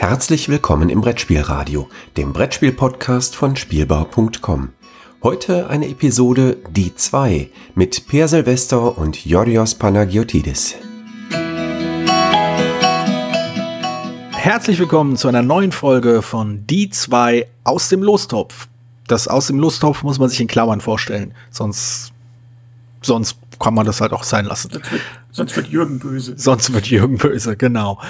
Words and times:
Herzlich 0.00 0.48
willkommen 0.48 0.88
im 0.88 1.02
Brettspielradio, 1.02 1.86
dem 2.16 2.32
Brettspiel-Podcast 2.32 3.36
von 3.36 3.54
Spielbau.com. 3.54 4.70
Heute 5.22 5.68
eine 5.68 5.88
Episode 5.88 6.56
Die 6.70 6.94
2 6.94 7.50
mit 7.74 8.08
Per 8.08 8.26
Silvester 8.26 8.96
und 8.96 9.26
Yorios 9.26 9.74
Panagiotidis. 9.74 10.76
Herzlich 14.32 14.78
willkommen 14.78 15.18
zu 15.18 15.28
einer 15.28 15.42
neuen 15.42 15.70
Folge 15.70 16.22
von 16.22 16.66
Die 16.66 16.88
2 16.88 17.46
aus 17.64 17.90
dem 17.90 18.02
Lostopf. 18.02 18.68
Das 19.06 19.28
aus 19.28 19.48
dem 19.48 19.58
Lostopf 19.58 20.02
muss 20.02 20.18
man 20.18 20.30
sich 20.30 20.40
in 20.40 20.48
Klammern 20.48 20.80
vorstellen, 20.80 21.34
sonst, 21.50 22.10
sonst 23.02 23.36
kann 23.58 23.74
man 23.74 23.84
das 23.84 24.00
halt 24.00 24.14
auch 24.14 24.24
sein 24.24 24.46
lassen. 24.46 24.70
Sonst 25.32 25.56
wird, 25.56 25.68
Jürgen 25.68 26.00
böse. 26.00 26.34
Sonst 26.36 26.72
wird 26.72 26.86
Jürgen 26.86 27.16
böse, 27.16 27.56
genau. 27.56 28.00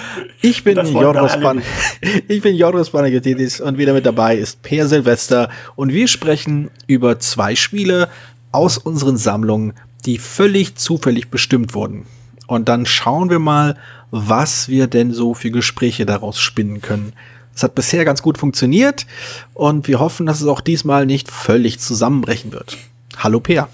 Ich 0.40 0.64
bin 0.64 0.76
Joris 0.86 1.38
Pan 1.38 1.62
ich 2.28 2.40
bin 2.40 2.56
Joris 2.56 2.90
Panagiotis 2.90 3.60
und 3.60 3.76
wieder 3.76 3.92
mit 3.92 4.06
dabei 4.06 4.36
ist 4.36 4.62
Per 4.62 4.88
Silvester 4.88 5.50
und 5.76 5.92
wir 5.92 6.09
sprechen 6.09 6.70
über 6.86 7.18
zwei 7.18 7.56
Spiele 7.56 8.09
aus 8.52 8.78
unseren 8.78 9.18
Sammlungen, 9.18 9.74
die 10.06 10.16
völlig 10.16 10.76
zufällig 10.76 11.28
bestimmt 11.28 11.74
wurden. 11.74 12.06
Und 12.46 12.68
dann 12.68 12.86
schauen 12.86 13.28
wir 13.28 13.38
mal, 13.38 13.76
was 14.10 14.68
wir 14.68 14.87
denn 14.87 15.12
so 15.12 15.34
für 15.34 15.50
Gespräche 15.50 16.06
daraus 16.06 16.40
spinnen 16.40 16.80
können. 16.80 17.12
Es 17.54 17.62
hat 17.62 17.74
bisher 17.74 18.06
ganz 18.06 18.23
gut 18.23 18.38
funktioniert 18.38 19.06
und 19.52 19.87
wir 19.88 20.00
hoffen, 20.00 20.24
dass 20.24 20.40
es 20.40 20.46
auch 20.46 20.62
diesmal 20.62 21.04
nicht 21.04 21.30
völlig 21.30 21.78
zusammenbrechen 21.80 22.52
wird. 22.52 22.78
Hallo 23.18 23.40
Peer. 23.40 23.68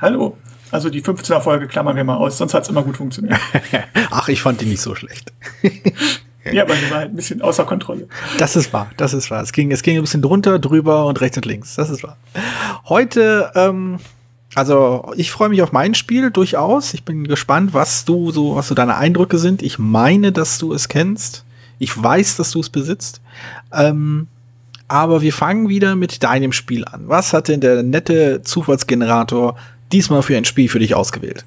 Hallo. 0.00 0.36
Also 0.70 0.90
die 0.90 1.02
15er 1.02 1.40
Folge 1.40 1.66
klammern 1.66 1.96
wir 1.96 2.04
mal 2.04 2.16
aus, 2.16 2.38
sonst 2.38 2.54
hat 2.54 2.64
es 2.64 2.68
immer 2.68 2.82
gut 2.82 2.96
funktioniert. 2.96 3.38
Ach, 4.10 4.28
ich 4.28 4.42
fand 4.42 4.60
die 4.60 4.66
nicht 4.66 4.82
so 4.82 4.94
schlecht. 4.94 5.32
ja, 6.52 6.64
aber 6.64 6.74
die 6.74 6.90
war 6.90 6.98
halt 6.98 7.10
ein 7.10 7.16
bisschen 7.16 7.40
außer 7.40 7.64
Kontrolle. 7.64 8.08
Das 8.38 8.56
ist 8.56 8.72
wahr, 8.72 8.90
das 8.96 9.14
ist 9.14 9.30
wahr. 9.30 9.42
Es 9.42 9.52
ging, 9.52 9.70
es 9.70 9.82
ging 9.82 9.96
ein 9.96 10.02
bisschen 10.02 10.22
drunter, 10.22 10.58
drüber 10.58 11.06
und 11.06 11.20
rechts 11.20 11.36
und 11.36 11.46
links. 11.46 11.76
Das 11.76 11.90
ist 11.90 12.02
wahr. 12.02 12.16
Heute, 12.88 13.50
ähm, 13.54 13.98
also 14.54 15.12
ich 15.16 15.30
freue 15.30 15.48
mich 15.48 15.62
auf 15.62 15.72
mein 15.72 15.94
Spiel 15.94 16.30
durchaus. 16.30 16.92
Ich 16.94 17.04
bin 17.04 17.26
gespannt, 17.26 17.74
was 17.74 18.04
du 18.04 18.30
so, 18.30 18.56
was 18.56 18.68
so 18.68 18.74
deine 18.74 18.96
Eindrücke 18.96 19.38
sind. 19.38 19.62
Ich 19.62 19.78
meine, 19.78 20.32
dass 20.32 20.58
du 20.58 20.72
es 20.72 20.88
kennst. 20.88 21.44
Ich 21.78 22.00
weiß, 22.02 22.36
dass 22.36 22.50
du 22.50 22.60
es 22.60 22.68
besitzt. 22.68 23.20
Ähm, 23.72 24.26
aber 24.88 25.20
wir 25.20 25.34
fangen 25.34 25.68
wieder 25.68 25.96
mit 25.96 26.22
deinem 26.22 26.52
Spiel 26.52 26.84
an. 26.86 27.04
Was 27.06 27.34
hat 27.34 27.48
denn 27.48 27.60
der 27.60 27.82
nette 27.82 28.42
Zufallsgenerator 28.42 29.56
diesmal 29.92 30.22
für 30.22 30.36
ein 30.36 30.44
Spiel 30.44 30.68
für 30.68 30.78
dich 30.78 30.94
ausgewählt? 30.94 31.44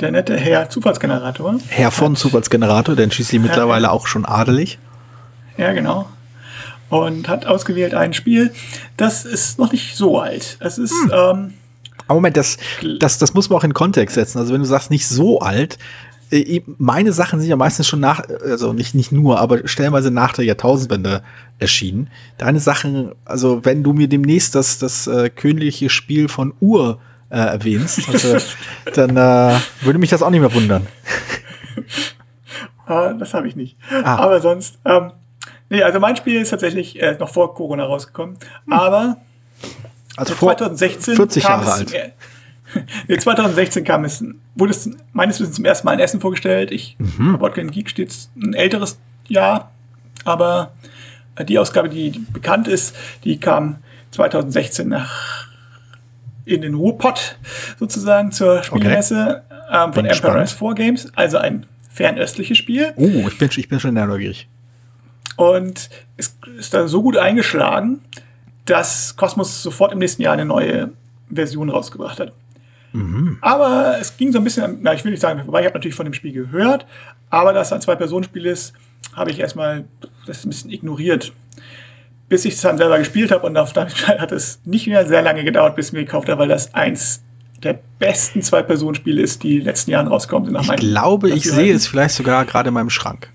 Der 0.00 0.10
nette 0.10 0.36
Herr 0.36 0.68
Zufallsgenerator. 0.68 1.58
Herr 1.68 1.90
von 1.90 2.16
Zufallsgenerator, 2.16 2.96
denn 2.96 3.10
schließlich 3.10 3.40
mittlerweile 3.40 3.90
auch 3.90 4.06
schon 4.06 4.26
adelig. 4.26 4.78
Ja, 5.56 5.72
genau. 5.72 6.08
Und 6.90 7.28
hat 7.28 7.46
ausgewählt 7.46 7.94
ein 7.94 8.12
Spiel, 8.12 8.52
das 8.96 9.24
ist 9.24 9.58
noch 9.58 9.72
nicht 9.72 9.96
so 9.96 10.20
alt. 10.20 10.58
Es 10.60 10.78
ist. 10.78 10.92
Hm. 10.92 11.10
Ähm, 11.12 11.54
aber 12.08 12.16
Moment, 12.16 12.36
das, 12.36 12.58
das, 13.00 13.18
das 13.18 13.34
muss 13.34 13.50
man 13.50 13.58
auch 13.58 13.64
in 13.64 13.74
Kontext 13.74 14.14
setzen. 14.14 14.38
Also 14.38 14.52
wenn 14.52 14.60
du 14.60 14.66
sagst, 14.66 14.90
nicht 14.90 15.08
so 15.08 15.40
alt, 15.40 15.78
meine 16.78 17.12
Sachen 17.12 17.40
sind 17.40 17.48
ja 17.48 17.56
meistens 17.56 17.86
schon 17.86 18.00
nach, 18.00 18.22
also 18.42 18.72
nicht, 18.72 18.94
nicht 18.94 19.12
nur, 19.12 19.38
aber 19.40 19.66
stellenweise 19.68 20.10
nach 20.10 20.32
der 20.32 20.44
Jahrtausendwende 20.44 21.22
erschienen. 21.58 22.10
Deine 22.38 22.60
Sachen, 22.60 23.12
also 23.24 23.64
wenn 23.64 23.82
du 23.82 23.92
mir 23.92 24.08
demnächst 24.08 24.54
das, 24.54 24.78
das 24.78 25.06
äh, 25.06 25.30
königliche 25.30 25.88
Spiel 25.88 26.28
von 26.28 26.52
Ur 26.60 26.98
äh, 27.30 27.36
erwähnst, 27.38 28.08
also, 28.08 28.36
dann 28.94 29.16
äh, 29.16 29.58
würde 29.82 29.98
mich 29.98 30.10
das 30.10 30.22
auch 30.22 30.30
nicht 30.30 30.40
mehr 30.40 30.54
wundern. 30.54 30.86
Ah, 32.88 33.12
das 33.14 33.34
habe 33.34 33.48
ich 33.48 33.56
nicht. 33.56 33.76
Ah. 33.90 34.18
Aber 34.18 34.40
sonst, 34.40 34.78
ähm, 34.84 35.10
nee, 35.68 35.82
also 35.82 35.98
mein 35.98 36.14
Spiel 36.14 36.40
ist 36.40 36.50
tatsächlich 36.50 37.02
äh, 37.02 37.16
noch 37.18 37.30
vor 37.30 37.52
Corona 37.52 37.82
rausgekommen. 37.82 38.38
Hm. 38.66 38.72
Aber 38.72 39.16
also 40.16 40.34
vor 40.34 40.56
2016 40.56 41.16
40 41.16 41.42
Jahre 41.42 41.72
alt. 41.72 41.92
nee, 43.08 43.16
2016 43.16 43.84
kam 43.84 44.04
es, 44.04 44.24
wurde 44.54 44.72
es 44.72 44.90
meines 45.12 45.40
Wissens 45.40 45.56
zum 45.56 45.64
ersten 45.64 45.86
Mal 45.86 45.94
in 45.94 46.00
Essen 46.00 46.20
vorgestellt. 46.20 46.70
Ich, 46.70 46.96
mhm. 46.98 47.38
Board 47.38 47.54
Geek 47.54 47.88
steht 47.88 48.14
ein 48.36 48.54
älteres 48.54 48.98
Jahr, 49.28 49.72
aber 50.24 50.72
die 51.48 51.58
Ausgabe, 51.58 51.88
die, 51.88 52.10
die 52.10 52.18
bekannt 52.18 52.68
ist, 52.68 52.94
die 53.24 53.38
kam 53.38 53.76
2016 54.12 54.88
nach 54.88 55.46
in 56.44 56.62
den 56.62 56.74
Ruhrpott 56.74 57.36
sozusagen 57.78 58.30
zur 58.32 58.62
Spielmesse 58.62 59.42
okay. 59.48 59.84
ähm, 59.84 59.92
von 59.92 60.06
Emperor's 60.06 60.52
4 60.52 60.74
Games, 60.74 61.12
also 61.16 61.38
ein 61.38 61.66
fernöstliches 61.90 62.56
Spiel. 62.56 62.92
Oh, 62.96 63.28
ich 63.28 63.38
bin, 63.38 63.50
ich 63.56 63.68
bin 63.68 63.80
schon 63.80 63.94
neugierig. 63.94 64.48
Und 65.36 65.90
es 66.16 66.36
ist 66.58 66.72
da 66.72 66.88
so 66.88 67.02
gut 67.02 67.16
eingeschlagen, 67.16 68.00
dass 68.64 69.16
Cosmos 69.16 69.62
sofort 69.62 69.92
im 69.92 69.98
nächsten 69.98 70.22
Jahr 70.22 70.32
eine 70.32 70.44
neue 70.44 70.90
Version 71.28 71.68
rausgebracht 71.68 72.20
hat. 72.20 72.32
Mhm. 72.96 73.38
Aber 73.40 73.96
es 74.00 74.16
ging 74.16 74.32
so 74.32 74.38
ein 74.38 74.44
bisschen, 74.44 74.78
na, 74.82 74.94
ich 74.94 75.04
will 75.04 75.10
nicht 75.10 75.20
sagen, 75.20 75.42
wobei 75.46 75.60
ich 75.60 75.66
habe 75.66 75.74
natürlich 75.74 75.94
von 75.94 76.06
dem 76.06 76.14
Spiel 76.14 76.32
gehört, 76.32 76.86
aber 77.30 77.52
dass 77.52 77.68
es 77.68 77.72
ein 77.72 77.80
Zwei-Personen-Spiel 77.80 78.46
ist, 78.46 78.72
habe 79.14 79.30
ich 79.30 79.38
erstmal 79.38 79.84
das 80.26 80.44
ein 80.44 80.50
bisschen 80.50 80.70
ignoriert. 80.70 81.32
Bis 82.28 82.44
ich 82.44 82.54
es 82.54 82.60
dann 82.60 82.76
selber 82.76 82.98
gespielt 82.98 83.30
habe 83.30 83.46
und 83.46 83.56
auf 83.56 83.72
damit 83.72 84.08
hat 84.08 84.32
es 84.32 84.60
nicht 84.64 84.86
mehr 84.88 85.06
sehr 85.06 85.22
lange 85.22 85.44
gedauert, 85.44 85.76
bis 85.76 85.88
ich 85.88 85.92
mir 85.92 86.04
gekauft 86.04 86.28
habe, 86.28 86.40
weil 86.40 86.48
das 86.48 86.74
eins 86.74 87.22
der 87.62 87.78
besten 87.98 88.42
Zwei-Personen-Spiele 88.42 89.22
ist, 89.22 89.42
die 89.42 89.52
in 89.52 89.58
den 89.60 89.66
letzten 89.66 89.90
Jahren 89.90 90.08
rauskommen. 90.08 90.52
Nach 90.52 90.68
ich 90.68 90.76
glaube, 90.76 91.30
ich 91.30 91.44
sehe 91.44 91.72
es 91.72 91.86
vielleicht 91.86 92.14
sogar 92.14 92.44
gerade 92.44 92.68
in 92.68 92.74
meinem 92.74 92.90
Schrank. 92.90 93.30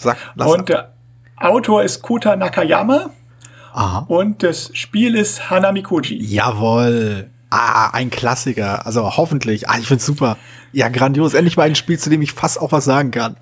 Sag, 0.00 0.16
und 0.36 0.60
ab. 0.60 0.66
der 0.66 0.92
Autor 1.36 1.82
ist 1.82 2.02
Kota 2.02 2.36
Nakayama. 2.36 3.10
Aha. 3.72 4.06
Und 4.08 4.42
das 4.42 4.70
Spiel 4.72 5.14
ist 5.14 5.50
Hanami 5.50 5.82
Koji. 5.82 6.16
Jawohl. 6.20 7.30
Ah, 7.50 7.90
ein 7.90 8.10
Klassiker. 8.10 8.86
Also 8.86 9.16
hoffentlich. 9.16 9.68
Ah, 9.68 9.78
ich 9.78 9.86
find's 9.86 10.04
super. 10.04 10.36
Ja, 10.72 10.88
grandios. 10.88 11.34
Endlich 11.34 11.56
mal 11.56 11.64
ein 11.64 11.74
Spiel, 11.74 11.98
zu 11.98 12.10
dem 12.10 12.20
ich 12.20 12.32
fast 12.32 12.60
auch 12.60 12.72
was 12.72 12.84
sagen 12.84 13.10
kann. 13.10 13.36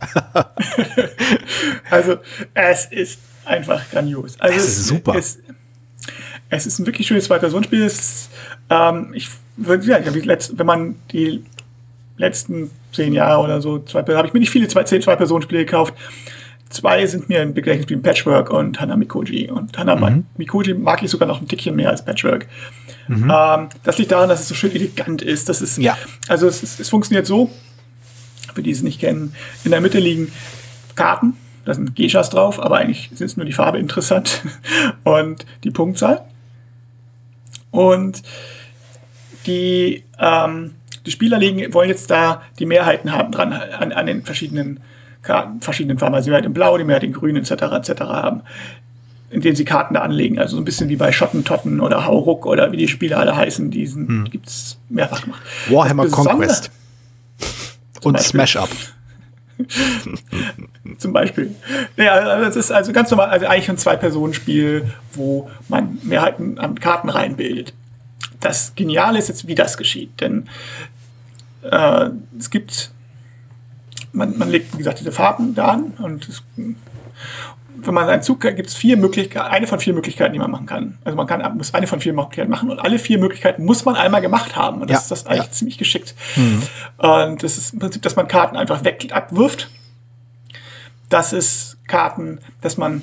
also, 1.91 2.17
es 2.55 2.87
ist 2.87 3.19
einfach 3.45 3.83
grandios. 3.91 4.39
Also, 4.39 4.57
es 4.57 4.65
ist 4.67 4.87
super. 4.87 5.15
Es, 5.17 5.39
es 6.49 6.67
ist 6.67 6.79
ein 6.79 6.87
wirklich 6.87 7.07
schönes 7.07 7.25
Zwei-Personen-Spiel. 7.25 7.91
Ähm, 8.71 9.13
ich 9.13 9.29
würde 9.57 9.87
ja, 9.87 9.99
wenn 10.05 10.67
man 10.67 10.95
die 11.11 11.45
letzten 12.17 12.71
zehn 12.93 13.13
Jahre 13.13 13.43
oder 13.43 13.61
so, 13.61 13.85
habe 13.93 14.27
ich 14.27 14.33
mir 14.33 14.41
nicht 14.41 14.51
viele 14.51 14.69
zwei, 14.69 14.85
zehn 14.85 15.03
Zwei-Personen-Spiele 15.03 15.65
gekauft. 15.65 15.95
Zwei 16.69 17.07
sind 17.07 17.29
mir 17.29 17.43
im 17.43 17.55
Gedächtnis 17.55 17.87
geblieben, 17.87 18.03
Patchwork 18.03 18.51
und 18.51 18.81
Hana 18.81 18.97
Mikoji. 18.97 19.51
Und 19.51 19.79
Hana 19.79 19.95
mhm. 19.95 20.27
Mikoji 20.37 20.75
mag 20.75 21.03
ich 21.03 21.11
sogar 21.11 21.29
noch 21.29 21.41
ein 21.41 21.47
Tickchen 21.47 21.77
mehr 21.77 21.91
als 21.91 22.05
Patchwork. 22.05 22.49
Mhm. 23.09 23.33
Ähm, 23.33 23.69
das 23.85 23.99
liegt 23.99 24.11
daran, 24.11 24.29
dass 24.29 24.41
es 24.41 24.49
so 24.49 24.55
schön 24.55 24.73
elegant 24.73 25.23
ist. 25.23 25.49
Das 25.49 25.63
ist 25.63 25.79
ja. 25.79 25.97
Also 26.29 26.49
es, 26.49 26.63
ist, 26.63 26.81
es 26.81 26.89
funktioniert 26.89 27.27
so, 27.27 27.51
für 28.55 28.63
die 28.63 28.73
es 28.73 28.83
nicht 28.83 29.01
kennen, 29.01 29.35
in 29.65 29.71
der 29.71 29.81
Mitte 29.81 30.01
liegen 30.01 30.33
Karten, 30.97 31.35
da 31.65 31.75
sind 31.75 31.95
Geishas 31.95 32.31
drauf, 32.31 32.61
aber 32.61 32.79
eigentlich 32.79 33.13
ist 33.21 33.37
nur 33.37 33.47
die 33.47 33.53
Farbe 33.53 33.79
interessant 33.79 34.43
und 35.05 35.45
die 35.63 35.71
Punktzahl. 35.71 36.25
Und 37.71 38.23
die, 39.47 40.05
ähm, 40.19 40.75
die 41.05 41.11
Spieler 41.11 41.39
legen, 41.39 41.75
wollen 41.75 41.89
jetzt 41.89 42.11
da 42.11 42.43
die 42.59 42.67
Mehrheiten 42.67 43.13
haben 43.13 43.31
dran 43.33 43.53
an, 43.53 43.93
an 43.93 44.07
den 44.07 44.25
verschiedenen 44.25 44.81
Karten, 45.27 45.61
verschiedenen 45.61 45.99
Farben. 45.99 46.15
Also 46.15 46.27
die 46.27 46.31
Mehrheit 46.31 46.47
in 46.47 46.55
Blau, 46.55 46.79
die 46.79 46.85
Mehrheit 46.85 47.05
in 47.05 47.13
Grün 47.13 47.37
etc. 47.37 47.51
etc. 47.51 48.01
haben 48.01 48.43
in 49.31 49.41
denen 49.41 49.57
sie 49.57 49.65
Karten 49.65 49.95
da 49.95 50.03
anlegen. 50.03 50.39
Also 50.39 50.57
so 50.57 50.63
ein 50.63 50.65
bisschen 50.65 50.89
wie 50.89 50.97
bei 50.97 51.13
Schottentotten 51.13 51.81
oder 51.81 52.07
Hauruck 52.07 52.47
oder 52.47 52.73
wie 52.73 52.77
die 52.77 52.89
Spiele 52.89 53.17
alle 53.17 53.37
heißen. 53.37 53.71
Diesen 53.71 54.09
hm. 54.09 54.31
gibt 54.31 54.47
es 54.47 54.79
mehrfach 54.89 55.23
gemacht. 55.23 55.43
Warhammer 55.69 56.09
Conquest. 56.09 56.71
Und 58.03 58.21
Smash 58.21 58.57
Up. 58.57 58.69
Zum 60.99 61.13
Beispiel. 61.13 61.55
Ja, 61.97 62.13
also 62.13 62.45
das 62.45 62.57
ist 62.57 62.71
also 62.71 62.93
ganz 62.93 63.11
normal, 63.11 63.31
also 63.31 63.47
eigentlich 63.47 63.71
ein 63.71 63.79
Zwei-Personen-Spiel, 63.79 64.91
wo 65.15 65.51
man 65.69 65.99
Mehrheiten 66.03 66.59
an 66.59 66.79
Karten 66.79 67.09
reinbildet. 67.09 67.73
Das 68.41 68.75
Geniale 68.75 69.19
ist 69.19 69.29
jetzt, 69.29 69.49
wie 69.49 69.55
das 69.55 69.77
geschieht. 69.77 70.21
Denn 70.21 70.49
äh, 71.63 72.11
es 72.39 72.51
gibt, 72.51 72.91
man, 74.13 74.39
man 74.39 74.51
legt, 74.51 74.73
wie 74.75 74.79
gesagt, 74.79 75.01
diese 75.01 75.13
Farben 75.13 75.55
da 75.55 75.69
an 75.69 75.93
und 75.99 76.29
es, 76.29 76.43
wenn 77.79 77.95
man 77.95 78.09
einen 78.09 78.23
Zug 78.23 78.41
gibt 78.41 78.69
es 78.69 78.75
vier 78.75 78.97
Möglichkeiten, 78.97 79.47
eine 79.47 79.67
von 79.67 79.81
vier 79.81 79.93
Möglichkeiten, 79.93 80.33
die 80.33 80.39
man 80.39 80.51
machen 80.51 80.67
kann. 80.67 80.99
Also 81.05 81.17
man 81.17 81.27
kann, 81.27 81.57
muss 81.57 81.75
eine 81.75 81.87
von 81.87 82.01
vier 82.01 82.13
Möglichkeiten 82.13 82.51
machen 82.51 82.71
und 82.71 82.79
alle 82.79 82.99
vier 82.99 83.19
Möglichkeiten 83.19 83.65
muss 83.65 83.85
man 83.85 83.97
einmal 83.97 84.21
gemacht 84.21 84.57
haben. 84.57 84.81
Und 84.81 84.91
das 84.91 84.97
ja, 84.97 85.01
ist 85.03 85.11
das 85.11 85.27
eigentlich 85.27 85.47
ja. 85.47 85.51
ziemlich 85.53 85.79
geschickt. 85.79 86.15
Mhm. 86.37 86.63
Und 86.99 87.43
das 87.43 87.59
ist 87.59 87.75
im 87.75 87.79
Prinzip, 87.79 88.03
dass 88.03 88.17
man 88.17 88.29
Karten 88.29 88.57
einfach 88.57 88.85
weg 88.85 89.09
abwirft. 89.13 89.71
Das 91.09 91.33
ist 91.33 91.77
Karten, 91.87 92.41
dass 92.61 92.77
man, 92.77 93.03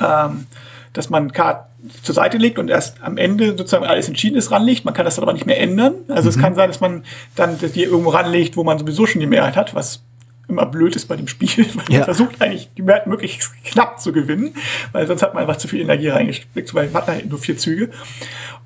ähm, 0.00 0.46
dass 0.94 1.10
man 1.10 1.32
Karten 1.32 1.68
zur 2.02 2.14
Seite 2.14 2.38
legt 2.38 2.58
und 2.58 2.70
erst 2.70 3.02
am 3.02 3.18
Ende 3.18 3.48
sozusagen 3.48 3.84
alles 3.84 4.08
entschieden 4.08 4.36
ist, 4.36 4.50
ranlegt. 4.50 4.86
Man 4.86 4.94
kann 4.94 5.04
das 5.04 5.18
aber 5.18 5.34
nicht 5.34 5.44
mehr 5.44 5.60
ändern. 5.60 5.94
Also 6.08 6.30
mhm. 6.30 6.36
es 6.36 6.38
kann 6.38 6.54
sein, 6.54 6.70
dass 6.70 6.80
man 6.80 7.04
dann 7.36 7.58
die 7.58 7.82
irgendwo 7.82 8.10
ranlegt, 8.10 8.56
wo 8.56 8.64
man 8.64 8.78
sowieso 8.78 9.06
schon 9.06 9.20
die 9.20 9.26
Mehrheit 9.26 9.56
hat, 9.56 9.74
was 9.74 10.02
immer 10.48 10.66
blöd 10.66 10.94
ist 10.96 11.06
bei 11.06 11.16
dem 11.16 11.28
Spiel, 11.28 11.66
weil 11.74 11.84
ja. 11.88 11.98
man 11.98 12.04
versucht 12.04 12.40
eigentlich 12.40 12.70
die 12.76 12.82
Mehrheit 12.82 13.06
möglichst 13.06 13.52
knapp 13.64 14.00
zu 14.00 14.12
gewinnen, 14.12 14.54
weil 14.92 15.06
sonst 15.06 15.22
hat 15.22 15.34
man 15.34 15.42
einfach 15.42 15.56
zu 15.56 15.68
viel 15.68 15.80
Energie 15.80 16.08
reingesteckt, 16.08 16.74
weil 16.74 16.88
man 16.88 17.02
hat 17.02 17.08
halt 17.08 17.28
nur 17.28 17.38
vier 17.38 17.58
Züge. 17.58 17.90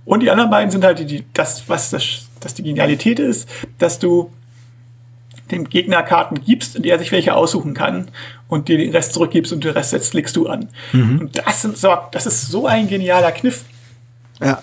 Und 0.04 0.20
die 0.20 0.30
anderen 0.30 0.50
beiden 0.50 0.70
sind 0.70 0.84
halt 0.84 0.98
die, 0.98 1.06
die 1.06 1.24
das, 1.34 1.68
was 1.68 1.90
das, 1.90 2.28
das 2.40 2.54
die 2.54 2.62
Genialität 2.62 3.18
ist, 3.18 3.48
dass 3.78 3.98
du 3.98 4.30
dem 5.50 5.68
Gegner 5.68 6.02
Karten 6.02 6.42
gibst, 6.42 6.76
in 6.76 6.82
der 6.82 6.94
er 6.94 6.98
sich 6.98 7.10
welche 7.10 7.34
aussuchen 7.34 7.74
kann 7.74 8.10
und 8.48 8.68
dir 8.68 8.78
den 8.78 8.90
Rest 8.90 9.12
zurückgibst 9.14 9.52
und 9.52 9.62
den 9.62 9.72
Rest 9.72 9.92
jetzt 9.92 10.14
legst 10.14 10.36
du 10.36 10.46
an. 10.46 10.68
Mhm. 10.92 11.20
Und 11.20 11.38
das, 11.38 11.62
sind 11.62 11.76
so, 11.76 11.94
das 12.12 12.26
ist 12.26 12.48
so 12.48 12.66
ein 12.66 12.88
genialer 12.88 13.32
Kniff. 13.32 13.64
Ja. 14.40 14.62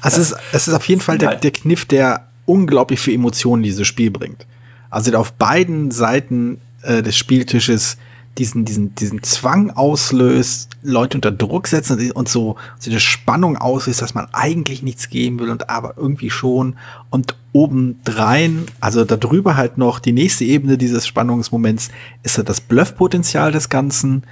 Also 0.00 0.20
es 0.20 0.32
ist, 0.32 0.38
es 0.52 0.68
ist 0.68 0.74
auf 0.74 0.86
jeden 0.86 1.00
Fall 1.00 1.18
der, 1.18 1.30
halt 1.30 1.44
der 1.44 1.50
Kniff, 1.50 1.86
der 1.86 2.28
unglaublich 2.44 3.00
viel 3.00 3.14
Emotionen 3.14 3.62
dieses 3.62 3.86
Spiel 3.86 4.10
bringt. 4.10 4.46
Also 4.90 5.16
auf 5.16 5.32
beiden 5.32 5.90
Seiten 5.90 6.60
äh, 6.82 7.02
des 7.02 7.16
Spieltisches 7.16 7.96
diesen, 8.38 8.64
diesen, 8.64 8.94
diesen 8.94 9.22
Zwang 9.22 9.70
auslöst, 9.70 10.70
Leute 10.82 11.18
unter 11.18 11.30
Druck 11.30 11.68
setzen 11.68 12.10
und 12.12 12.28
so, 12.28 12.56
so 12.78 12.90
eine 12.90 13.00
Spannung 13.00 13.56
auslöst, 13.58 14.00
dass 14.00 14.14
man 14.14 14.26
eigentlich 14.32 14.82
nichts 14.82 15.10
geben 15.10 15.38
will 15.38 15.50
und 15.50 15.68
aber 15.68 15.94
irgendwie 15.96 16.30
schon. 16.30 16.76
Und 17.10 17.36
obendrein, 17.52 18.64
also 18.80 19.04
darüber 19.04 19.56
halt 19.56 19.76
noch 19.76 19.98
die 19.98 20.12
nächste 20.12 20.44
Ebene 20.44 20.78
dieses 20.78 21.06
Spannungsmoments, 21.06 21.90
ist 22.22 22.38
halt 22.38 22.48
das 22.48 22.60
Bluffpotenzial 22.60 23.52
des 23.52 23.68
Ganzen. 23.68 24.22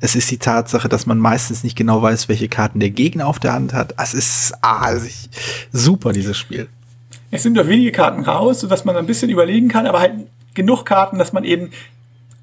Es 0.00 0.16
ist 0.16 0.30
die 0.30 0.38
Tatsache, 0.38 0.88
dass 0.88 1.04
man 1.04 1.18
meistens 1.18 1.62
nicht 1.62 1.76
genau 1.76 2.00
weiß, 2.00 2.30
welche 2.30 2.48
Karten 2.48 2.80
der 2.80 2.90
Gegner 2.90 3.26
auf 3.26 3.38
der 3.38 3.52
Hand 3.52 3.74
hat. 3.74 3.94
Es 3.98 4.14
ist 4.14 4.54
ah, 4.62 4.90
super, 5.70 6.12
dieses 6.12 6.38
Spiel. 6.38 6.68
Es 7.30 7.42
sind 7.42 7.56
doch 7.56 7.68
wenige 7.68 7.92
Karten 7.92 8.22
raus, 8.22 8.60
sodass 8.60 8.86
man 8.86 8.96
ein 8.96 9.06
bisschen 9.06 9.28
überlegen 9.30 9.68
kann, 9.68 9.86
aber 9.86 10.00
halt 10.00 10.14
genug 10.54 10.84
Karten, 10.84 11.18
dass 11.18 11.34
man 11.34 11.44
eben 11.44 11.70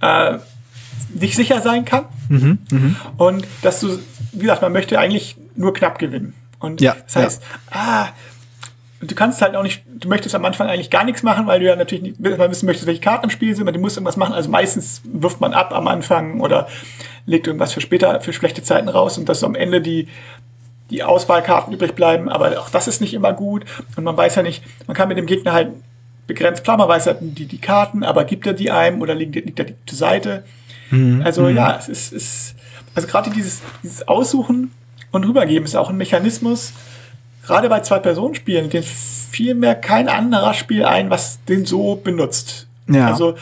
äh, 0.01 0.37
nicht 1.13 1.35
sicher 1.35 1.61
sein 1.61 1.85
kann. 1.85 2.05
Mhm, 2.29 2.59
mh. 2.71 2.95
Und 3.17 3.47
dass 3.61 3.79
du, 3.79 3.99
wie 4.31 4.41
gesagt, 4.41 4.61
man 4.61 4.71
möchte 4.71 4.99
eigentlich 4.99 5.35
nur 5.55 5.73
knapp 5.73 5.99
gewinnen. 5.99 6.33
Und 6.59 6.81
ja, 6.81 6.95
das 7.05 7.15
heißt, 7.15 7.41
ja. 7.41 7.79
ah, 7.79 8.07
du 9.01 9.13
kannst 9.15 9.41
halt 9.41 9.55
auch 9.55 9.63
nicht, 9.63 9.83
du 9.85 10.07
möchtest 10.07 10.33
am 10.35 10.45
Anfang 10.45 10.67
eigentlich 10.67 10.89
gar 10.89 11.03
nichts 11.03 11.23
machen, 11.23 11.45
weil 11.47 11.59
du 11.59 11.65
ja 11.65 11.75
natürlich 11.75 12.03
nicht 12.03 12.19
mal 12.19 12.49
wissen 12.49 12.65
möchtest, 12.65 12.87
welche 12.87 13.01
Karten 13.01 13.25
im 13.25 13.29
Spiel 13.29 13.55
sind, 13.55 13.63
aber 13.63 13.71
du 13.71 13.79
musst 13.79 13.97
irgendwas 13.97 14.17
machen. 14.17 14.33
Also 14.33 14.49
meistens 14.49 15.01
wirft 15.05 15.39
man 15.39 15.53
ab 15.53 15.71
am 15.73 15.87
Anfang 15.87 16.39
oder 16.41 16.67
legt 17.25 17.47
irgendwas 17.47 17.73
für 17.73 17.81
später, 17.81 18.21
für 18.21 18.33
schlechte 18.33 18.63
Zeiten 18.63 18.89
raus 18.89 19.17
und 19.17 19.29
dass 19.29 19.43
am 19.43 19.55
Ende 19.55 19.81
die, 19.81 20.07
die 20.89 21.03
Auswahlkarten 21.03 21.73
übrig 21.73 21.93
bleiben, 21.93 22.29
aber 22.29 22.59
auch 22.59 22.69
das 22.69 22.87
ist 22.87 23.01
nicht 23.01 23.13
immer 23.13 23.33
gut. 23.33 23.65
Und 23.95 24.03
man 24.03 24.17
weiß 24.17 24.35
ja 24.35 24.43
nicht, 24.43 24.63
man 24.87 24.95
kann 24.95 25.09
mit 25.09 25.17
dem 25.17 25.25
Gegner 25.25 25.53
halt 25.53 25.69
begrenzt, 26.25 26.63
klar, 26.63 26.77
man 26.77 26.89
weiß 26.89 27.07
halt 27.07 27.17
die, 27.21 27.45
die 27.45 27.59
Karten, 27.59 28.03
aber 28.03 28.25
gibt 28.25 28.47
er 28.47 28.53
die 28.53 28.71
einem 28.71 29.01
oder 29.01 29.13
liegt, 29.13 29.35
liegt 29.35 29.59
er 29.59 29.65
die 29.65 29.75
zur 29.85 29.97
Seite? 29.97 30.43
Mhm. 30.91 31.21
Also 31.23 31.43
mhm. 31.43 31.55
ja, 31.55 31.77
es 31.77 31.89
ist, 31.89 32.13
ist 32.13 32.55
also 32.95 33.07
gerade 33.07 33.29
dieses, 33.29 33.61
dieses 33.83 34.07
Aussuchen 34.07 34.71
und 35.11 35.23
Rübergeben 35.25 35.65
ist 35.65 35.75
auch 35.75 35.89
ein 35.89 35.97
Mechanismus, 35.97 36.73
gerade 37.45 37.69
bei 37.69 37.79
Zwei-Personen-Spielen, 37.79 38.69
den 38.69 38.83
fiel 38.83 39.55
mir 39.55 39.75
kein 39.75 40.09
anderer 40.09 40.53
Spiel 40.53 40.83
ein, 40.83 41.09
was 41.09 41.43
den 41.45 41.65
so 41.65 41.95
benutzt. 41.95 42.67
Ja. 42.87 43.07
Also 43.07 43.35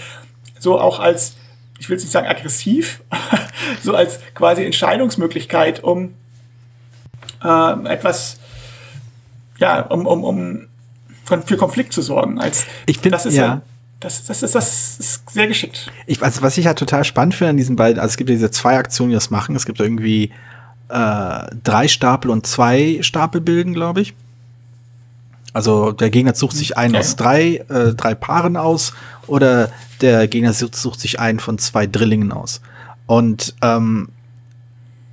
so 0.60 0.80
auch 0.80 1.00
als, 1.00 1.36
ich 1.80 1.90
will 1.90 1.98
es 1.98 2.04
nicht 2.04 2.12
sagen 2.12 2.28
aggressiv, 2.28 3.02
so 3.82 3.96
als 3.96 4.20
quasi 4.34 4.64
Entscheidungsmöglichkeit, 4.64 5.84
um 5.84 6.14
äh, 7.44 7.88
etwas, 7.88 8.40
ja, 9.58 9.82
um, 9.82 10.06
um, 10.06 10.24
um 10.24 10.68
für 11.24 11.58
Konflikt 11.58 11.94
zu 11.94 12.02
sorgen. 12.02 12.40
Als, 12.40 12.66
ich 12.86 12.98
finde, 12.98 13.12
das 13.12 13.26
ist 13.26 13.36
ja. 13.36 13.62
Das, 14.06 14.24
das, 14.24 14.44
ist, 14.44 14.54
das 14.54 15.00
ist 15.00 15.32
sehr 15.32 15.48
geschickt. 15.48 15.92
Ich, 16.06 16.22
also 16.22 16.44
was 16.44 16.60
ich 16.60 16.68
halt 16.68 16.78
total 16.78 17.04
spannend 17.04 17.34
finde 17.34 17.50
an 17.50 17.58
diesen 17.58 17.76
beiden, 17.76 18.00
also 18.00 18.12
es 18.12 18.18
gibt 18.18 18.30
ja 18.30 18.36
diese 18.36 18.52
zwei 18.52 18.78
Aktionen, 18.78 19.10
die 19.10 19.16
das 19.16 19.32
machen. 19.32 19.56
Es 19.56 19.66
gibt 19.66 19.80
irgendwie 19.80 20.32
äh, 20.90 21.46
drei 21.64 21.88
Stapel 21.88 22.30
und 22.30 22.46
zwei 22.46 23.00
Stapel 23.02 23.42
bilden, 23.42 23.74
glaube 23.74 24.02
ich. 24.02 24.14
Also 25.54 25.92
der 25.92 26.12
Gegner 26.12 26.36
sucht 26.36 26.56
sich 26.56 26.78
einen 26.78 26.94
okay. 26.94 27.00
aus 27.00 27.16
drei, 27.16 27.56
äh, 27.68 27.96
drei 27.96 28.14
Paaren 28.14 28.58
aus 28.58 28.94
oder 29.26 29.72
der 30.02 30.28
Gegner 30.28 30.54
sucht, 30.54 30.76
sucht, 30.76 31.00
sich 31.00 31.20
einen 31.20 31.40
von 31.40 31.58
zwei 31.58 31.88
Drillingen 31.88 32.32
aus. 32.32 32.62
Und 33.08 33.56
ähm, 33.64 34.10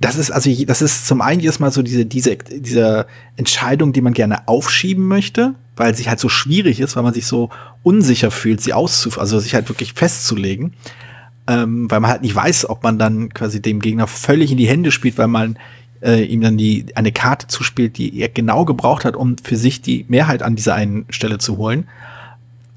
das 0.01 0.17
ist 0.17 0.29
also 0.29 0.51
das 0.65 0.83
ist 0.83 1.07
zum 1.07 1.21
einen 1.21 1.39
jedes 1.39 1.59
Mal 1.59 1.71
so 1.71 1.81
diese 1.81 2.05
diese 2.05 2.35
diese 2.35 3.07
Entscheidung, 3.37 3.91
die 3.91 4.01
man 4.01 4.13
gerne 4.13 4.47
aufschieben 4.47 5.07
möchte, 5.07 5.55
weil 5.75 5.95
sie 5.95 6.07
halt 6.07 6.19
so 6.19 6.29
schwierig 6.29 6.79
ist, 6.79 6.95
weil 6.95 7.01
man 7.03 7.15
sich 7.15 7.25
so 7.25 7.49
unsicher 7.83 8.31
fühlt, 8.31 8.61
sie 8.61 8.73
auszuf 8.73 9.19
also 9.19 9.39
sich 9.39 9.53
halt 9.53 9.69
wirklich 9.69 9.93
festzulegen, 9.93 10.73
ähm, 11.47 11.91
weil 11.91 11.99
man 11.99 12.09
halt 12.09 12.21
nicht 12.21 12.35
weiß, 12.35 12.69
ob 12.69 12.83
man 12.83 12.97
dann 12.97 13.29
quasi 13.33 13.61
dem 13.61 13.79
Gegner 13.79 14.07
völlig 14.07 14.51
in 14.51 14.57
die 14.57 14.67
Hände 14.67 14.91
spielt, 14.91 15.17
weil 15.17 15.27
man 15.27 15.57
äh, 16.01 16.23
ihm 16.23 16.41
dann 16.41 16.57
die 16.57 16.85
eine 16.95 17.11
Karte 17.11 17.47
zuspielt, 17.47 17.97
die 17.97 18.19
er 18.19 18.29
genau 18.29 18.65
gebraucht 18.65 19.05
hat, 19.05 19.15
um 19.15 19.37
für 19.37 19.57
sich 19.57 19.81
die 19.81 20.05
Mehrheit 20.07 20.41
an 20.41 20.55
dieser 20.55 20.75
einen 20.75 21.05
Stelle 21.09 21.37
zu 21.37 21.57
holen. 21.57 21.87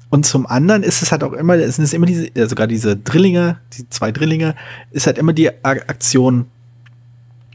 Und 0.09 0.25
zum 0.25 0.47
anderen 0.47 0.83
ist 0.83 1.01
es 1.01 1.11
halt 1.11 1.23
auch 1.23 1.33
immer, 1.33 1.55
es 1.55 1.75
sind 1.75 1.93
immer 1.93 2.05
diese, 2.05 2.29
sogar 2.47 2.67
diese 2.67 2.95
Drillinge, 2.95 3.59
die 3.73 3.89
zwei 3.89 4.11
Drillinge, 4.11 4.55
ist 4.91 5.05
halt 5.05 5.17
immer 5.17 5.33
die 5.33 5.49
Aktion, 5.63 6.45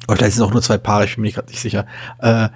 oder 0.07 0.19
vielleicht 0.19 0.35
sind 0.35 0.43
es 0.43 0.49
auch 0.49 0.53
nur 0.53 0.63
zwei 0.63 0.77
Paare, 0.77 1.07
ich 1.07 1.15
bin 1.15 1.23
mir 1.23 1.33
gerade 1.33 1.49
nicht 1.49 1.61
sicher, 1.61 1.87
äh, 2.19 2.49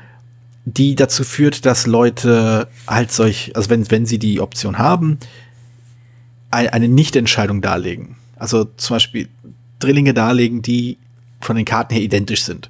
die 0.67 0.97
dazu 0.97 1.23
führt, 1.23 1.65
dass 1.65 1.87
Leute 1.87 2.69
halt 2.89 3.13
solch, 3.13 3.53
also 3.55 3.71
wenn, 3.71 3.89
wenn 3.91 4.05
sie 4.05 4.19
die 4.19 4.41
Option 4.41 4.79
haben, 4.79 5.19
eine, 6.51 6.73
eine 6.73 6.89
Nichtentscheidung 6.89 7.63
darlegen. 7.63 8.17
Also 8.35 8.65
zum 8.77 8.97
Beispiel 8.97 9.29
Drillinge 9.79 10.13
darlegen, 10.13 10.63
die 10.63 10.99
von 11.41 11.55
den 11.55 11.65
Karten 11.65 11.95
her 11.95 12.03
identisch 12.03 12.43
sind. 12.43 12.69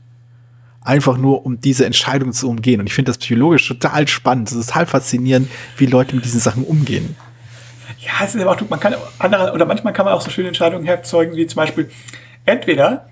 Einfach 0.82 1.16
nur, 1.16 1.46
um 1.46 1.58
diese 1.60 1.86
Entscheidung 1.86 2.32
zu 2.32 2.48
umgehen. 2.48 2.80
Und 2.80 2.86
ich 2.86 2.92
finde 2.92 3.10
das 3.10 3.18
psychologisch 3.18 3.66
total 3.66 4.06
spannend. 4.06 4.50
Es 4.50 4.56
ist 4.56 4.66
total 4.66 4.86
faszinierend, 4.86 5.48
wie 5.78 5.86
Leute 5.86 6.14
mit 6.14 6.24
diesen 6.24 6.38
Sachen 6.38 6.64
umgehen. 6.64 7.16
Ja, 8.00 8.24
es 8.24 8.34
ist 8.34 8.42
aber 8.42 8.52
auch, 8.52 8.68
man 8.68 8.78
kann 8.78 8.94
andere, 9.18 9.52
oder 9.52 9.64
manchmal 9.64 9.94
kann 9.94 10.04
man 10.04 10.14
auch 10.14 10.20
so 10.20 10.30
schöne 10.30 10.48
Entscheidungen 10.48 10.84
herzeugen, 10.84 11.34
wie 11.34 11.46
zum 11.46 11.56
Beispiel, 11.56 11.90
entweder 12.44 13.08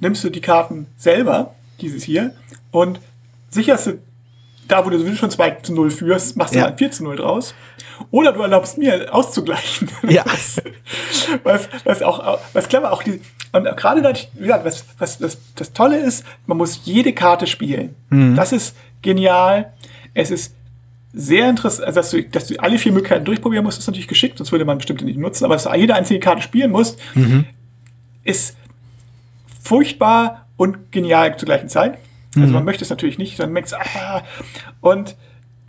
nimmst 0.00 0.24
du 0.24 0.30
die 0.30 0.40
Karten 0.40 0.86
selber, 0.96 1.54
dieses 1.80 2.02
hier, 2.02 2.34
und 2.70 2.98
sicherst 3.50 3.86
du 3.86 3.98
da, 4.72 4.84
wo 4.84 4.90
du 4.90 4.98
sowieso 4.98 5.16
schon 5.16 5.30
2 5.30 5.50
zu 5.62 5.74
0 5.74 5.90
führst, 5.90 6.36
machst 6.36 6.54
du 6.54 6.58
ja. 6.58 6.66
ein 6.66 6.78
4 6.78 6.90
zu 6.90 7.04
0 7.04 7.16
draus. 7.16 7.54
Oder 8.10 8.32
du 8.32 8.40
erlaubst 8.40 8.78
mir 8.78 9.14
auszugleichen. 9.14 9.90
Ja. 10.08 10.24
was, 11.44 11.68
was, 11.84 12.02
auch, 12.02 12.38
was 12.52 12.68
clever 12.68 12.92
auch 12.92 13.02
die, 13.02 13.20
und 13.52 13.64
gerade 13.76 14.02
was, 14.02 14.84
was, 14.98 15.20
was 15.20 15.38
das 15.54 15.72
Tolle 15.72 15.98
ist, 15.98 16.24
man 16.46 16.58
muss 16.58 16.80
jede 16.84 17.12
Karte 17.12 17.46
spielen. 17.46 17.94
Mhm. 18.08 18.34
Das 18.34 18.52
ist 18.52 18.74
genial. 19.02 19.72
Es 20.14 20.30
ist 20.30 20.54
sehr 21.12 21.48
interessant, 21.48 21.86
also 21.86 22.00
dass 22.00 22.10
du, 22.10 22.22
dass 22.24 22.46
du 22.46 22.56
alle 22.58 22.78
vier 22.78 22.92
Möglichkeiten 22.92 23.26
durchprobieren 23.26 23.64
musst, 23.64 23.78
ist 23.78 23.86
natürlich 23.86 24.08
geschickt, 24.08 24.38
sonst 24.38 24.50
würde 24.52 24.64
man 24.64 24.78
bestimmte 24.78 25.04
nicht 25.04 25.18
nutzen, 25.18 25.44
aber 25.44 25.54
dass 25.54 25.64
du 25.64 25.74
jede 25.74 25.94
einzige 25.94 26.20
Karte 26.20 26.40
spielen 26.40 26.70
musst, 26.70 26.98
mhm. 27.14 27.44
ist 28.24 28.56
furchtbar 29.62 30.46
und 30.56 30.90
genial 30.90 31.36
zur 31.36 31.46
gleichen 31.46 31.68
Zeit. 31.68 31.98
Also 32.34 32.48
mhm. 32.48 32.54
man 32.54 32.64
möchte 32.64 32.84
es 32.84 32.90
natürlich 32.90 33.18
nicht, 33.18 33.38
dann 33.38 33.52
merkt 33.52 33.72
ah, 33.74 34.22
und 34.80 35.16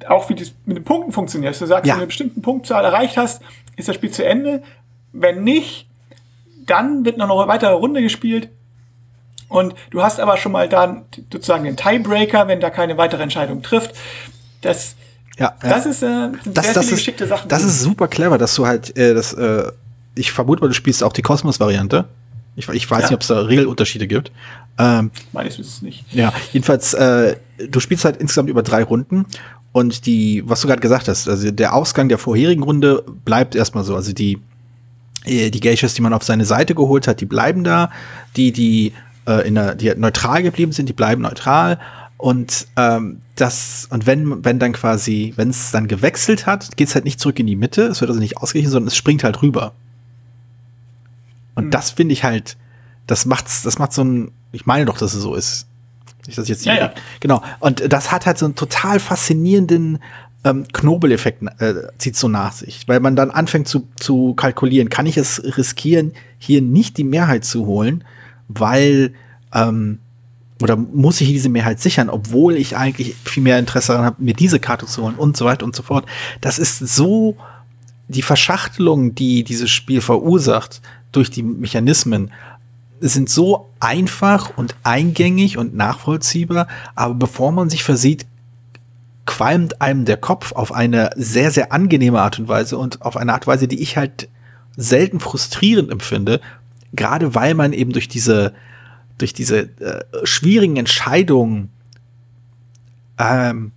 auch 0.08 0.30
wie 0.30 0.36
das 0.36 0.54
mit 0.66 0.78
den 0.78 0.84
Punkten 0.84 1.12
funktioniert. 1.12 1.60
Du 1.60 1.66
sagst, 1.66 1.86
ja. 1.86 1.94
wenn 1.94 2.00
du 2.00 2.04
eine 2.04 2.08
bestimmte 2.08 2.40
Punktzahl 2.42 2.84
erreicht 2.84 3.18
hast, 3.18 3.42
ist 3.76 3.88
das 3.88 3.96
Spiel 3.96 4.12
zu 4.12 4.26
Ende. 4.26 4.64
Wenn 5.12 5.44
nicht, 5.44 5.88
dann 6.66 7.06
wird 7.06 7.18
noch 7.18 7.30
eine 7.30 7.48
weitere 7.48 7.74
Runde 7.74 8.02
gespielt. 8.02 8.50
Und 9.50 9.76
du 9.92 10.02
hast 10.02 10.20
aber 10.20 10.38
schon 10.38 10.52
mal 10.52 10.68
dann 10.68 11.06
sozusagen 11.32 11.64
den 11.64 11.78
Tiebreaker, 11.78 12.48
wenn 12.48 12.60
da 12.60 12.70
keine 12.70 12.98
weitere 12.98 13.22
Entscheidung 13.22 13.62
trifft. 13.62 13.94
Das, 14.62 14.96
ja, 15.38 15.54
ja. 15.62 15.70
das 15.70 15.86
ist 15.86 16.02
äh, 16.02 16.30
das, 16.46 16.66
sehr 16.66 16.74
das 16.74 16.86
ist, 16.86 16.92
geschickte 16.92 17.28
Sachen. 17.28 17.50
Das 17.50 17.64
ist 17.64 17.82
super 17.82 18.08
clever, 18.08 18.38
dass 18.38 18.56
du 18.56 18.66
halt 18.66 18.98
äh, 18.98 19.14
das, 19.14 19.34
äh, 19.34 19.72
ich 20.16 20.32
vermute 20.32 20.62
mal, 20.62 20.70
du 20.70 20.74
spielst 20.74 21.04
auch 21.04 21.14
die 21.14 21.22
Kosmos-Variante. 21.22 22.06
Ich, 22.56 22.68
ich 22.70 22.90
weiß 22.90 23.04
ja. 23.04 23.08
nicht, 23.08 23.16
ob 23.16 23.22
es 23.22 23.28
da 23.28 23.40
Regelunterschiede 23.42 24.08
gibt. 24.08 24.32
Ähm, 24.78 25.12
Meines 25.32 25.58
Wissens 25.60 25.82
nicht. 25.82 26.04
Ja, 26.12 26.34
jedenfalls, 26.52 26.94
äh, 26.94 27.36
du 27.70 27.80
spielst 27.80 28.06
halt 28.06 28.18
insgesamt 28.18 28.50
über 28.50 28.64
drei 28.64 28.84
Runden 28.84 29.26
und 29.72 30.06
die, 30.06 30.44
was 30.46 30.62
du 30.62 30.68
gerade 30.68 30.82
gesagt 30.82 31.08
hast, 31.08 31.28
also 31.28 31.52
der 31.52 31.74
Ausgang 31.74 32.10
der 32.10 32.18
vorherigen 32.18 32.64
Runde 32.64 33.04
bleibt 33.26 33.56
erstmal 33.56 33.84
so. 33.84 33.96
Also 33.96 34.14
die, 34.14 34.40
äh, 35.26 35.50
die 35.50 35.60
Geishas, 35.60 35.96
die 35.96 36.02
man 36.02 36.14
auf 36.14 36.24
seine 36.24 36.46
Seite 36.46 36.76
geholt 36.76 37.08
hat, 37.08 37.22
die 37.22 37.26
bleiben 37.26 37.64
da. 37.64 37.92
Die, 38.36 38.52
die 38.52 38.94
äh, 39.28 39.48
in 39.48 39.56
der, 39.56 39.76
die 39.76 39.92
neutral 39.96 40.44
geblieben 40.44 40.72
sind, 40.72 40.90
die 40.90 40.94
bleiben 40.94 41.24
neutral. 41.24 41.80
Und 42.18 42.68
ähm, 42.78 43.20
das, 43.36 43.88
und 43.90 44.06
wenn, 44.06 44.46
wenn 44.46 44.60
dann 44.60 44.74
quasi, 44.74 45.34
wenn 45.36 45.50
es 45.50 45.72
dann 45.72 45.88
gewechselt 45.88 46.46
hat, 46.46 46.78
geht 46.78 46.88
es 46.88 46.96
halt 46.96 47.04
nicht 47.04 47.20
zurück 47.20 47.40
in 47.40 47.48
die 47.48 47.56
Mitte, 47.56 47.84
es 47.84 48.00
wird 48.00 48.10
also 48.10 48.22
nicht 48.22 48.38
ausgeglichen, 48.38 48.72
sondern 48.72 48.88
es 48.88 48.96
springt 48.96 49.24
halt 49.24 49.42
rüber. 49.42 49.74
Und 51.56 51.66
mhm. 51.66 51.72
das 51.72 51.92
finde 51.92 52.14
ich 52.14 52.24
halt, 52.24 52.58
das 53.08 53.26
macht's, 53.26 53.64
das 53.64 53.80
macht 53.80 53.94
so 53.94 54.04
ein, 54.04 54.32
ich 54.52 54.66
meine 54.66 54.86
doch, 54.86 54.98
dass 54.98 55.14
es 55.14 55.22
so 55.22 55.36
ist. 55.36 55.68
Ich 56.28 56.38
jetzt 56.38 56.66
ja, 56.66 56.76
ja. 56.76 56.94
Genau. 57.20 57.44
Und 57.60 57.92
das 57.92 58.12
hat 58.12 58.26
halt 58.26 58.38
so 58.38 58.46
einen 58.46 58.56
total 58.56 59.00
faszinierenden 59.00 60.00
ähm, 60.46 60.66
Knobeleffekt 60.72 61.44
äh, 61.62 61.74
zieht 61.98 62.16
so 62.16 62.28
nach 62.28 62.54
sich, 62.54 62.88
weil 62.88 63.00
man 63.00 63.16
dann 63.16 63.32
anfängt 63.32 63.68
zu, 63.68 63.88
zu 63.96 64.34
kalkulieren, 64.34 64.90
kann 64.90 65.06
ich 65.06 65.18
es 65.18 65.42
riskieren, 65.58 66.14
hier 66.38 66.62
nicht 66.62 66.98
die 66.98 67.04
Mehrheit 67.04 67.46
zu 67.46 67.66
holen, 67.66 68.04
weil 68.48 69.14
ähm, 69.54 70.00
oder 70.62 70.78
muss 70.78 71.20
ich 71.20 71.28
diese 71.28 71.50
Mehrheit 71.50 71.82
sichern, 71.82 72.10
obwohl 72.10 72.56
ich 72.56 72.78
eigentlich 72.78 73.16
viel 73.26 73.44
mehr 73.44 73.60
Interesse 73.60 73.94
daran 73.94 74.06
habe, 74.06 74.24
mir 74.24 74.34
diese 74.34 74.60
Karte 74.60 74.86
zu 74.86 75.04
holen 75.04 75.16
und 75.16 75.36
so 75.36 75.46
weiter 75.46 75.66
und 75.66 75.76
so 75.76 75.84
fort. 75.84 76.06
Das 76.42 76.60
ist 76.60 76.80
so 76.80 77.36
die 78.08 78.22
Verschachtelung, 78.22 79.16
die 79.16 79.44
dieses 79.44 79.72
Spiel 79.72 80.00
verursacht 80.00 80.82
durch 81.14 81.30
die 81.32 81.44
Mechanismen, 81.44 82.32
sind 83.00 83.30
so 83.30 83.70
einfach 83.80 84.58
und 84.58 84.76
eingängig 84.84 85.58
und 85.58 85.76
nachvollziehbar, 85.76 86.68
aber 86.96 87.16
bevor 87.16 87.52
man 87.52 87.70
sich 87.70 87.84
versieht, 87.84 88.26
qualmt 89.26 89.82
einem 89.82 90.06
der 90.06 90.18
Kopf 90.18 90.52
auf 90.54 90.74
eine 90.74 91.10
sehr, 91.16 91.52
sehr 91.52 91.72
angenehme 91.72 92.22
Art 92.22 92.40
und 92.40 92.48
Weise 92.48 92.78
und 92.78 93.02
auf 93.02 93.18
eine 93.18 93.34
Art 93.34 93.46
und 93.46 93.54
Weise, 93.54 93.68
die 93.68 93.82
ich 93.82 93.98
halt 93.98 94.30
selten 94.76 95.20
frustrierend 95.20 95.92
empfinde, 95.92 96.42
gerade 96.94 97.36
weil 97.36 97.54
man 97.54 97.74
eben 97.74 97.92
durch 97.92 98.08
diese, 98.08 98.54
durch 99.18 99.34
diese 99.34 99.70
äh, 99.80 100.04
schwierigen 100.24 100.78
Entscheidungen, 100.78 101.70
ähm, 103.18 103.72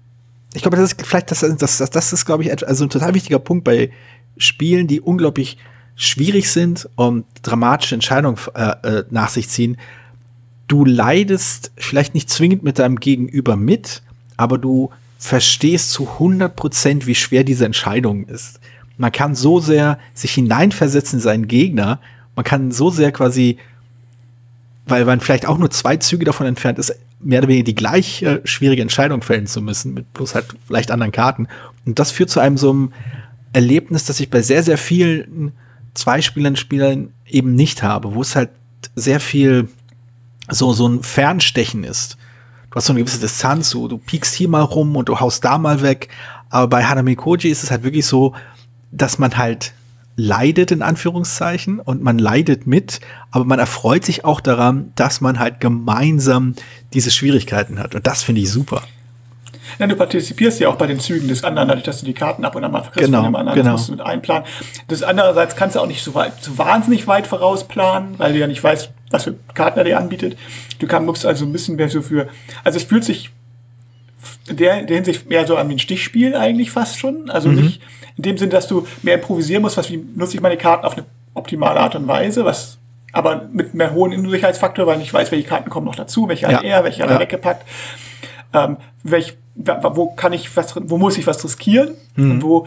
ich 0.54 0.62
glaube, 0.62 0.76
das 0.76 0.92
ist 0.92 1.02
vielleicht, 1.06 1.30
das, 1.30 1.40
das, 1.40 1.78
das, 1.78 1.90
das 1.90 2.12
ist, 2.12 2.24
glaube 2.24 2.44
ich, 2.44 2.66
also 2.66 2.84
ein 2.84 2.90
total 2.90 3.14
wichtiger 3.14 3.38
Punkt 3.38 3.64
bei 3.64 3.90
Spielen, 4.38 4.86
die 4.86 5.00
unglaublich 5.00 5.58
schwierig 5.96 6.50
sind 6.50 6.88
und 6.94 7.24
dramatische 7.42 7.94
Entscheidungen 7.94 8.36
äh, 8.54 8.98
äh, 8.98 9.04
nach 9.10 9.30
sich 9.30 9.48
ziehen. 9.48 9.78
Du 10.68 10.84
leidest 10.84 11.72
vielleicht 11.76 12.14
nicht 12.14 12.28
zwingend 12.28 12.62
mit 12.62 12.78
deinem 12.78 13.00
Gegenüber 13.00 13.56
mit, 13.56 14.02
aber 14.36 14.58
du 14.58 14.90
verstehst 15.18 15.90
zu 15.90 16.08
100 16.08 16.54
Prozent, 16.54 17.06
wie 17.06 17.14
schwer 17.14 17.44
diese 17.44 17.64
Entscheidung 17.64 18.26
ist. 18.26 18.60
Man 18.98 19.10
kann 19.10 19.34
so 19.34 19.58
sehr 19.58 19.98
sich 20.12 20.32
hineinversetzen 20.34 21.18
in 21.18 21.22
seinen 21.22 21.48
Gegner. 21.48 21.98
Man 22.34 22.44
kann 22.44 22.70
so 22.70 22.90
sehr 22.90 23.12
quasi, 23.12 23.56
weil 24.86 25.04
man 25.04 25.20
vielleicht 25.20 25.46
auch 25.46 25.58
nur 25.58 25.70
zwei 25.70 25.96
Züge 25.96 26.26
davon 26.26 26.46
entfernt 26.46 26.78
ist, 26.78 26.94
mehr 27.20 27.40
oder 27.40 27.48
weniger 27.48 27.64
die 27.64 27.74
gleich 27.74 28.22
äh, 28.22 28.40
schwierige 28.44 28.82
Entscheidung 28.82 29.22
fällen 29.22 29.46
zu 29.46 29.62
müssen, 29.62 29.94
mit 29.94 30.12
bloß 30.12 30.34
halt 30.34 30.46
vielleicht 30.66 30.90
anderen 30.90 31.12
Karten. 31.12 31.48
Und 31.86 31.98
das 31.98 32.10
führt 32.10 32.28
zu 32.28 32.40
einem 32.40 32.58
so 32.58 32.70
einem 32.70 32.92
Erlebnis, 33.54 34.04
das 34.04 34.20
ich 34.20 34.28
bei 34.28 34.42
sehr, 34.42 34.62
sehr 34.62 34.76
vielen 34.76 35.52
Zweispielern 35.96 36.56
Spielern 36.56 37.12
eben 37.26 37.54
nicht 37.54 37.82
habe, 37.82 38.14
wo 38.14 38.22
es 38.22 38.36
halt 38.36 38.50
sehr 38.94 39.20
viel 39.20 39.68
so, 40.48 40.72
so 40.72 40.86
ein 40.88 41.02
Fernstechen 41.02 41.84
ist. 41.84 42.16
Du 42.70 42.76
hast 42.76 42.86
so 42.86 42.92
eine 42.92 43.00
gewisse 43.00 43.20
Distanz, 43.20 43.70
so, 43.70 43.88
du 43.88 43.98
piekst 43.98 44.34
hier 44.34 44.48
mal 44.48 44.62
rum 44.62 44.96
und 44.96 45.08
du 45.08 45.18
haust 45.18 45.44
da 45.44 45.58
mal 45.58 45.82
weg. 45.82 46.08
Aber 46.50 46.68
bei 46.68 46.84
Hanami 46.84 47.16
Koji 47.16 47.48
ist 47.50 47.62
es 47.62 47.70
halt 47.70 47.82
wirklich 47.84 48.06
so, 48.06 48.34
dass 48.92 49.18
man 49.18 49.36
halt 49.36 49.72
leidet 50.16 50.70
in 50.70 50.82
Anführungszeichen 50.82 51.78
und 51.78 52.02
man 52.02 52.18
leidet 52.18 52.66
mit, 52.66 53.00
aber 53.30 53.44
man 53.44 53.58
erfreut 53.58 54.04
sich 54.04 54.24
auch 54.24 54.40
daran, 54.40 54.92
dass 54.94 55.20
man 55.20 55.38
halt 55.38 55.60
gemeinsam 55.60 56.54
diese 56.94 57.10
Schwierigkeiten 57.10 57.78
hat. 57.78 57.94
Und 57.94 58.06
das 58.06 58.22
finde 58.22 58.40
ich 58.40 58.50
super. 58.50 58.82
Ja, 59.78 59.87
du 59.87 59.96
partizipierst 59.96 60.61
ja 60.61 60.68
auch 60.68 60.76
bei 60.76 60.87
den 60.87 61.00
Zügen 61.00 61.28
des 61.28 61.44
anderen, 61.44 61.68
dadurch, 61.68 61.85
dass 61.85 62.00
du 62.00 62.06
die 62.06 62.14
Karten 62.14 62.44
ab 62.44 62.54
und 62.56 62.64
an 62.64 62.73
mal 62.73 62.82
verkriegst 62.82 63.06
genau, 63.06 63.23
von 63.23 63.32
dem 63.32 63.37
anderen. 63.37 63.58
Genau. 63.58 63.73
Das 63.73 63.80
musst 63.80 63.88
du 63.88 63.92
mit 63.92 64.00
einplanen. 64.00 64.44
Das 64.88 65.02
andererseits 65.02 65.56
kannst 65.56 65.76
du 65.76 65.80
auch 65.80 65.87
nicht 65.87 66.02
so 66.02 66.14
weit, 66.14 66.32
so 66.40 66.56
wahnsinnig 66.58 67.06
weit 67.06 67.26
vorausplanen, 67.26 68.18
weil 68.18 68.32
du 68.32 68.38
ja 68.38 68.46
nicht 68.46 68.62
weißt, 68.62 68.90
was 69.11 69.25
für 69.25 69.35
Karten 69.54 69.78
er 69.78 69.85
dir 69.85 69.99
anbietet. 69.99 70.37
Du 70.78 70.87
kannst, 70.87 71.26
also 71.26 71.44
ein 71.44 71.52
bisschen 71.52 71.76
mehr 71.76 71.88
so 71.88 72.02
für, 72.02 72.28
also 72.64 72.76
es 72.76 72.85
fühlt 72.85 73.04
sich 73.04 73.30
in 74.49 74.56
der, 74.56 74.80
in 74.80 74.87
der 74.87 74.96
Hinsicht 74.96 75.28
mehr 75.28 75.46
so 75.46 75.56
an 75.56 75.68
wie 75.68 75.75
ein 75.75 75.78
Stichspiel 75.78 76.35
eigentlich 76.35 76.70
fast 76.70 76.99
schon. 76.99 77.30
Also 77.30 77.49
mhm. 77.49 77.56
nicht 77.56 77.82
in 78.16 78.23
dem 78.23 78.38
Sinn, 78.38 78.50
dass 78.50 78.66
du 78.66 78.87
mehr 79.02 79.14
improvisieren 79.14 79.62
musst, 79.62 79.76
was 79.76 79.90
wie 79.90 79.96
nutze 79.96 80.37
ich 80.37 80.40
meine 80.40 80.56
Karten 80.56 80.85
auf 80.85 80.96
eine 80.96 81.06
optimale 81.35 81.80
Art 81.80 81.94
und 81.94 82.08
Weise, 82.08 82.44
was 82.44 82.78
aber 83.12 83.49
mit 83.52 83.75
mehr 83.75 83.92
hohen 83.92 84.12
Unsicherheitsfaktor, 84.12 84.87
weil 84.87 85.00
ich 85.00 85.12
weiß, 85.12 85.30
welche 85.32 85.49
Karten 85.49 85.70
kommen 85.70 85.87
noch 85.87 85.94
dazu, 85.94 86.28
welche 86.28 86.46
ja. 86.46 86.52
hat 86.52 86.64
er, 86.64 86.85
welche 86.85 87.02
hat 87.02 87.11
er 87.11 87.18
weggepackt. 87.18 87.66
Ähm, 88.52 88.76
welch, 89.02 89.37
wo 89.56 90.10
kann 90.10 90.32
ich 90.32 90.54
was, 90.56 90.75
wo 90.76 90.98
muss 90.98 91.18
ich 91.18 91.26
was 91.26 91.42
riskieren 91.42 91.94
und 92.16 92.42
wo 92.42 92.66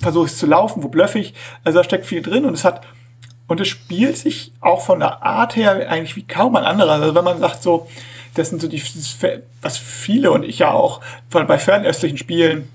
versuche 0.00 0.26
ich 0.26 0.32
es 0.32 0.38
zu 0.38 0.46
laufen, 0.46 0.82
wo 0.82 0.88
blöffe 0.88 1.18
ich. 1.18 1.34
Also 1.64 1.78
da 1.78 1.84
steckt 1.84 2.06
viel 2.06 2.22
drin 2.22 2.44
und 2.44 2.54
es 2.54 2.64
hat 2.64 2.82
und 3.46 3.60
es 3.60 3.68
spielt 3.68 4.16
sich 4.16 4.52
auch 4.60 4.80
von 4.80 5.00
der 5.00 5.24
Art 5.24 5.56
her 5.56 5.90
eigentlich 5.90 6.16
wie 6.16 6.22
kaum 6.22 6.54
ein 6.56 6.64
anderer. 6.64 6.92
Also 6.92 7.14
wenn 7.14 7.24
man 7.24 7.40
sagt 7.40 7.62
so, 7.62 7.88
das 8.34 8.50
sind 8.50 8.62
so 8.62 8.68
die, 8.68 8.82
was 9.60 9.76
viele 9.76 10.30
und 10.30 10.44
ich 10.44 10.60
ja 10.60 10.70
auch 10.70 11.00
von, 11.28 11.46
bei 11.46 11.58
fernöstlichen 11.58 12.16
Spielen 12.16 12.68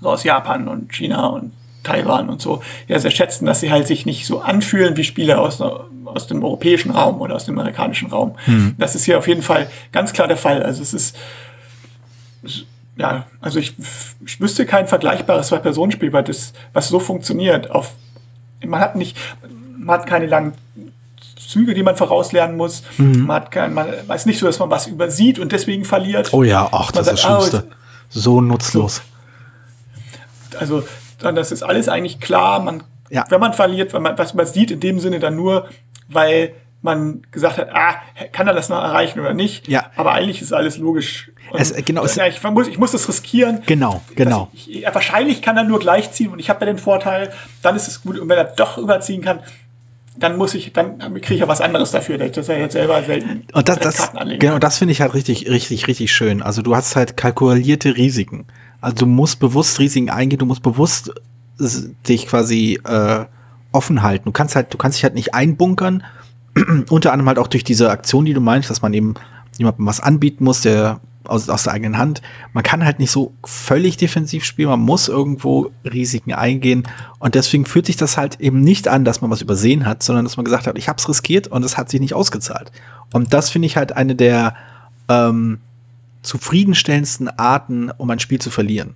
so 0.00 0.10
aus 0.10 0.22
Japan 0.22 0.68
und 0.68 0.92
China 0.92 1.28
und 1.28 1.52
Taiwan 1.82 2.28
und 2.28 2.42
so 2.42 2.62
ja 2.88 2.98
sehr 2.98 3.10
schätzen, 3.10 3.46
dass 3.46 3.60
sie 3.60 3.70
halt 3.70 3.86
sich 3.86 4.06
nicht 4.06 4.26
so 4.26 4.40
anfühlen 4.40 4.96
wie 4.96 5.04
Spiele 5.04 5.38
aus, 5.38 5.60
aus 5.60 6.26
dem 6.26 6.44
europäischen 6.44 6.90
Raum 6.90 7.20
oder 7.20 7.34
aus 7.34 7.46
dem 7.46 7.58
amerikanischen 7.58 8.10
Raum. 8.10 8.34
Hm. 8.44 8.74
Das 8.78 8.94
ist 8.94 9.04
hier 9.04 9.18
auf 9.18 9.28
jeden 9.28 9.42
Fall 9.42 9.68
ganz 9.92 10.12
klar 10.12 10.28
der 10.28 10.36
Fall. 10.36 10.62
Also 10.62 10.82
es 10.82 10.92
ist 10.92 11.16
ja, 12.96 13.26
also 13.40 13.58
ich, 13.58 13.74
ich 14.24 14.40
wüsste 14.40 14.64
kein 14.64 14.88
vergleichbares 14.88 15.48
Zwei-Personen-Spiel, 15.48 16.12
weil 16.12 16.24
das, 16.24 16.52
was 16.72 16.88
so 16.88 16.98
funktioniert, 16.98 17.70
auf, 17.70 17.94
man 18.64 18.80
hat 18.80 18.96
nicht, 18.96 19.16
man 19.78 20.00
hat 20.00 20.06
keine 20.06 20.26
langen 20.26 20.54
Züge, 21.36 21.74
die 21.74 21.82
man 21.82 21.96
vorauslernen 21.96 22.56
muss. 22.56 22.82
Mhm. 22.98 23.26
Man 23.26 23.36
hat 23.36 23.50
kein, 23.50 23.74
man 23.74 23.86
weiß 24.06 24.26
nicht 24.26 24.38
so, 24.38 24.46
dass 24.46 24.58
man 24.58 24.70
was 24.70 24.86
übersieht 24.86 25.38
und 25.38 25.52
deswegen 25.52 25.84
verliert. 25.84 26.32
Oh 26.32 26.42
ja, 26.42 26.68
ach, 26.72 26.90
das 26.90 27.06
ist 27.06 27.12
das 27.12 27.20
Schlimmste. 27.22 27.64
Oh, 27.68 27.74
so 28.08 28.40
nutzlos. 28.40 29.02
So. 30.52 30.58
Also, 30.58 30.88
dann, 31.18 31.34
das 31.34 31.52
ist 31.52 31.62
alles 31.62 31.88
eigentlich 31.88 32.20
klar. 32.20 32.60
Man, 32.60 32.82
ja. 33.10 33.24
wenn 33.28 33.40
man 33.40 33.52
verliert, 33.52 33.92
wenn 33.92 34.02
man 34.02 34.16
was 34.18 34.32
übersieht, 34.32 34.70
in 34.70 34.80
dem 34.80 35.00
Sinne 35.00 35.20
dann 35.20 35.36
nur, 35.36 35.68
weil 36.08 36.52
man 36.86 37.22
gesagt 37.30 37.58
hat, 37.58 37.68
ah, 37.74 37.96
kann 38.32 38.46
er 38.46 38.54
das 38.54 38.70
noch 38.70 38.82
erreichen 38.82 39.20
oder 39.20 39.34
nicht? 39.34 39.68
Ja. 39.68 39.90
Aber 39.96 40.12
eigentlich 40.12 40.40
ist 40.40 40.54
alles 40.54 40.78
logisch. 40.78 41.30
Es, 41.52 41.74
genau, 41.84 42.02
das, 42.02 42.16
ja, 42.16 42.26
ich, 42.26 42.42
muss, 42.42 42.66
ich 42.66 42.78
muss 42.78 42.92
das 42.92 43.06
riskieren. 43.08 43.62
Genau, 43.66 44.02
genau. 44.14 44.48
Ich, 44.52 44.76
ich, 44.76 44.84
wahrscheinlich 44.94 45.42
kann 45.42 45.56
er 45.56 45.64
nur 45.64 45.78
gleichziehen 45.78 46.30
und 46.30 46.38
ich 46.38 46.48
habe 46.48 46.60
ja 46.60 46.72
den 46.72 46.78
Vorteil, 46.78 47.32
dann 47.62 47.76
ist 47.76 47.88
es 47.88 48.02
gut. 48.02 48.18
Und 48.18 48.28
wenn 48.28 48.38
er 48.38 48.44
doch 48.44 48.78
überziehen 48.78 49.22
kann, 49.22 49.40
dann 50.18 50.36
muss 50.36 50.54
ich, 50.54 50.72
dann 50.72 50.98
kriege 51.20 51.34
ich 51.34 51.40
ja 51.40 51.48
was 51.48 51.60
anderes 51.60 51.90
dafür, 51.90 52.16
dass 52.16 52.48
er 52.48 52.58
jetzt 52.58 52.72
selber 52.72 53.02
selten 53.02 53.44
und 53.52 53.68
das, 53.68 53.78
das, 53.80 54.12
Genau, 54.38 54.58
das 54.58 54.78
finde 54.78 54.92
ich 54.92 55.02
halt 55.02 55.12
richtig, 55.12 55.48
richtig, 55.50 55.88
richtig 55.88 56.10
schön. 56.10 56.42
Also 56.42 56.62
du 56.62 56.74
hast 56.74 56.96
halt 56.96 57.18
kalkulierte 57.18 57.96
Risiken. 57.96 58.46
Also 58.80 58.96
du 58.96 59.06
musst 59.06 59.40
bewusst 59.40 59.78
Risiken 59.78 60.08
eingehen, 60.08 60.38
du 60.38 60.46
musst 60.46 60.62
bewusst 60.62 61.12
dich 62.08 62.26
quasi 62.26 62.80
äh, 62.84 63.26
offen 63.72 64.02
halten. 64.02 64.24
Du 64.26 64.32
kannst 64.32 64.56
halt, 64.56 64.72
du 64.72 64.78
kannst 64.78 64.98
dich 64.98 65.04
halt 65.04 65.14
nicht 65.14 65.34
einbunkern 65.34 66.02
unter 66.90 67.12
anderem 67.12 67.28
halt 67.28 67.38
auch 67.38 67.48
durch 67.48 67.64
diese 67.64 67.90
Aktion, 67.90 68.24
die 68.24 68.34
du 68.34 68.40
meinst, 68.40 68.70
dass 68.70 68.82
man 68.82 68.94
eben 68.94 69.14
jemandem 69.58 69.86
was 69.86 70.00
anbieten 70.00 70.44
muss, 70.44 70.62
der 70.62 71.00
aus, 71.24 71.48
aus 71.48 71.64
der 71.64 71.72
eigenen 71.72 71.98
Hand. 71.98 72.22
Man 72.52 72.62
kann 72.62 72.84
halt 72.84 72.98
nicht 72.98 73.10
so 73.10 73.32
völlig 73.44 73.96
defensiv 73.96 74.44
spielen, 74.44 74.68
man 74.68 74.80
muss 74.80 75.08
irgendwo 75.08 75.70
Risiken 75.84 76.32
eingehen 76.32 76.84
und 77.18 77.34
deswegen 77.34 77.66
fühlt 77.66 77.86
sich 77.86 77.96
das 77.96 78.16
halt 78.16 78.40
eben 78.40 78.60
nicht 78.60 78.88
an, 78.88 79.04
dass 79.04 79.20
man 79.20 79.30
was 79.30 79.42
übersehen 79.42 79.86
hat, 79.86 80.02
sondern 80.02 80.24
dass 80.24 80.36
man 80.36 80.44
gesagt 80.44 80.66
hat, 80.66 80.78
ich 80.78 80.88
habe 80.88 80.98
es 80.98 81.08
riskiert 81.08 81.48
und 81.48 81.64
es 81.64 81.76
hat 81.76 81.90
sich 81.90 82.00
nicht 82.00 82.14
ausgezahlt. 82.14 82.70
Und 83.12 83.32
das 83.32 83.50
finde 83.50 83.66
ich 83.66 83.76
halt 83.76 83.92
eine 83.92 84.14
der 84.14 84.54
ähm, 85.08 85.58
zufriedenstellendsten 86.22 87.28
Arten, 87.28 87.90
um 87.90 88.10
ein 88.10 88.18
Spiel 88.18 88.40
zu 88.40 88.50
verlieren. 88.50 88.94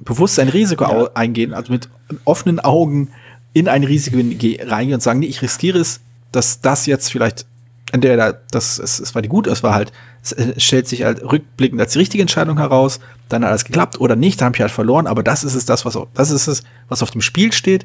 Bewusst 0.00 0.38
ein 0.38 0.48
Risiko 0.48 0.84
ja. 0.84 1.10
eingehen, 1.14 1.54
also 1.54 1.72
mit 1.72 1.88
offenen 2.24 2.60
Augen 2.60 3.10
in 3.52 3.68
ein 3.68 3.84
Risiko 3.84 4.16
reingehen 4.16 4.94
und 4.94 5.02
sagen, 5.02 5.20
nee, 5.20 5.26
ich 5.26 5.40
riskiere 5.40 5.78
es, 5.78 6.00
dass 6.34 6.60
das 6.60 6.86
jetzt 6.86 7.10
vielleicht 7.10 7.46
entweder 7.92 8.32
das 8.50 8.78
es, 8.78 8.98
es 8.98 9.14
war 9.14 9.22
die 9.22 9.28
gut, 9.28 9.46
es 9.46 9.62
war 9.62 9.74
halt 9.74 9.92
es 10.22 10.34
stellt 10.62 10.88
sich 10.88 11.04
halt 11.04 11.22
rückblickend 11.22 11.80
als 11.80 11.92
die 11.92 11.98
richtige 11.98 12.22
Entscheidung 12.22 12.58
heraus, 12.58 12.98
dann 13.28 13.44
hat 13.44 13.50
alles 13.50 13.64
geklappt 13.64 14.00
oder 14.00 14.16
nicht, 14.16 14.40
dann 14.40 14.46
habe 14.46 14.56
ich 14.56 14.62
halt 14.62 14.72
verloren, 14.72 15.06
aber 15.06 15.22
das 15.22 15.44
ist 15.44 15.54
es 15.54 15.64
das 15.64 15.84
was 15.84 15.98
das 16.14 16.30
ist 16.30 16.46
es 16.48 16.64
was 16.88 17.02
auf 17.02 17.10
dem 17.10 17.20
Spiel 17.20 17.52
steht 17.52 17.84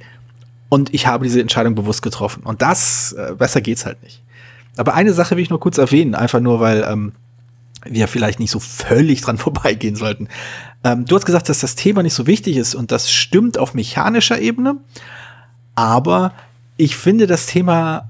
und 0.70 0.94
ich 0.94 1.06
habe 1.06 1.26
diese 1.26 1.42
Entscheidung 1.42 1.76
bewusst 1.76 2.02
getroffen 2.02 2.44
und 2.44 2.62
das 2.62 3.14
äh, 3.14 3.34
besser 3.38 3.62
geht's 3.62 3.86
halt 3.86 4.02
nicht. 4.04 4.24
Aber 4.78 4.94
eine 4.94 5.14
Sache 5.14 5.36
will 5.36 5.44
ich 5.44 5.50
nur 5.50 5.60
kurz 5.60 5.78
erwähnen, 5.78 6.16
einfach 6.16 6.40
nur 6.40 6.60
weil 6.60 6.86
ähm, 6.90 7.12
wir 7.84 8.08
vielleicht 8.08 8.40
nicht 8.40 8.52
so 8.52 8.60
völlig 8.60 9.22
dran 9.22 9.38
vorbeigehen 9.40 9.96
sollten. 9.96 10.28
Ähm, 10.84 11.06
du 11.06 11.16
hast 11.16 11.26
gesagt, 11.26 11.50
dass 11.50 11.60
das 11.60 11.76
Thema 11.76 12.02
nicht 12.02 12.14
so 12.14 12.26
wichtig 12.26 12.58
ist 12.58 12.74
und 12.74 12.92
das 12.92 13.12
stimmt 13.12 13.58
auf 13.58 13.74
mechanischer 13.74 14.40
Ebene, 14.40 14.78
aber 15.76 16.34
ich 16.78 16.96
finde 16.96 17.28
das 17.28 17.46
Thema 17.46 18.09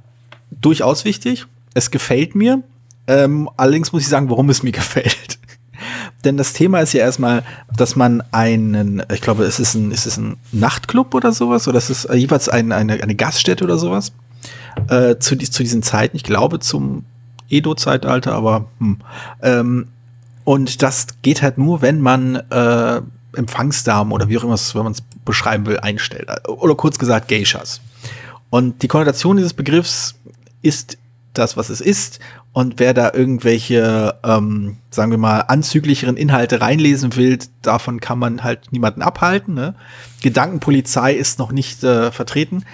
durchaus 0.52 1.06
wichtig. 1.06 1.46
Es 1.74 1.92
gefällt 1.92 2.36
mir. 2.36 2.64
Ähm, 3.08 3.50
allerdings 3.58 3.92
muss 3.92 4.04
ich 4.04 4.08
sagen, 4.08 4.30
warum 4.30 4.50
es 4.50 4.64
mir 4.64 4.72
gefällt. 4.74 5.40
Denn 6.26 6.36
das 6.36 6.54
Thema 6.54 6.80
ist 6.80 6.94
ja 6.94 7.02
erstmal, 7.02 7.44
dass 7.76 7.96
man 7.96 8.22
einen, 8.32 9.04
ich 9.14 9.22
glaube, 9.22 9.46
es 9.46 9.60
ist 9.60 9.76
ein, 9.76 9.92
ist 9.92 10.06
es 10.06 10.18
ein 10.18 10.38
Nachtclub 10.52 11.14
oder 11.14 11.32
sowas, 11.32 11.68
oder 11.68 11.78
es 11.78 11.90
ist 11.90 12.10
jeweils 12.14 12.50
ein, 12.50 12.74
eine, 12.74 13.02
eine 13.02 13.16
Gaststätte 13.16 13.64
oder 13.64 13.78
sowas, 13.78 14.12
äh, 14.90 15.16
zu, 15.18 15.38
zu 15.38 15.64
diesen 15.64 15.82
Zeiten, 15.82 16.18
ich 16.18 16.24
glaube 16.24 16.60
zum 16.60 17.06
Edo-Zeitalter, 17.50 18.34
aber 18.34 18.66
hm. 18.80 18.98
ähm, 19.42 19.88
Und 20.44 20.82
das 20.82 21.08
geht 21.22 21.42
halt 21.42 21.58
nur, 21.58 21.82
wenn 21.82 22.02
man 22.02 22.36
äh, 22.36 23.02
Empfangsdamen 23.34 24.12
oder 24.12 24.28
wie 24.28 24.38
auch 24.38 24.44
immer, 24.44 24.58
wenn 24.74 24.84
man 24.84 24.94
es 24.94 25.04
beschreiben 25.24 25.66
will, 25.66 25.80
einstellt. 25.80 26.28
Oder 26.48 26.76
kurz 26.76 27.00
gesagt 27.00 27.28
Geishas. 27.28 27.82
Und 28.50 28.82
die 28.82 28.88
Konnotation 28.88 29.38
dieses 29.38 29.54
Begriffs 29.54 30.16
ist 30.62 30.98
das, 31.34 31.58
was 31.58 31.70
es 31.70 31.82
ist. 31.82 32.20
Und 32.52 32.80
wer 32.80 32.94
da 32.94 33.12
irgendwelche, 33.14 34.16
ähm, 34.24 34.78
sagen 34.90 35.12
wir 35.12 35.18
mal, 35.18 35.42
anzüglicheren 35.42 36.18
Inhalte 36.18 36.62
reinlesen 36.62 37.16
will, 37.16 37.40
davon 37.62 38.00
kann 38.00 38.20
man 38.20 38.44
halt 38.44 38.72
niemanden 38.72 39.02
abhalten. 39.02 39.54
Ne? 39.54 39.76
Gedankenpolizei 40.22 41.14
ist 41.14 41.40
noch 41.40 41.52
nicht 41.52 41.84
äh, 41.84 42.12
vertreten. 42.12 42.66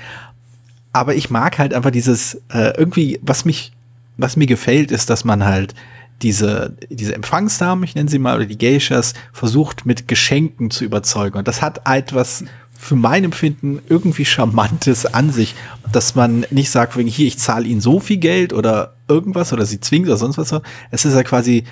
Aber 0.93 1.15
ich 1.15 1.29
mag 1.29 1.59
halt 1.59 1.73
einfach 1.73 1.91
dieses, 1.91 2.35
äh, 2.49 2.73
irgendwie, 2.77 3.19
was 3.21 3.43
mich, 3.43 3.73
was 4.17 4.37
mir 4.37 4.47
gefällt, 4.47 4.91
ist, 4.91 5.09
dass 5.09 5.25
man 5.25 5.43
halt 5.43 5.75
diese, 6.21 6.77
diese 6.89 7.13
Empfangsdamen, 7.13 7.83
ich 7.83 7.95
nenne 7.95 8.09
sie 8.09 8.19
mal, 8.19 8.37
oder 8.37 8.45
die 8.45 8.57
Geishas, 8.57 9.13
versucht 9.33 9.85
mit 9.85 10.07
Geschenken 10.07 10.71
zu 10.71 10.85
überzeugen. 10.85 11.37
Und 11.37 11.49
das 11.49 11.61
hat 11.61 11.81
etwas 11.85 12.45
für 12.77 12.95
mein 12.95 13.23
Empfinden 13.23 13.79
irgendwie 13.89 14.25
Charmantes 14.25 15.05
an 15.05 15.31
sich, 15.31 15.55
dass 15.91 16.15
man 16.15 16.45
nicht 16.51 16.69
sagt, 16.69 16.97
wegen 16.97 17.07
hier, 17.07 17.27
ich 17.27 17.39
zahle 17.39 17.65
ihnen 17.65 17.81
so 17.81 17.99
viel 17.99 18.17
Geld 18.17 18.53
oder 18.53 18.93
irgendwas 19.07 19.53
oder 19.53 19.65
sie 19.65 19.79
zwingt 19.79 20.07
oder 20.07 20.17
sonst 20.17 20.37
was. 20.37 20.53
Es 20.91 21.05
ist 21.05 21.15
ja 21.15 21.23
quasi, 21.23 21.63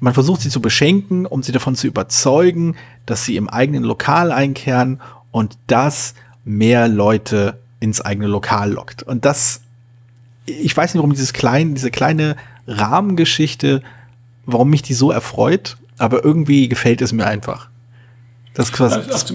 man 0.00 0.14
versucht 0.14 0.40
sie 0.40 0.50
zu 0.50 0.60
beschenken, 0.60 1.26
um 1.26 1.42
sie 1.42 1.52
davon 1.52 1.74
zu 1.74 1.86
überzeugen, 1.86 2.76
dass 3.06 3.24
sie 3.24 3.36
im 3.36 3.48
eigenen 3.48 3.82
Lokal 3.82 4.32
einkehren 4.32 5.00
und 5.30 5.58
das 5.66 6.14
mehr 6.44 6.88
Leute 6.88 7.58
ins 7.80 8.00
eigene 8.00 8.28
Lokal 8.28 8.72
lockt. 8.72 9.02
Und 9.02 9.24
das, 9.24 9.62
ich 10.46 10.76
weiß 10.76 10.94
nicht, 10.94 11.00
warum 11.00 11.12
dieses 11.12 11.32
kleine, 11.32 11.74
diese 11.74 11.90
kleine 11.90 12.36
Rahmengeschichte, 12.66 13.82
warum 14.46 14.70
mich 14.70 14.82
die 14.82 14.94
so 14.94 15.10
erfreut, 15.10 15.76
aber 15.98 16.24
irgendwie 16.24 16.68
gefällt 16.68 17.02
es 17.02 17.12
mir 17.12 17.26
einfach. 17.26 17.68
Das 18.54 18.72
quasi. 18.72 18.96
Das 19.08 19.24
ist, 19.24 19.34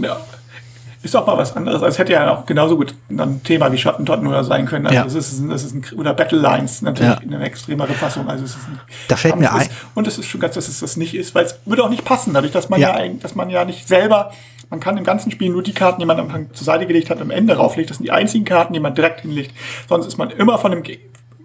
ist 1.07 1.15
auch 1.15 1.25
mal 1.25 1.37
was 1.37 1.55
anderes. 1.55 1.81
Es 1.81 1.97
hätte 1.97 2.13
ja 2.13 2.31
auch 2.31 2.45
genauso 2.45 2.77
gut 2.77 2.93
ein 3.09 3.41
Thema 3.43 3.71
wie 3.71 3.77
Schattentotten 3.77 4.27
oder 4.27 4.43
sein 4.43 4.65
können. 4.65 4.85
Also 4.85 4.95
ja. 4.95 5.03
das 5.03 5.15
ist, 5.15 5.41
das 5.49 5.63
ist 5.63 5.73
ein, 5.73 5.85
oder 5.97 6.13
Battle 6.13 6.39
Lines 6.39 6.81
natürlich 6.81 7.11
ja. 7.11 7.21
in 7.21 7.33
einer 7.33 7.45
extremere 7.45 7.93
Fassung. 7.93 8.29
Also 8.29 8.45
es 8.45 8.51
ist 8.51 8.67
ein 8.67 8.79
da 9.07 9.15
fällt 9.15 9.37
mir 9.37 9.51
ein. 9.51 9.67
Und 9.95 10.07
es 10.07 10.17
ist 10.17 10.27
schon 10.27 10.41
ganz, 10.41 10.55
dass 10.55 10.67
es 10.67 10.79
das 10.79 10.97
nicht 10.97 11.15
ist, 11.15 11.33
weil 11.35 11.45
es 11.45 11.59
würde 11.65 11.83
auch 11.83 11.89
nicht 11.89 12.05
passen, 12.05 12.33
dadurch, 12.33 12.51
dass 12.51 12.69
man 12.69 12.79
ja, 12.79 13.03
ja 13.03 13.13
dass 13.21 13.35
man 13.35 13.49
ja 13.49 13.65
nicht 13.65 13.87
selber 13.87 14.31
man 14.69 14.81
kann 14.81 14.97
im 14.97 15.05
ganzen 15.05 15.31
Spiel 15.31 15.49
nur 15.49 15.63
die 15.63 15.73
Karten, 15.73 16.01
die 16.01 16.05
man 16.05 16.19
am 16.19 16.25
Anfang 16.25 16.53
zur 16.53 16.65
Seite 16.65 16.85
gelegt 16.87 17.09
hat, 17.09 17.21
am 17.21 17.31
Ende 17.31 17.55
rauflegt. 17.55 17.89
Das 17.89 17.97
sind 17.97 18.03
die 18.03 18.11
einzigen 18.11 18.43
Karten, 18.43 18.73
die 18.73 18.81
man 18.81 18.93
direkt 18.93 19.21
hinlegt. 19.21 19.53
Sonst 19.87 20.07
ist 20.07 20.17
man 20.17 20.29
immer 20.29 20.57
von 20.57 20.71
dem 20.71 20.83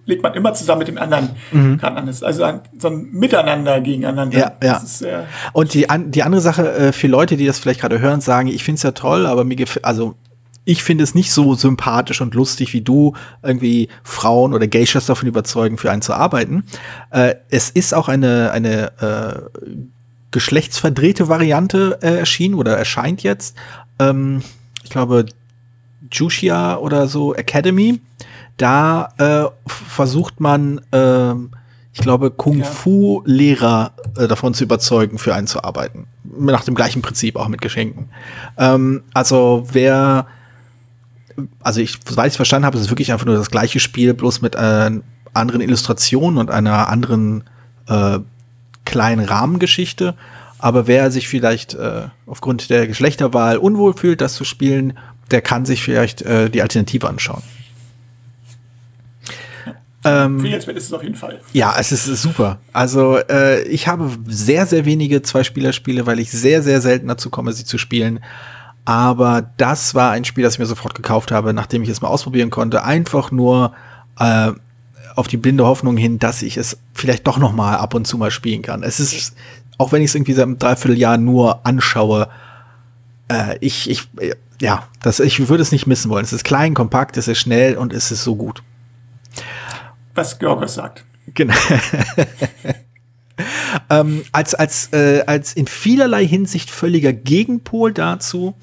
legt 0.04 0.22
man 0.22 0.34
immer 0.34 0.52
zusammen 0.54 0.80
mit 0.80 0.88
dem 0.88 0.98
anderen 0.98 1.30
mhm. 1.52 1.78
Karten 1.78 1.96
an. 1.96 2.08
Also 2.08 2.42
ein, 2.44 2.60
so 2.78 2.88
ein 2.88 3.10
Miteinander 3.12 3.80
gegeneinander. 3.80 4.38
Ja, 4.38 4.52
ja. 4.62 4.76
Ist, 4.78 5.02
äh 5.02 5.22
und 5.52 5.74
die, 5.74 5.88
an, 5.88 6.10
die 6.10 6.22
andere 6.22 6.40
Sache, 6.40 6.72
äh, 6.72 6.92
für 6.92 7.06
Leute, 7.06 7.36
die 7.36 7.46
das 7.46 7.58
vielleicht 7.58 7.80
gerade 7.80 8.00
hören, 8.00 8.20
sagen, 8.20 8.48
ich 8.48 8.64
finde 8.64 8.76
es 8.76 8.82
ja 8.82 8.92
toll, 8.92 9.26
aber 9.26 9.44
mir 9.44 9.56
gefällt, 9.56 9.84
also 9.84 10.14
ich 10.64 10.82
finde 10.82 11.04
es 11.04 11.14
nicht 11.14 11.32
so 11.32 11.54
sympathisch 11.54 12.20
und 12.20 12.34
lustig 12.34 12.72
wie 12.72 12.82
du, 12.82 13.14
irgendwie 13.42 13.88
Frauen 14.04 14.54
oder 14.54 14.68
Geishas 14.68 15.06
davon 15.06 15.28
überzeugen, 15.28 15.76
für 15.76 15.90
einen 15.90 16.02
zu 16.02 16.14
arbeiten. 16.14 16.64
Äh, 17.10 17.34
es 17.50 17.70
ist 17.70 17.94
auch 17.94 18.08
eine, 18.08 18.52
eine 18.52 18.92
äh, 19.00 19.60
geschlechtsverdrehte 20.30 21.28
Variante 21.28 21.98
äh, 22.00 22.18
erschienen 22.18 22.54
oder 22.54 22.76
erscheint 22.76 23.22
jetzt. 23.22 23.56
Ähm, 23.98 24.42
ich 24.84 24.90
glaube, 24.90 25.26
Jushia 26.10 26.76
oder 26.76 27.08
so 27.08 27.34
Academy 27.34 28.00
da 28.56 29.08
äh, 29.18 29.44
versucht 29.66 30.40
man, 30.40 30.80
äh, 30.92 31.34
ich 31.94 32.00
glaube, 32.00 32.30
Kung-Fu-Lehrer 32.30 33.92
äh, 34.16 34.28
davon 34.28 34.54
zu 34.54 34.64
überzeugen, 34.64 35.18
für 35.18 35.34
einen 35.34 35.46
zu 35.46 35.62
arbeiten. 35.62 36.06
Nach 36.24 36.64
dem 36.64 36.74
gleichen 36.74 37.02
Prinzip, 37.02 37.36
auch 37.36 37.48
mit 37.48 37.60
Geschenken. 37.60 38.08
Ähm, 38.56 39.02
also 39.12 39.66
wer, 39.72 40.26
also 41.62 41.80
ich, 41.80 41.98
soweit 42.08 42.30
ich 42.30 42.36
verstanden 42.36 42.66
habe, 42.66 42.78
ist 42.78 42.84
es 42.84 42.90
wirklich 42.90 43.12
einfach 43.12 43.26
nur 43.26 43.36
das 43.36 43.50
gleiche 43.50 43.80
Spiel, 43.80 44.14
bloß 44.14 44.40
mit 44.40 44.54
äh, 44.54 44.90
anderen 45.34 45.60
Illustrationen 45.60 46.38
und 46.38 46.50
einer 46.50 46.88
anderen 46.88 47.44
äh, 47.88 48.18
kleinen 48.84 49.24
Rahmengeschichte. 49.24 50.14
Aber 50.58 50.86
wer 50.86 51.10
sich 51.10 51.28
vielleicht 51.28 51.74
äh, 51.74 52.02
aufgrund 52.26 52.70
der 52.70 52.86
Geschlechterwahl 52.86 53.58
unwohl 53.58 53.94
fühlt, 53.94 54.20
das 54.20 54.34
zu 54.34 54.44
spielen, 54.44 54.96
der 55.30 55.40
kann 55.40 55.64
sich 55.64 55.82
vielleicht 55.82 56.22
äh, 56.22 56.48
die 56.48 56.62
Alternative 56.62 57.08
anschauen. 57.08 57.42
Ähm, 60.04 60.44
ist 60.44 60.68
es 60.68 60.92
auf 60.92 61.02
jeden 61.02 61.14
Fall. 61.14 61.40
Ja, 61.52 61.76
es 61.78 61.92
ist 61.92 62.06
super. 62.06 62.58
Also 62.72 63.18
äh, 63.18 63.62
ich 63.62 63.86
habe 63.86 64.10
sehr, 64.26 64.66
sehr 64.66 64.84
wenige 64.84 65.22
Zwei-Spieler-Spiele, 65.22 66.06
weil 66.06 66.18
ich 66.18 66.30
sehr, 66.30 66.62
sehr 66.62 66.80
selten 66.80 67.08
dazu 67.08 67.30
komme, 67.30 67.52
sie 67.52 67.64
zu 67.64 67.78
spielen. 67.78 68.20
Aber 68.84 69.48
das 69.58 69.94
war 69.94 70.10
ein 70.10 70.24
Spiel, 70.24 70.42
das 70.42 70.54
ich 70.54 70.58
mir 70.58 70.66
sofort 70.66 70.96
gekauft 70.96 71.30
habe, 71.30 71.54
nachdem 71.54 71.84
ich 71.84 71.88
es 71.88 72.00
mal 72.00 72.08
ausprobieren 72.08 72.50
konnte. 72.50 72.82
Einfach 72.82 73.30
nur 73.30 73.74
äh, 74.18 74.50
auf 75.14 75.28
die 75.28 75.36
blinde 75.36 75.66
Hoffnung 75.66 75.96
hin, 75.96 76.18
dass 76.18 76.42
ich 76.42 76.56
es 76.56 76.78
vielleicht 76.94 77.26
doch 77.28 77.38
noch 77.38 77.52
mal 77.52 77.76
ab 77.76 77.94
und 77.94 78.06
zu 78.06 78.18
mal 78.18 78.32
spielen 78.32 78.62
kann. 78.62 78.82
Es 78.82 78.98
ist, 78.98 79.36
auch 79.78 79.92
wenn 79.92 80.02
ich 80.02 80.10
es 80.10 80.14
irgendwie 80.16 80.32
seit 80.32 80.44
einem 80.44 80.58
Dreivierteljahr 80.58 81.16
nur 81.16 81.64
anschaue, 81.64 82.28
äh, 83.28 83.56
ich, 83.60 83.88
ich, 83.88 84.08
ja, 84.60 84.82
das, 85.00 85.20
ich 85.20 85.48
würde 85.48 85.62
es 85.62 85.70
nicht 85.70 85.86
missen 85.86 86.10
wollen. 86.10 86.24
Es 86.24 86.32
ist 86.32 86.42
klein, 86.42 86.74
kompakt, 86.74 87.16
es 87.16 87.28
ist 87.28 87.38
schnell 87.38 87.76
und 87.76 87.92
es 87.92 88.10
ist 88.10 88.24
so 88.24 88.34
gut 88.34 88.64
was 90.14 90.38
Georgos 90.38 90.74
sagt. 90.74 91.04
Genau. 91.34 91.54
ähm, 93.90 94.24
als, 94.32 94.54
als, 94.54 94.92
äh, 94.92 95.22
als 95.26 95.52
in 95.52 95.66
vielerlei 95.66 96.26
Hinsicht 96.26 96.70
völliger 96.70 97.12
Gegenpol 97.12 97.92
dazu 97.92 98.54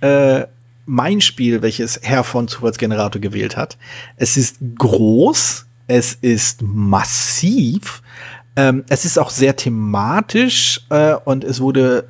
äh, 0.00 0.46
mein 0.86 1.20
Spiel, 1.20 1.62
welches 1.62 2.00
Herr 2.02 2.24
von 2.24 2.48
Zufallsgenerator 2.48 3.20
gewählt 3.20 3.56
hat. 3.56 3.76
Es 4.16 4.36
ist 4.36 4.58
groß, 4.78 5.66
es 5.88 6.14
ist 6.14 6.62
massiv, 6.62 8.02
ähm, 8.54 8.84
es 8.88 9.04
ist 9.04 9.18
auch 9.18 9.30
sehr 9.30 9.56
thematisch 9.56 10.80
äh, 10.90 11.14
und 11.24 11.44
es 11.44 11.60
wurde, 11.60 12.08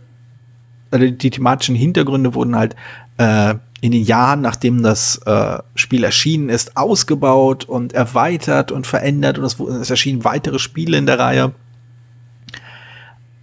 also 0.90 1.10
die 1.10 1.30
thematischen 1.30 1.74
Hintergründe 1.74 2.34
wurden 2.34 2.54
halt 2.54 2.76
äh, 3.16 3.54
in 3.80 3.92
den 3.92 4.02
Jahren, 4.02 4.40
nachdem 4.40 4.82
das 4.82 5.18
äh, 5.26 5.58
Spiel 5.74 6.04
erschienen 6.04 6.48
ist, 6.48 6.76
ausgebaut 6.76 7.64
und 7.64 7.92
erweitert 7.92 8.72
und 8.72 8.86
verändert 8.86 9.38
und 9.38 9.44
es, 9.44 9.60
es 9.60 9.90
erschienen 9.90 10.24
weitere 10.24 10.58
Spiele 10.58 10.96
in 10.96 11.06
der 11.06 11.18
Reihe. 11.18 11.52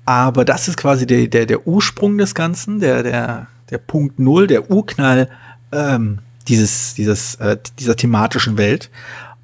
Aber 0.06 0.44
das 0.44 0.68
ist 0.68 0.78
quasi 0.78 1.06
der, 1.06 1.28
der, 1.28 1.46
der 1.46 1.68
Ursprung 1.68 2.18
des 2.18 2.36
Ganzen, 2.36 2.80
der, 2.80 3.04
der, 3.04 3.48
der 3.70 3.78
Punkt 3.78 4.20
Null, 4.20 4.48
der 4.48 4.70
Urknall 4.70 5.30
ähm, 5.72 6.20
dieses, 6.48 6.96
dieses, 6.96 7.36
äh, 7.36 7.58
dieser 7.80 7.96
thematischen 7.96 8.58
Welt. 8.58 8.90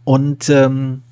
Und 0.04 0.50
ähm, 0.50 1.04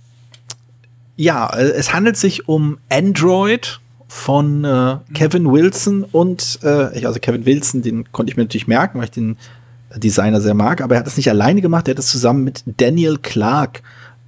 ja, 1.16 1.50
es 1.56 1.94
handelt 1.94 2.18
sich 2.18 2.48
um 2.50 2.78
Android, 2.90 3.80
von 4.08 4.64
äh, 4.64 4.98
Kevin 5.14 5.52
Wilson 5.52 6.04
und 6.04 6.60
äh, 6.64 7.06
also 7.06 7.20
Kevin 7.20 7.46
Wilson, 7.46 7.82
den 7.82 8.12
konnte 8.12 8.32
ich 8.32 8.38
mir 8.38 8.44
natürlich 8.44 8.68
merken, 8.68 9.00
weil 9.00 9.06
ich 9.06 9.12
den 9.12 9.38
Designer 9.96 10.42
sehr 10.42 10.54
mag, 10.54 10.82
aber 10.82 10.96
er 10.96 11.00
hat 11.00 11.08
das 11.08 11.18
nicht 11.18 11.30
alleine 11.30 11.62
gemacht, 11.62 11.88
er 11.88 11.92
hat 11.92 11.98
das 11.98 12.08
zusammen 12.08 12.44
mit 12.44 12.64
Daniel 12.66 13.18
Clark 13.18 13.82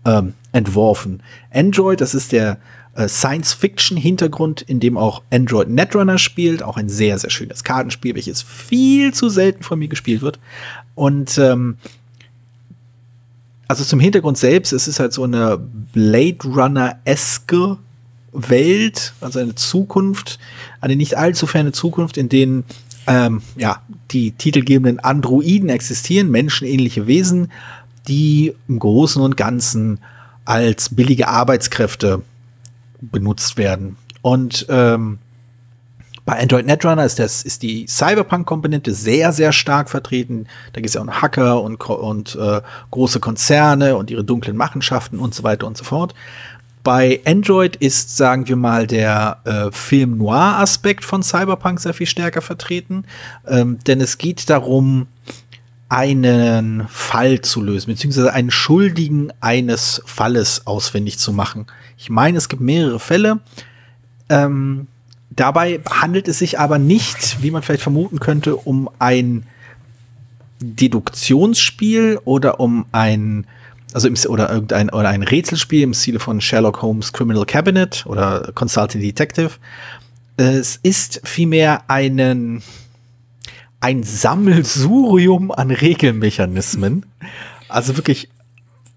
ähm, 0.06 0.34
entworfen. 0.52 1.22
Android, 1.52 2.02
das 2.02 2.14
ist 2.14 2.32
der 2.32 2.58
äh, 2.96 3.08
Science-Fiction-Hintergrund, 3.08 4.62
in 4.62 4.80
dem 4.80 4.98
auch 4.98 5.22
Android 5.32 5.70
Netrunner 5.70 6.18
spielt, 6.18 6.64
auch 6.64 6.78
ein 6.78 6.90
sehr, 6.90 7.18
sehr 7.20 7.30
schönes 7.30 7.64
Kartenspiel, 7.64 8.16
welches 8.16 8.42
viel 8.42 9.14
zu 9.14 9.30
selten 9.30 9.64
von 9.64 9.80
mir 9.80 9.88
gespielt 9.88 10.22
wird. 10.22 10.40
Und 10.96 11.38
ähm, 11.38 11.78
also 13.68 13.84
zum 13.84 14.00
Hintergrund 14.00 14.38
selbst, 14.38 14.74
es 14.74 14.88
ist 14.88 15.00
halt 15.00 15.14
so 15.14 15.24
eine 15.24 15.58
Blade 15.94 16.40
Runner-eske 16.44 17.78
Welt, 18.32 19.14
also 19.22 19.40
eine 19.40 19.56
Zukunft, 19.56 20.40
eine 20.82 20.96
nicht 20.96 21.18
allzu 21.18 21.48
ferne 21.48 21.72
Zukunft, 21.72 22.18
in 22.18 22.30
denen 22.30 22.64
ähm, 23.10 23.42
ja, 23.58 23.82
die 24.12 24.32
titelgebenden 24.32 25.00
Androiden 25.00 25.70
existieren, 25.70 26.30
menschenähnliche 26.30 27.08
Wesen, 27.08 27.52
die 28.08 28.54
im 28.68 28.78
Großen 28.78 29.22
und 29.22 29.36
Ganzen 29.36 30.00
als 30.46 30.96
billige 30.96 31.28
Arbeitskräfte 31.28 32.22
benutzt 33.02 33.58
werden. 33.58 33.98
Und 34.22 34.68
ähm, 34.70 35.18
bei 36.24 36.40
Android 36.40 36.68
Netrunner 36.68 37.04
ist, 37.04 37.18
das, 37.18 37.42
ist 37.42 37.64
die 37.64 37.88
Cyberpunk-Komponente 37.88 38.94
sehr, 38.94 39.32
sehr 39.32 39.52
stark 39.54 39.90
vertreten. 39.90 40.46
Da 40.74 40.82
geht 40.82 40.90
es 40.90 40.94
ja 40.94 41.02
um 41.02 41.22
Hacker 41.22 41.64
und, 41.64 41.84
und 41.90 42.36
äh, 42.36 42.62
große 42.92 43.20
Konzerne 43.20 43.96
und 43.96 44.12
ihre 44.12 44.24
dunklen 44.24 44.56
Machenschaften 44.56 45.18
und 45.18 45.34
so 45.34 45.42
weiter 45.42 45.66
und 45.66 45.78
so 45.78 45.84
fort. 45.84 46.14
Bei 46.84 47.20
Android 47.26 47.76
ist, 47.76 48.16
sagen 48.16 48.48
wir 48.48 48.56
mal, 48.56 48.88
der 48.88 49.40
äh, 49.44 49.72
Film-Noir-Aspekt 49.72 51.04
von 51.04 51.24
Cyberpunk 51.24 51.80
sehr 51.80 51.94
viel 51.94 52.08
stärker 52.08 52.42
vertreten. 52.42 53.06
Ähm, 53.48 53.80
denn 53.86 54.02
es 54.02 54.18
geht 54.18 54.50
darum, 54.50 55.08
einen 55.90 56.88
Fall 56.88 57.42
zu 57.42 57.62
lösen, 57.62 57.92
beziehungsweise 57.92 58.32
einen 58.32 58.52
Schuldigen 58.52 59.34
eines 59.42 60.02
Falles 60.06 60.68
ausfindig 60.68 61.18
zu 61.18 61.34
machen. 61.34 61.66
Ich 61.98 62.10
meine, 62.10 62.38
es 62.38 62.48
gibt 62.48 62.62
mehrere 62.62 63.00
Fälle. 63.00 63.40
Ähm, 64.30 64.88
Dabei 65.40 65.80
handelt 65.90 66.28
es 66.28 66.40
sich 66.40 66.60
aber 66.60 66.80
nicht, 66.80 67.42
wie 67.42 67.52
man 67.52 67.62
vielleicht 67.62 67.84
vermuten 67.84 68.20
könnte, 68.20 68.56
um 68.56 68.90
ein 69.00 69.46
Deduktionsspiel 70.60 72.20
oder 72.26 72.60
um 72.60 72.86
ein 72.92 73.46
also 73.94 74.08
im, 74.08 74.16
oder 74.28 74.50
irgendein 74.50 74.90
oder 74.90 75.10
ein 75.10 75.24
Rätselspiel 75.24 75.82
im 75.82 75.94
Stile 75.94 76.20
von 76.20 76.42
Sherlock 76.42 76.82
Holmes 76.82 77.14
Criminal 77.14 77.46
Cabinet 77.46 78.06
oder 78.06 78.52
Consulting 78.54 79.02
Detective. 79.02 79.52
Es 80.38 80.80
ist 80.82 81.22
vielmehr 81.24 81.90
einen 81.90 82.62
ein 83.82 84.04
Sammelsurium 84.04 85.52
an 85.52 85.72
Regelmechanismen. 85.72 87.06
Also 87.68 87.96
wirklich 87.98 88.30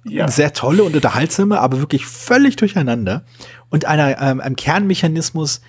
ja. 0.04 0.28
sehr 0.28 0.52
tolle 0.52 0.82
und 0.82 0.94
unterhaltsame, 0.94 1.60
aber 1.60 1.78
wirklich 1.78 2.06
völlig 2.06 2.56
durcheinander. 2.56 3.24
Und 3.70 3.84
einer, 3.84 4.20
ähm, 4.20 4.40
einem 4.40 4.56
Kernmechanismus, 4.56 5.60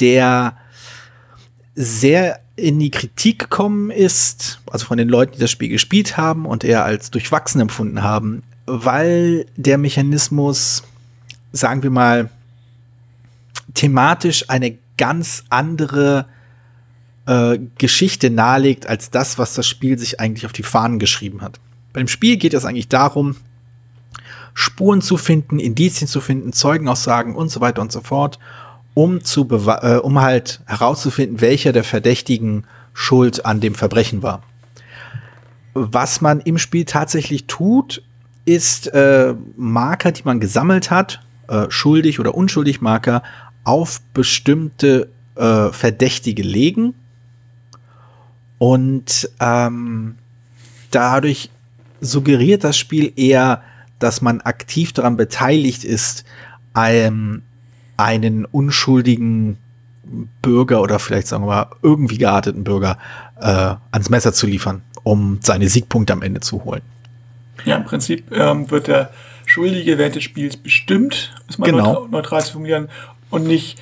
der 0.00 0.56
sehr 1.74 2.40
in 2.56 2.78
die 2.78 2.90
Kritik 2.90 3.38
gekommen 3.38 3.90
ist, 3.90 4.60
also 4.70 4.86
von 4.86 4.98
den 4.98 5.08
Leuten, 5.08 5.32
die 5.34 5.40
das 5.40 5.50
Spiel 5.50 5.68
gespielt 5.68 6.16
haben 6.16 6.46
und 6.46 6.64
eher 6.64 6.84
als 6.84 7.10
durchwachsen 7.10 7.60
empfunden 7.60 8.02
haben, 8.02 8.42
weil 8.66 9.46
der 9.56 9.78
Mechanismus, 9.78 10.82
sagen 11.52 11.82
wir 11.82 11.90
mal, 11.90 12.30
thematisch 13.74 14.48
eine 14.48 14.78
ganz 14.96 15.44
andere 15.48 16.26
äh, 17.26 17.58
Geschichte 17.78 18.30
nahelegt 18.30 18.86
als 18.86 19.10
das, 19.10 19.38
was 19.38 19.54
das 19.54 19.66
Spiel 19.66 19.98
sich 19.98 20.20
eigentlich 20.20 20.46
auf 20.46 20.52
die 20.52 20.62
Fahnen 20.62 20.98
geschrieben 20.98 21.42
hat. 21.42 21.58
Beim 21.92 22.08
Spiel 22.08 22.36
geht 22.36 22.54
es 22.54 22.64
eigentlich 22.64 22.88
darum, 22.88 23.36
Spuren 24.54 25.00
zu 25.00 25.16
finden, 25.16 25.58
Indizien 25.58 26.08
zu 26.08 26.20
finden, 26.20 26.52
Zeugenaussagen 26.52 27.34
und 27.34 27.50
so 27.50 27.60
weiter 27.60 27.80
und 27.80 27.92
so 27.92 28.00
fort, 28.00 28.38
um 28.94 29.24
zu 29.24 29.48
äh, 29.50 29.96
um 29.96 30.20
halt 30.20 30.60
herauszufinden, 30.66 31.40
welcher 31.40 31.72
der 31.72 31.84
Verdächtigen 31.84 32.64
schuld 32.92 33.46
an 33.46 33.60
dem 33.60 33.74
Verbrechen 33.74 34.22
war. 34.22 34.42
Was 35.74 36.20
man 36.20 36.40
im 36.40 36.58
Spiel 36.58 36.84
tatsächlich 36.84 37.46
tut, 37.46 38.02
ist 38.44 38.88
äh, 38.88 39.34
Marker, 39.56 40.12
die 40.12 40.22
man 40.24 40.40
gesammelt 40.40 40.90
hat, 40.90 41.20
äh, 41.48 41.66
schuldig 41.68 42.20
oder 42.20 42.34
unschuldig 42.34 42.80
Marker, 42.80 43.22
auf 43.64 44.00
bestimmte 44.14 45.08
äh, 45.36 45.68
Verdächtige 45.68 46.42
legen 46.42 46.94
und 48.58 49.28
ähm, 49.40 50.16
dadurch 50.92 51.50
suggeriert 52.00 52.62
das 52.62 52.76
Spiel 52.76 53.12
eher, 53.16 53.62
dass 53.98 54.20
man 54.20 54.40
aktiv 54.40 54.92
daran 54.92 55.16
beteiligt 55.16 55.82
ist, 55.84 56.24
einem, 56.72 57.42
einen 57.96 58.44
unschuldigen 58.44 59.58
Bürger 60.42 60.80
oder 60.80 60.98
vielleicht 60.98 61.26
sagen 61.28 61.42
wir 61.42 61.48
mal 61.48 61.66
irgendwie 61.82 62.18
gearteten 62.18 62.64
Bürger 62.64 62.98
äh, 63.40 63.74
ans 63.90 64.10
Messer 64.10 64.32
zu 64.32 64.46
liefern, 64.46 64.82
um 65.02 65.38
seine 65.42 65.68
Siegpunkte 65.68 66.12
am 66.12 66.22
Ende 66.22 66.40
zu 66.40 66.64
holen. 66.64 66.82
Ja, 67.64 67.76
im 67.76 67.84
Prinzip 67.84 68.24
ähm, 68.32 68.70
wird 68.70 68.86
der 68.88 69.10
Schuldige 69.46 69.98
während 69.98 70.14
des 70.14 70.22
Spiels 70.22 70.56
bestimmt, 70.56 71.34
ist 71.48 71.58
mal 71.58 71.70
genau. 71.70 72.06
neutral 72.10 72.42
zu 72.42 72.52
formulieren, 72.52 72.88
und 73.30 73.46
nicht 73.46 73.78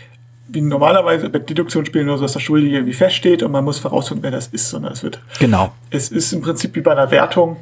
wie 0.49 0.61
normalerweise 0.61 1.29
bei 1.29 1.39
Deduktionsspielen 1.39 2.07
nur 2.07 2.19
so, 2.19 2.25
dass 2.25 2.33
der 2.33 2.41
Schuldige 2.41 2.77
irgendwie 2.77 2.93
feststeht 2.93 3.43
und 3.43 3.53
man 3.53 3.65
muss 3.65 3.83
herausfinden, 3.85 4.23
wer 4.23 4.31
das 4.31 4.49
ist, 4.49 4.71
sondern 4.71 4.93
es 4.93 5.03
wird. 5.03 5.21
Genau. 5.39 5.73
Es 5.91 6.09
ist 6.09 6.33
im 6.33 6.41
Prinzip 6.41 6.75
wie 6.75 6.81
bei 6.81 6.93
einer 6.93 7.11
Wertung 7.11 7.59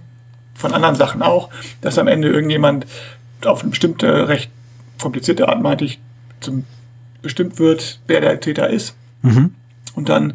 von 0.54 0.72
anderen 0.72 0.94
Sachen 0.94 1.22
auch, 1.22 1.50
dass 1.80 1.98
am 1.98 2.08
Ende 2.08 2.28
irgendjemand 2.28 2.86
auf 3.44 3.60
eine 3.60 3.70
bestimmte, 3.70 4.28
recht 4.28 4.50
komplizierte 5.00 5.48
Art, 5.48 5.62
meinte 5.62 5.84
ich, 5.84 5.98
zum 6.40 6.64
bestimmt 7.20 7.58
wird, 7.58 8.00
wer 8.06 8.20
der 8.20 8.40
Täter 8.40 8.70
ist. 8.70 8.94
Mhm. 9.22 9.54
Und 9.94 10.08
dann, 10.08 10.34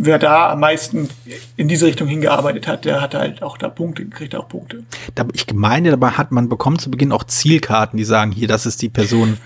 wer 0.00 0.18
da 0.18 0.52
am 0.52 0.60
meisten 0.60 1.10
in 1.56 1.68
diese 1.68 1.86
Richtung 1.86 2.06
hingearbeitet 2.06 2.68
hat, 2.68 2.84
der 2.84 3.00
hat 3.00 3.14
halt 3.14 3.42
auch 3.42 3.58
da 3.58 3.68
Punkte, 3.68 4.06
kriegt 4.06 4.34
auch 4.34 4.48
Punkte. 4.48 4.84
Ich 5.34 5.52
meine, 5.52 5.90
dabei 5.90 6.12
hat 6.12 6.30
man 6.30 6.48
bekommt 6.48 6.80
zu 6.80 6.90
Beginn 6.90 7.12
auch 7.12 7.24
Zielkarten, 7.24 7.96
die 7.96 8.04
sagen, 8.04 8.30
hier, 8.30 8.46
das 8.46 8.64
ist 8.64 8.80
die 8.80 8.88
Person, 8.88 9.38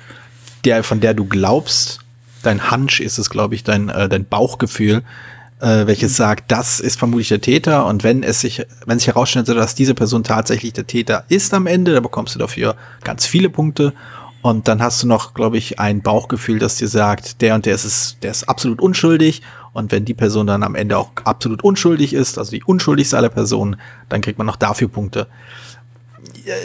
der, 0.65 0.85
von 0.85 1.01
der 1.01 1.15
du 1.15 1.25
glaubst, 1.25 2.01
dein 2.43 2.71
Hunch 2.71 3.01
ist 3.01 3.19
es, 3.19 3.31
glaube 3.31 3.55
ich, 3.55 3.65
dein, 3.65 3.89
äh, 3.89 4.11
dein 4.11 4.27
Bauchgefühl, 4.27 5.03
äh, 5.61 5.87
welches 5.87 6.17
sagt, 6.17 6.53
das 6.53 6.81
ist 6.81 6.99
vermutlich 6.99 7.29
der 7.29 7.41
Täter. 7.41 7.87
Und 7.87 8.05
wenn 8.05 8.23
es 8.23 8.43
sich, 8.43 8.65
wenn 8.85 8.99
sich 8.99 9.09
herausstellt, 9.09 9.49
dass 9.49 9.75
diese 9.75 9.95
Person 9.95 10.23
tatsächlich 10.23 10.75
der 10.75 10.87
Täter 10.87 11.25
ist 11.29 11.55
am 11.55 11.67
Ende, 11.67 11.95
dann 11.95 12.03
bekommst 12.03 12.35
du 12.35 12.39
dafür 12.39 12.77
ganz 13.05 13.27
viele 13.27 13.49
Punkte. 13.49 13.95
Und 14.43 14.67
dann 14.69 14.83
hast 14.83 15.03
du 15.03 15.07
noch, 15.07 15.35
glaube 15.35 15.57
ich, 15.57 15.79
ein 15.79 16.03
Bauchgefühl, 16.03 16.59
das 16.59 16.77
dir 16.77 16.89
sagt, 16.89 17.41
der 17.41 17.55
und 17.55 17.65
der 17.65 17.77
ist, 17.77 18.19
der 18.23 18.33
ist 18.33 18.49
absolut 18.49 18.81
unschuldig. 18.81 19.41
Und 19.73 19.91
wenn 19.91 20.05
die 20.05 20.15
Person 20.15 20.47
dann 20.47 20.63
am 20.63 20.75
Ende 20.75 20.99
auch 20.99 21.11
absolut 21.25 21.65
unschuldig 21.65 22.13
ist, 22.13 22.39
also 22.39 22.51
die 22.51 22.63
unschuldigste 22.63 23.17
aller 23.17 23.31
Personen, 23.31 23.77
dann 24.09 24.21
kriegt 24.21 24.39
man 24.39 24.47
noch 24.47 24.57
dafür 24.57 24.89
Punkte. 24.89 25.27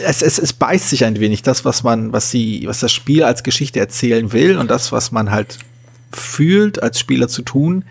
Es, 0.04 0.22
es, 0.22 0.38
es 0.38 0.52
beißt 0.52 0.90
sich 0.90 1.04
ein 1.04 1.18
wenig 1.18 1.42
das, 1.42 1.64
was 1.64 1.82
man, 1.82 2.12
was 2.12 2.30
sie, 2.30 2.64
was 2.66 2.80
das 2.80 2.92
Spiel 2.92 3.24
als 3.24 3.42
Geschichte 3.42 3.80
erzählen 3.80 4.32
will 4.32 4.58
und 4.58 4.70
das, 4.70 4.92
was 4.92 5.10
man 5.10 5.30
halt 5.30 5.58
fühlt, 6.12 6.82
als 6.82 7.00
Spieler 7.00 7.28
zu 7.28 7.42
tun. 7.42 7.84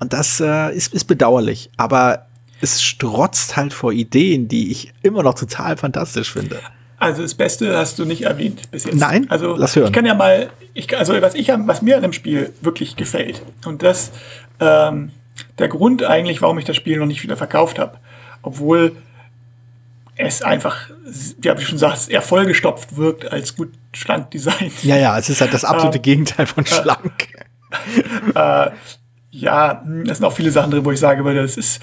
Und 0.00 0.12
das 0.12 0.40
äh, 0.40 0.74
ist, 0.74 0.92
ist 0.92 1.04
bedauerlich. 1.04 1.70
Aber 1.76 2.26
es 2.60 2.82
strotzt 2.82 3.56
halt 3.56 3.72
vor 3.72 3.92
Ideen, 3.92 4.48
die 4.48 4.70
ich 4.70 4.92
immer 5.02 5.22
noch 5.22 5.34
total 5.34 5.76
fantastisch 5.76 6.32
finde. 6.32 6.60
Also 6.98 7.22
das 7.22 7.34
Beste 7.34 7.76
hast 7.76 7.98
du 7.98 8.04
nicht 8.04 8.22
erwähnt 8.22 8.70
bis 8.70 8.84
jetzt. 8.84 8.96
Nein, 8.96 9.30
also 9.30 9.54
lass 9.56 9.76
hören. 9.76 9.86
Ich 9.86 9.92
kann 9.92 10.04
ja 10.04 10.14
mal, 10.14 10.50
ich, 10.74 10.96
also 10.96 11.20
was 11.22 11.34
ich, 11.34 11.48
was 11.48 11.80
mir 11.80 11.96
an 11.96 12.02
dem 12.02 12.12
Spiel 12.12 12.52
wirklich 12.60 12.96
gefällt 12.96 13.42
und 13.64 13.84
das 13.84 14.10
ähm, 14.60 15.10
der 15.58 15.68
Grund 15.68 16.02
eigentlich, 16.04 16.42
warum 16.42 16.58
ich 16.58 16.64
das 16.64 16.76
Spiel 16.76 16.98
noch 16.98 17.06
nicht 17.06 17.22
wieder 17.22 17.36
verkauft 17.36 17.78
habe, 17.78 17.98
obwohl 18.42 18.96
es 20.16 20.42
einfach, 20.42 20.90
wie 21.04 21.48
ich 21.48 21.66
schon 21.66 21.76
gesagt, 21.76 22.08
eher 22.08 22.22
vollgestopft 22.22 22.96
wirkt 22.96 23.30
als 23.30 23.54
gut 23.54 23.72
schlank 23.92 24.32
designt. 24.32 24.82
Ja, 24.82 24.96
ja, 24.96 25.16
es 25.16 25.28
ist 25.28 25.40
halt 25.40 25.54
das 25.54 25.64
absolute 25.64 25.98
ähm, 25.98 26.02
Gegenteil 26.02 26.46
von 26.46 26.64
äh, 26.64 26.68
schlank. 26.68 27.28
äh, 28.34 28.70
ja, 29.30 29.82
es 30.08 30.18
sind 30.18 30.24
auch 30.24 30.32
viele 30.32 30.50
Sachen 30.50 30.72
drin, 30.72 30.84
wo 30.84 30.90
ich 30.90 30.98
sage 30.98 31.24
würde, 31.24 31.42
das 31.42 31.56
ist 31.56 31.80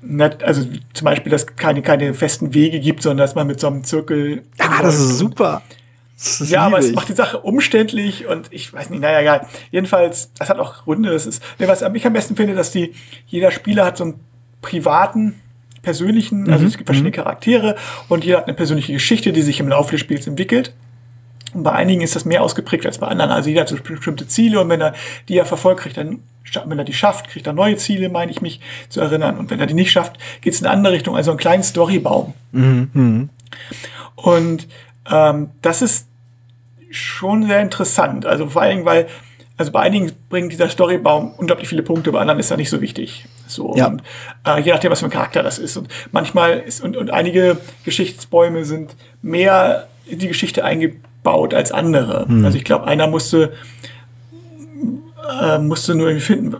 nett, 0.00 0.42
also 0.42 0.62
zum 0.92 1.04
Beispiel, 1.04 1.30
dass 1.30 1.42
es 1.42 1.56
keine, 1.56 1.82
keine 1.82 2.14
festen 2.14 2.54
Wege 2.54 2.80
gibt, 2.80 3.02
sondern 3.02 3.18
dass 3.18 3.34
man 3.34 3.46
mit 3.46 3.60
so 3.60 3.66
einem 3.66 3.84
Zirkel. 3.84 4.44
Ja, 4.58 4.82
das 4.82 4.98
ist 4.98 5.18
super. 5.18 5.62
Das 5.66 5.83
ja, 6.16 6.62
aber 6.62 6.78
es 6.78 6.92
macht 6.92 7.08
die 7.08 7.14
Sache 7.14 7.40
umständlich 7.40 8.26
und 8.26 8.48
ich 8.50 8.72
weiß 8.72 8.90
nicht, 8.90 9.00
naja, 9.00 9.20
egal. 9.20 9.46
Jedenfalls, 9.70 10.32
das 10.38 10.48
hat 10.48 10.58
auch 10.58 10.84
Gründe. 10.84 11.10
Das 11.10 11.26
ist, 11.26 11.42
ne, 11.58 11.66
was 11.66 11.82
ich 11.82 12.06
am 12.06 12.12
besten 12.12 12.36
finde, 12.36 12.54
dass 12.54 12.70
die, 12.70 12.94
jeder 13.26 13.50
Spieler 13.50 13.84
hat 13.84 13.96
so 13.96 14.04
einen 14.04 14.20
privaten, 14.62 15.40
persönlichen, 15.84 16.50
also 16.50 16.62
mhm. 16.62 16.68
es 16.68 16.76
gibt 16.76 16.88
verschiedene 16.88 17.10
mhm. 17.10 17.14
Charaktere 17.14 17.76
und 18.08 18.24
jeder 18.24 18.38
hat 18.38 18.46
eine 18.46 18.54
persönliche 18.54 18.92
Geschichte, 18.92 19.32
die 19.32 19.42
sich 19.42 19.60
im 19.60 19.68
Laufe 19.68 19.92
des 19.92 20.00
Spiels 20.00 20.26
entwickelt. 20.26 20.72
Und 21.52 21.62
bei 21.62 21.72
einigen 21.72 22.00
ist 22.00 22.16
das 22.16 22.24
mehr 22.24 22.42
ausgeprägt 22.42 22.84
als 22.84 22.98
bei 22.98 23.06
anderen. 23.06 23.30
Also 23.30 23.48
jeder 23.48 23.60
hat 23.60 23.68
so 23.68 23.76
bestimmte 23.76 24.26
Ziele 24.26 24.60
und 24.60 24.68
wenn 24.68 24.80
er 24.80 24.94
die 25.28 25.38
er 25.38 25.46
verfolgt, 25.46 25.82
kriegt 25.82 25.96
er, 25.96 26.06
wenn 26.66 26.78
er 26.78 26.84
die 26.84 26.92
schafft, 26.92 27.28
kriegt 27.28 27.46
er 27.46 27.52
neue 27.52 27.76
Ziele, 27.76 28.08
meine 28.08 28.32
ich 28.32 28.40
mich 28.40 28.60
zu 28.88 29.00
erinnern. 29.00 29.38
Und 29.38 29.50
wenn 29.50 29.60
er 29.60 29.66
die 29.66 29.74
nicht 29.74 29.92
schafft, 29.92 30.18
geht 30.40 30.54
es 30.54 30.60
in 30.60 30.66
eine 30.66 30.76
andere 30.76 30.94
Richtung, 30.94 31.14
also 31.14 31.30
einen 31.30 31.38
kleinen 31.38 31.62
Storybaum. 31.62 32.34
Mhm. 32.50 32.90
mhm. 32.92 33.28
Und 34.16 34.66
ähm, 35.10 35.50
das 35.62 35.82
ist 35.82 36.06
schon 36.90 37.46
sehr 37.46 37.60
interessant. 37.60 38.26
Also 38.26 38.48
vor 38.48 38.62
allen 38.62 38.72
Dingen, 38.72 38.86
weil, 38.86 39.08
also 39.56 39.72
bei 39.72 39.80
einigen 39.80 40.12
bringt 40.28 40.52
dieser 40.52 40.68
Storybaum 40.68 41.32
unglaublich 41.36 41.68
viele 41.68 41.82
Punkte, 41.82 42.12
bei 42.12 42.20
anderen 42.20 42.40
ist 42.40 42.50
er 42.50 42.56
nicht 42.56 42.70
so 42.70 42.80
wichtig. 42.80 43.26
So, 43.46 43.74
ja. 43.76 43.86
und 43.86 44.02
äh, 44.46 44.60
je 44.60 44.72
nachdem, 44.72 44.90
was 44.90 45.00
für 45.00 45.06
ein 45.06 45.10
Charakter 45.10 45.42
das 45.42 45.58
ist. 45.58 45.76
Und 45.76 45.88
manchmal 46.12 46.58
ist, 46.58 46.82
und, 46.82 46.96
und 46.96 47.10
einige 47.10 47.58
Geschichtsbäume 47.84 48.64
sind 48.64 48.96
mehr 49.22 49.88
in 50.06 50.18
die 50.18 50.28
Geschichte 50.28 50.64
eingebaut 50.64 51.00
baut 51.24 51.54
als 51.54 51.72
andere. 51.72 52.26
Mhm. 52.28 52.44
Also 52.44 52.56
ich 52.56 52.62
glaube, 52.62 52.86
einer 52.86 53.08
musste, 53.08 53.52
äh, 55.42 55.58
musste 55.58 55.96
nur 55.96 56.06
irgendwie 56.06 56.24
finden, 56.24 56.56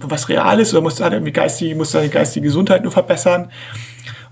was 0.00 0.30
real 0.30 0.58
ist, 0.58 0.72
oder 0.72 0.80
musste 0.80 1.04
halt 1.04 1.12
irgendwie 1.12 1.32
geistige, 1.32 1.74
musste 1.74 1.98
seine 1.98 2.08
geistige 2.08 2.46
Gesundheit 2.46 2.82
nur 2.82 2.92
verbessern. 2.92 3.50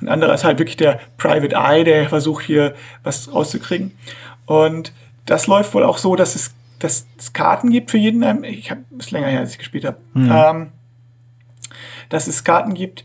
Und 0.01 0.09
anderer 0.09 0.35
ist 0.35 0.45
halt 0.45 0.59
wirklich 0.59 0.77
der 0.77 1.01
Private 1.19 1.55
Eye, 1.57 1.85
der 1.85 2.09
versucht 2.09 2.45
hier 2.45 2.75
was 3.03 3.33
rauszukriegen. 3.33 3.93
Und 4.47 4.93
das 5.27 5.47
läuft 5.47 5.75
wohl 5.75 5.85
auch 5.85 5.99
so, 5.99 6.17
dass 6.17 6.35
es, 6.35 6.55
dass 6.79 7.07
es 7.19 7.33
Karten 7.33 7.71
gibt 7.71 7.91
für 7.91 7.99
jeden. 7.99 8.45
Ich 8.45 8.71
habe 8.71 8.83
es 8.99 9.11
länger 9.11 9.29
her, 9.29 9.41
als 9.41 9.53
ich 9.53 9.59
gespielt 9.59 9.85
habe. 9.85 9.99
Mhm. 10.15 10.33
Ähm, 10.33 10.73
dass 12.09 12.27
es 12.27 12.45
Karten 12.45 12.75
gibt, 12.75 13.05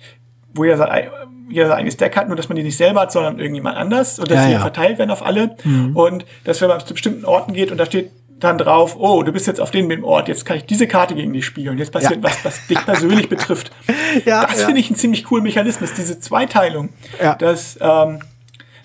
wo 0.53 0.63
ihr 0.63 0.77
jeder 1.49 1.67
sein 1.67 1.77
eigenes 1.77 1.97
Deck 1.97 2.17
hat, 2.17 2.27
nur 2.27 2.35
dass 2.35 2.49
man 2.49 2.55
die 2.55 2.63
nicht 2.63 2.77
selber 2.77 3.01
hat, 3.01 3.11
sondern 3.11 3.39
irgendjemand 3.39 3.77
anders 3.77 4.17
und 4.17 4.31
dass 4.31 4.39
ja, 4.39 4.45
sie 4.45 4.51
ja. 4.53 4.59
verteilt 4.59 4.97
werden 4.97 5.11
auf 5.11 5.23
alle. 5.23 5.55
Mhm. 5.63 5.95
Und 5.95 6.25
dass 6.43 6.61
wenn 6.61 6.69
man 6.69 6.79
zu 6.79 6.93
bestimmten 6.93 7.25
Orten 7.25 7.53
geht 7.53 7.71
und 7.71 7.77
da 7.77 7.85
steht 7.85 8.11
dann 8.39 8.57
drauf, 8.57 8.95
oh, 8.99 9.23
du 9.23 9.31
bist 9.31 9.47
jetzt 9.47 9.61
auf 9.61 9.71
dem, 9.71 9.87
dem 9.87 10.03
Ort, 10.03 10.27
jetzt 10.27 10.45
kann 10.45 10.57
ich 10.57 10.65
diese 10.65 10.87
Karte 10.87 11.15
gegen 11.15 11.31
dich 11.31 11.45
spielen. 11.45 11.77
Jetzt 11.77 11.91
passiert 11.91 12.17
ja. 12.17 12.23
was, 12.23 12.43
was 12.43 12.67
dich 12.67 12.83
persönlich 12.83 13.29
betrifft. 13.29 13.71
Ja, 14.23 14.45
das 14.45 14.63
finde 14.63 14.79
ich 14.79 14.87
einen 14.87 14.95
ziemlich 14.95 15.25
coolen 15.25 15.43
Mechanismus, 15.43 15.93
diese 15.93 16.19
Zweiteilung, 16.19 16.89
dass, 17.39 17.77
ähm, 17.81 18.19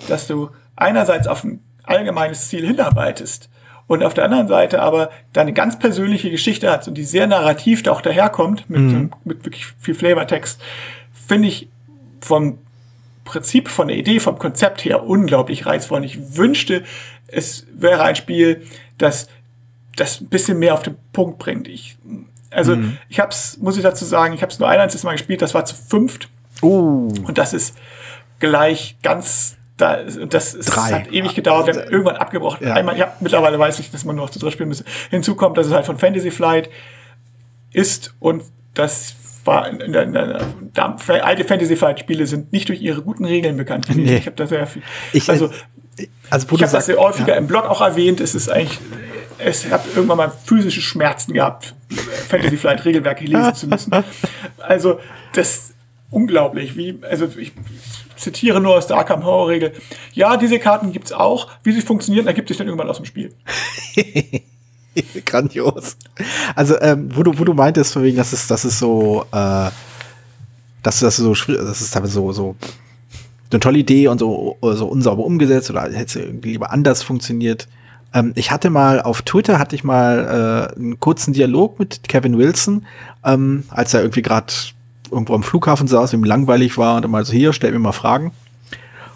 dass 0.09 0.27
du 0.27 0.51
einerseits 0.75 1.29
auf 1.29 1.45
ein 1.45 1.63
allgemeines 1.85 2.49
Ziel 2.49 2.67
hinarbeitest 2.67 3.49
und 3.87 4.03
auf 4.03 4.15
der 4.15 4.25
anderen 4.25 4.49
Seite 4.49 4.83
aber 4.83 5.11
deine 5.33 5.53
ganz 5.53 5.79
persönliche 5.79 6.31
Geschichte 6.31 6.71
hat 6.71 6.87
und 6.89 6.95
die 6.95 7.05
sehr 7.05 7.27
narrativ 7.27 7.85
da 7.85 7.93
auch 7.93 8.01
daherkommt, 8.01 8.69
mit, 8.69 8.81
mhm. 8.81 9.11
mit 9.25 9.45
wirklich 9.45 9.67
viel 9.79 9.95
Flavortext, 9.95 10.61
finde 11.13 11.49
ich 11.49 11.69
vom 12.21 12.59
Prinzip, 13.25 13.69
von 13.69 13.89
der 13.89 13.97
Idee, 13.97 14.19
vom 14.19 14.39
Konzept 14.39 14.85
her 14.85 15.05
unglaublich 15.05 15.67
reizvoll. 15.67 15.99
Und 15.99 16.05
ich 16.05 16.37
wünschte, 16.37 16.83
es 17.29 17.67
wäre 17.73 18.03
ein 18.03 18.17
Spiel, 18.17 18.63
das 18.99 19.29
das 20.01 20.21
ein 20.21 20.29
bisschen 20.29 20.59
mehr 20.59 20.75
auf 20.75 20.83
den 20.83 20.97
Punkt 21.13 21.39
bringt. 21.39 21.69
Ich, 21.69 21.97
also 22.51 22.77
mhm. 22.77 22.97
ich 23.09 23.21
habe 23.21 23.31
es, 23.31 23.59
muss 23.59 23.77
ich 23.77 23.83
dazu 23.83 24.05
sagen, 24.05 24.35
ich 24.35 24.43
habe 24.43 24.51
es 24.51 24.59
nur 24.59 24.69
ein 24.69 24.81
einziges 24.81 25.05
Mal 25.05 25.13
gespielt, 25.13 25.43
das 25.43 25.55
war 25.55 25.65
zu 25.65 25.75
fünft. 25.75 26.29
Uh. 26.63 27.09
Und 27.27 27.39
das 27.39 27.53
ist 27.53 27.77
gleich 28.39 28.97
ganz 29.03 29.57
da, 29.77 30.03
das 30.03 30.53
ist, 30.53 30.77
hat 30.77 31.11
ewig 31.11 31.35
gedauert, 31.35 31.67
wir 31.67 31.73
haben 31.73 31.81
also, 31.81 31.93
irgendwann 31.93 32.17
abgebrochen. 32.17 32.67
Ja. 32.67 32.75
Einmal, 32.75 32.99
ja, 32.99 33.15
mittlerweile 33.21 33.59
weiß 33.59 33.79
ich, 33.79 33.91
dass 33.91 34.05
man 34.05 34.15
nur 34.15 34.27
noch 34.27 34.31
zu 34.31 34.39
dritt 34.39 34.53
spielen 34.53 34.69
müsste. 34.69 34.85
Hinzu 35.09 35.35
kommt, 35.37 35.57
dass 35.57 35.67
es 35.67 35.73
halt 35.73 35.87
von 35.87 35.99
Fantasy 35.99 36.31
Flight 36.31 36.69
ist 37.73 38.15
und 38.19 38.43
das 38.75 39.15
war 39.45 39.69
in 39.69 39.81
in 39.81 39.95
in 39.95 40.13
der 40.13 41.25
alte 41.25 41.45
Fantasy 41.45 41.77
Flight 41.77 42.01
Spiele 42.01 42.27
sind 42.27 42.53
nicht 42.53 42.69
durch 42.69 42.83
ihre 42.83 43.01
guten 43.01 43.25
Regeln 43.25 43.57
bekannt. 43.57 43.87
Nee. 43.95 44.17
Ich 44.17 44.27
habe 44.27 44.37
da 44.37 44.47
sehr 44.47 44.67
viel. 44.67 44.83
Ich, 45.15 45.31
also, 45.31 45.51
also 46.29 46.47
ich 46.47 46.63
habe 46.63 46.73
das 46.73 46.87
sehr 46.87 46.99
häufiger 46.99 47.33
ja. 47.33 47.37
im 47.37 47.47
Blog 47.47 47.65
auch 47.65 47.81
erwähnt. 47.81 48.21
Es 48.21 48.35
ist 48.35 48.51
eigentlich 48.51 48.79
es 49.45 49.71
habe 49.71 49.89
irgendwann 49.95 50.19
mal 50.19 50.33
physische 50.45 50.81
Schmerzen 50.81 51.33
gehabt, 51.33 51.75
Fantasy 52.29 52.57
Flight 52.57 52.85
Regelwerke 52.85 53.25
lesen 53.25 53.55
zu 53.55 53.67
müssen. 53.67 53.93
Also 54.59 55.01
das 55.35 55.49
ist 55.49 55.75
unglaublich, 56.11 56.77
wie 56.77 56.99
also 57.09 57.29
ich 57.37 57.53
zitiere 58.17 58.61
nur 58.61 58.77
aus 58.77 58.87
der 58.87 58.97
Arkham 58.97 59.25
Horror 59.25 59.49
Regel. 59.49 59.73
Ja, 60.13 60.37
diese 60.37 60.59
Karten 60.59 60.93
gibt's 60.93 61.13
auch. 61.13 61.49
Wie 61.63 61.73
sie 61.73 61.81
funktionieren, 61.81 62.27
ergibt 62.27 62.49
sich 62.49 62.57
dann 62.57 62.67
irgendwann 62.67 62.89
aus 62.89 62.97
dem 62.97 63.07
Spiel. 63.07 63.33
Grandios. 65.25 65.97
Also 66.55 66.81
ähm, 66.81 67.09
wo 67.15 67.23
du 67.23 67.39
wo 67.39 67.45
du 67.45 67.55
meintest, 67.55 67.93
von 67.93 68.03
wegen, 68.03 68.17
das 68.17 68.33
ist 68.33 68.51
das 68.51 68.65
ist 68.65 68.79
so 68.79 69.25
äh, 69.33 69.71
dass 70.83 71.01
das 71.01 71.17
so 71.17 71.33
das 71.33 71.81
ist 71.81 71.93
so 71.93 72.33
so 72.33 72.57
eine 73.51 73.61
tolle 73.61 73.79
Idee 73.79 74.09
und 74.09 74.19
so, 74.19 74.57
so 74.61 74.87
unsauber 74.87 75.25
umgesetzt 75.25 75.71
oder 75.71 75.83
hätte 75.83 76.05
es 76.05 76.17
irgendwie 76.17 76.53
lieber 76.53 76.71
anders 76.71 77.03
funktioniert. 77.03 77.69
Ähm, 78.13 78.33
ich 78.35 78.51
hatte 78.51 78.71
mal 78.71 79.01
auf 79.01 79.23
Twitter 79.23 79.59
hatte 79.59 79.77
ich 79.77 79.85
mal 79.85 80.71
äh, 80.75 80.79
einen 80.79 81.01
kurzen 81.01 81.33
Dialog 81.33 81.79
mit 81.79 82.09
Kevin 82.09 82.39
Wilson, 82.39 82.87
ähm, 83.25 83.65
als 83.71 83.95
er 83.95 84.01
irgendwie 84.01 84.23
gerade 84.23 84.53
irgendwo 85.11 85.35
am 85.35 85.43
Flughafen 85.43 85.89
saß, 85.89 86.13
ihm 86.13 86.25
langweilig 86.25 86.79
war 86.79 86.97
und 86.97 87.09
mal 87.11 87.25
so 87.25 87.33
hier, 87.33 87.53
stell 87.53 87.73
mir 87.73 87.79
mal 87.79 87.93
Fragen. 87.93 88.33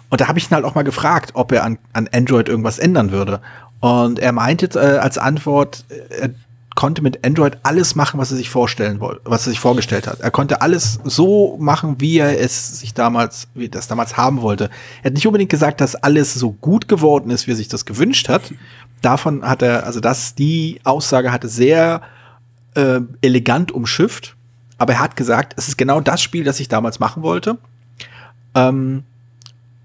Und 0.09 0.21
da 0.21 0.27
habe 0.27 0.39
ich 0.39 0.49
ihn 0.49 0.55
halt 0.55 0.65
auch 0.65 0.75
mal 0.75 0.83
gefragt, 0.83 1.31
ob 1.33 1.51
er 1.51 1.63
an, 1.63 1.77
an 1.93 2.09
Android 2.13 2.47
irgendwas 2.47 2.79
ändern 2.79 3.11
würde. 3.11 3.41
Und 3.79 4.19
er 4.19 4.31
meinte 4.31 4.67
äh, 4.79 4.97
als 4.97 5.17
Antwort, 5.17 5.85
äh, 6.09 6.29
konnte 6.75 7.01
mit 7.01 7.25
Android 7.25 7.57
alles 7.63 7.95
machen, 7.95 8.19
was 8.19 8.31
er 8.31 8.37
sich 8.37 8.49
vorstellen 8.49 8.99
wollte, 8.99 9.21
was 9.23 9.47
er 9.47 9.51
sich 9.51 9.59
vorgestellt 9.59 10.07
hat. 10.07 10.19
Er 10.19 10.29
konnte 10.29 10.61
alles 10.61 10.99
so 11.05 11.57
machen, 11.57 11.95
wie 11.99 12.17
er 12.17 12.39
es 12.39 12.79
sich 12.79 12.93
damals, 12.93 13.47
wie 13.53 13.69
das 13.69 13.87
damals 13.87 14.17
haben 14.17 14.41
wollte. 14.41 14.69
Er 15.01 15.05
hat 15.05 15.13
nicht 15.13 15.25
unbedingt 15.25 15.49
gesagt, 15.49 15.79
dass 15.79 15.95
alles 15.95 16.33
so 16.33 16.51
gut 16.51 16.89
geworden 16.89 17.29
ist, 17.29 17.47
wie 17.47 17.51
er 17.51 17.55
sich 17.55 17.69
das 17.69 17.85
gewünscht 17.85 18.27
hat. 18.27 18.53
Davon 19.01 19.47
hat 19.47 19.61
er, 19.61 19.85
also 19.85 20.01
das, 20.01 20.35
die 20.35 20.81
Aussage 20.83 21.31
hatte 21.31 21.47
sehr 21.47 22.01
äh, 22.75 22.99
elegant 23.21 23.71
umschifft. 23.71 24.35
Aber 24.77 24.93
er 24.93 24.99
hat 24.99 25.15
gesagt, 25.15 25.53
es 25.55 25.69
ist 25.69 25.77
genau 25.77 26.01
das 26.01 26.21
Spiel, 26.21 26.43
das 26.43 26.59
ich 26.59 26.67
damals 26.67 26.99
machen 26.99 27.23
wollte. 27.23 27.57
Ähm, 28.53 29.03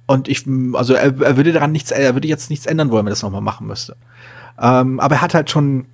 und 0.06 0.26
ich, 0.26 0.44
also 0.72 0.94
er, 0.94 1.20
er 1.20 1.36
würde 1.36 1.52
daran 1.52 1.70
nichts, 1.70 1.92
er 1.92 2.14
würde 2.14 2.26
jetzt 2.26 2.50
nichts 2.50 2.66
ändern 2.66 2.90
wollen, 2.90 3.04
wenn 3.04 3.10
er 3.10 3.14
das 3.14 3.22
nochmal 3.22 3.40
machen 3.40 3.68
müsste. 3.68 3.94
Ähm, 4.60 4.98
aber 4.98 5.16
er 5.16 5.20
hat 5.22 5.34
halt 5.34 5.50
schon 5.50 5.86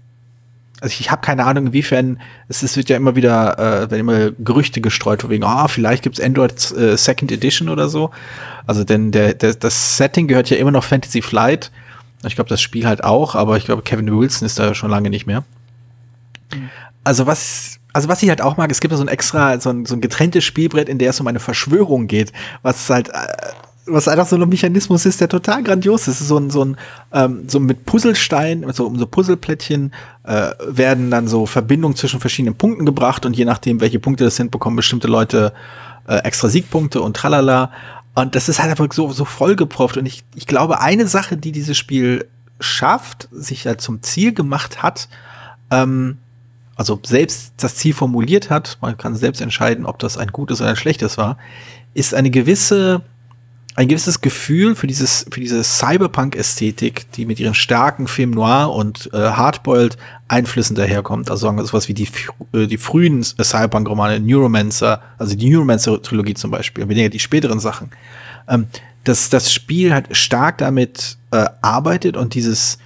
also 0.87 1.01
ich 1.01 1.11
habe 1.11 1.21
keine 1.21 1.45
Ahnung, 1.45 1.67
inwiefern, 1.67 2.21
es, 2.49 2.63
es 2.63 2.77
wird 2.77 2.89
ja 2.89 2.97
immer 2.97 3.17
wieder, 3.17 3.59
äh, 3.59 3.91
wenn 3.91 4.01
immer 4.01 4.31
Gerüchte 4.31 4.81
gestreut, 4.81 5.29
wegen, 5.29 5.43
ah, 5.43 5.65
oh, 5.65 5.69
vielleicht 5.69 6.05
gibt's 6.05 6.21
Android 6.21 6.53
äh, 6.73 6.97
Second 6.97 7.33
Edition 7.33 7.69
oder 7.69 7.89
so. 7.89 8.11
Also 8.67 8.85
denn 8.85 9.11
der, 9.11 9.35
der, 9.35 9.55
das 9.55 9.97
Setting 9.97 10.29
gehört 10.29 10.49
ja 10.49 10.59
immer 10.59 10.71
noch 10.71 10.85
Fantasy 10.85 11.23
Flight. 11.23 11.73
Ich 12.25 12.37
glaube, 12.37 12.49
das 12.49 12.61
Spiel 12.61 12.87
halt 12.87 13.03
auch, 13.03 13.35
aber 13.35 13.57
ich 13.57 13.65
glaube, 13.65 13.83
Kevin 13.83 14.17
Wilson 14.17 14.47
ist 14.47 14.59
da 14.61 14.75
schon 14.75 14.91
lange 14.91 15.11
nicht 15.11 15.27
mehr. 15.27 15.43
Mhm. 16.55 16.71
Also 17.03 17.27
was, 17.27 17.81
also 17.93 18.09
was 18.09 18.23
ich 18.23 18.29
halt 18.29 18.41
auch 18.41 18.57
mag, 18.57 18.71
es 18.71 18.81
gibt 18.81 18.95
so 18.95 19.03
ein 19.03 19.09
extra, 19.09 19.59
so 19.59 19.71
ein, 19.71 19.87
so 19.87 19.97
ein 19.97 20.01
getrenntes 20.01 20.45
Spielbrett, 20.45 20.89
in 20.89 20.99
der 20.99 21.11
es 21.11 21.19
um 21.19 21.27
eine 21.27 21.41
Verschwörung 21.41 22.07
geht, 22.07 22.33
was 22.63 22.89
halt 22.91 23.09
äh, 23.09 23.13
was 23.87 24.09
einfach 24.09 24.27
so 24.27 24.37
ein 24.37 24.49
Mechanismus 24.49 25.07
ist, 25.07 25.21
der 25.21 25.29
total 25.29 25.63
grandios 25.63 26.09
ist. 26.09 26.19
So 26.21 26.39
ein, 26.39 26.51
so 26.51 26.65
ein, 26.65 26.77
ähm, 27.13 27.49
so 27.49 27.61
mit 27.61 27.87
Puzzlestein, 27.87 28.65
so 28.73 28.87
um 28.87 28.99
so 28.99 29.07
Puzzleplättchen 29.07 29.93
äh, 30.25 30.51
werden 30.67 31.11
dann 31.11 31.29
so 31.29 31.47
Verbindungen 31.47 31.97
zwischen 31.97 32.21
verschiedenen 32.21 32.57
Punkten 32.57 32.85
gebracht 32.85 33.25
und 33.27 33.37
je 33.37 33.45
nachdem, 33.45 33.81
welche 33.81 34.01
Punkte 34.01 34.25
das 34.25 34.37
sind, 34.37 34.51
bekommen 34.51 34.77
bestimmte 34.77 35.09
Leute 35.09 35.53
äh, 36.09 36.17
extra 36.19 36.49
Siegpunkte 36.49 37.01
und 37.01 37.17
tralala. 37.17 37.71
Und 38.15 38.35
das 38.35 38.49
ist 38.49 38.61
halt 38.61 38.71
einfach 38.71 38.93
so, 38.93 39.13
so 39.13 39.25
vollgepropft. 39.25 39.97
Und 39.97 40.07
ich, 40.07 40.25
ich 40.35 40.47
glaube, 40.47 40.81
eine 40.81 41.07
Sache, 41.07 41.37
die 41.37 41.53
dieses 41.53 41.77
Spiel 41.77 42.27
schafft, 42.59 43.29
sich 43.31 43.67
halt 43.67 43.81
zum 43.81 44.03
Ziel 44.03 44.33
gemacht 44.33 44.83
hat, 44.83 45.09
ähm, 45.71 46.19
also 46.77 47.01
selbst 47.05 47.55
das 47.57 47.77
Ziel 47.77 47.95
formuliert 47.95 48.51
hat, 48.51 48.79
man 48.83 48.99
kann 48.99 49.17
selbst 49.17 49.41
entscheiden, 49.41 49.87
ob 49.87 49.99
das 49.99 50.19
ein 50.19 50.29
gutes 50.29 50.61
oder 50.61 50.71
ein 50.71 50.77
schlechtes 50.77 51.17
war, 51.17 51.39
ist 51.95 52.13
eine 52.15 52.31
gewisse 52.31 53.03
ein 53.77 53.89
gewisses 53.89 54.23
Gefühl 54.23 54.75
für 54.75 54.87
dieses 54.87 55.27
für 55.31 55.39
diese 55.39 55.63
Cyberpunk-Ästhetik, 55.63 57.13
die 57.13 57.27
mit 57.27 57.39
ihren 57.39 57.55
starken 57.55 58.09
Film 58.09 58.31
Noir 58.31 58.73
und 58.75 59.11
äh, 59.13 59.19
Hardboiled 59.19 59.99
Einflüssen 60.29 60.75
daherkommt. 60.75 61.31
Also 61.31 61.47
sagen 61.47 61.59
wir 61.59 61.65
sowas 61.67 61.87
wie 61.87 61.95
die 61.95 62.09
äh, 62.55 62.67
die 62.67 62.79
frühen 62.79 63.23
Cyberpunk-Romane, 63.23 64.19
Neuromancer, 64.19 65.03
also 65.19 65.37
die 65.37 65.51
Neuromancer-Trilogie 65.51 66.35
zum 66.35 66.51
Beispiel, 66.51 66.89
weniger 66.89 67.11
die 67.11 67.19
späteren 67.19 67.61
Sachen. 67.61 67.91
Ähm, 68.49 68.67
dass 69.05 69.29
das 69.29 69.53
Spiel 69.53 69.93
halt 69.93 70.17
stark 70.17 70.59
damit 70.59 71.19
äh, 71.31 71.45
arbeitet 71.61 72.17
und 72.17 72.35
dieses 72.35 72.79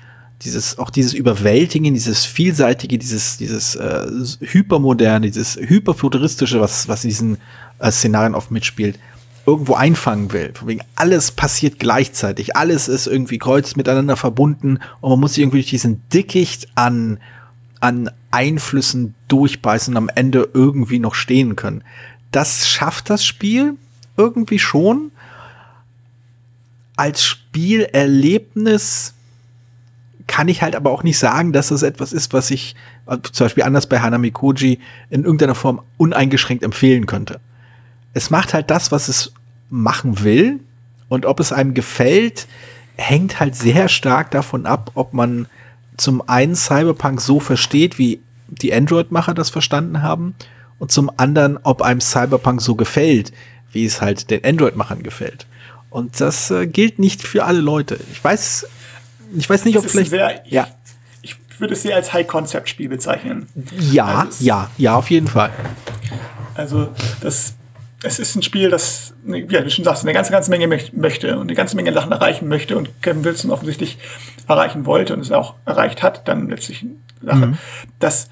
dieses 0.42 0.76
auch 0.76 0.90
dieses 0.90 1.12
Überwältigen, 1.14 1.94
dieses 1.94 2.24
vielseitige, 2.24 2.98
dieses 2.98 3.36
dieses 3.36 3.76
äh, 3.76 4.06
hypermoderne, 4.40 5.30
dieses 5.30 5.54
hyperfuturistische, 5.54 6.60
was 6.60 6.88
was 6.88 7.04
in 7.04 7.10
diesen 7.10 7.38
äh, 7.78 7.92
Szenarien 7.92 8.34
oft 8.34 8.50
mitspielt 8.50 8.98
irgendwo 9.50 9.74
einfangen 9.74 10.32
will. 10.32 10.52
Von 10.54 10.68
wegen 10.68 10.82
alles 10.94 11.32
passiert 11.32 11.80
gleichzeitig, 11.80 12.54
alles 12.54 12.86
ist 12.86 13.08
irgendwie 13.08 13.38
kreuz 13.38 13.74
miteinander 13.74 14.16
verbunden 14.16 14.78
und 15.00 15.10
man 15.10 15.18
muss 15.18 15.34
sich 15.34 15.42
irgendwie 15.42 15.58
durch 15.58 15.70
diesen 15.70 16.08
Dickicht 16.10 16.68
an, 16.76 17.18
an 17.80 18.10
Einflüssen 18.30 19.16
durchbeißen 19.26 19.92
und 19.94 19.98
am 19.98 20.08
Ende 20.14 20.48
irgendwie 20.54 21.00
noch 21.00 21.16
stehen 21.16 21.56
können. 21.56 21.82
Das 22.30 22.68
schafft 22.68 23.10
das 23.10 23.24
Spiel 23.24 23.74
irgendwie 24.16 24.60
schon. 24.60 25.10
Als 26.94 27.24
Spielerlebnis 27.24 29.14
kann 30.28 30.46
ich 30.46 30.62
halt 30.62 30.76
aber 30.76 30.92
auch 30.92 31.02
nicht 31.02 31.18
sagen, 31.18 31.52
dass 31.52 31.68
das 31.68 31.82
etwas 31.82 32.12
ist, 32.12 32.32
was 32.32 32.52
ich 32.52 32.76
äh, 33.06 33.16
zum 33.32 33.46
Beispiel 33.46 33.64
anders 33.64 33.88
bei 33.88 33.98
Hanami 33.98 34.30
Koji 34.30 34.78
in 35.08 35.24
irgendeiner 35.24 35.56
Form 35.56 35.82
uneingeschränkt 35.96 36.62
empfehlen 36.62 37.06
könnte 37.06 37.40
es 38.12 38.30
macht 38.30 38.54
halt 38.54 38.70
das, 38.70 38.90
was 38.92 39.08
es 39.08 39.32
machen 39.70 40.22
will. 40.22 40.60
Und 41.08 41.26
ob 41.26 41.40
es 41.40 41.52
einem 41.52 41.74
gefällt, 41.74 42.46
hängt 42.96 43.40
halt 43.40 43.56
sehr 43.56 43.88
stark 43.88 44.30
davon 44.30 44.66
ab, 44.66 44.90
ob 44.94 45.14
man 45.14 45.46
zum 45.96 46.26
einen 46.28 46.54
Cyberpunk 46.54 47.20
so 47.20 47.40
versteht, 47.40 47.98
wie 47.98 48.20
die 48.48 48.72
Android-Macher 48.74 49.34
das 49.34 49.50
verstanden 49.50 50.02
haben, 50.02 50.34
und 50.78 50.90
zum 50.90 51.10
anderen, 51.18 51.58
ob 51.62 51.82
einem 51.82 52.00
Cyberpunk 52.00 52.62
so 52.62 52.74
gefällt, 52.74 53.32
wie 53.70 53.84
es 53.84 54.00
halt 54.00 54.30
den 54.30 54.44
Android-Machern 54.44 55.02
gefällt. 55.02 55.46
Und 55.90 56.20
das 56.20 56.50
äh, 56.50 56.66
gilt 56.66 56.98
nicht 56.98 57.22
für 57.22 57.44
alle 57.44 57.60
Leute. 57.60 58.00
Ich 58.12 58.24
weiß, 58.24 58.66
ich 59.36 59.48
weiß 59.48 59.66
nicht, 59.66 59.76
ob 59.76 59.88
vielleicht. 59.88 60.10
Sehr, 60.10 60.42
ja. 60.46 60.68
Ich, 61.20 61.36
ich 61.50 61.60
würde 61.60 61.74
es 61.74 61.82
sehr 61.82 61.96
als 61.96 62.12
High-Concept-Spiel 62.12 62.88
bezeichnen. 62.88 63.46
Ja, 63.78 64.06
also 64.06 64.42
ja, 64.42 64.70
ja, 64.78 64.94
auf 64.94 65.10
jeden 65.10 65.28
Fall. 65.28 65.50
Also, 66.54 66.88
das 67.20 67.54
es 68.02 68.18
ist 68.18 68.34
ein 68.34 68.42
Spiel, 68.42 68.70
das, 68.70 69.14
ja, 69.26 69.60
du 69.60 69.70
schon 69.70 69.84
sagst, 69.84 70.04
eine 70.04 70.12
ganze, 70.12 70.32
ganze 70.32 70.50
Menge 70.50 70.66
möchte 70.92 71.34
und 71.36 71.42
eine 71.42 71.54
ganze 71.54 71.76
Menge 71.76 71.92
Sachen 71.92 72.12
erreichen 72.12 72.48
möchte 72.48 72.76
und 72.76 72.90
Kevin 73.02 73.24
Wilson 73.24 73.50
offensichtlich 73.50 73.98
erreichen 74.48 74.86
wollte 74.86 75.14
und 75.14 75.20
es 75.20 75.32
auch 75.32 75.54
erreicht 75.66 76.02
hat, 76.02 76.26
dann 76.26 76.48
letztlich 76.48 76.82
eine 76.82 77.32
Sache. 77.32 77.46
Mhm. 77.46 77.58
Das 77.98 78.30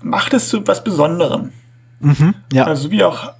macht 0.00 0.32
es 0.34 0.48
zu 0.48 0.66
was 0.66 0.82
Besonderem. 0.84 1.52
Mhm, 2.00 2.34
ja. 2.52 2.64
Also 2.64 2.90
wie 2.90 3.04
auch 3.04 3.32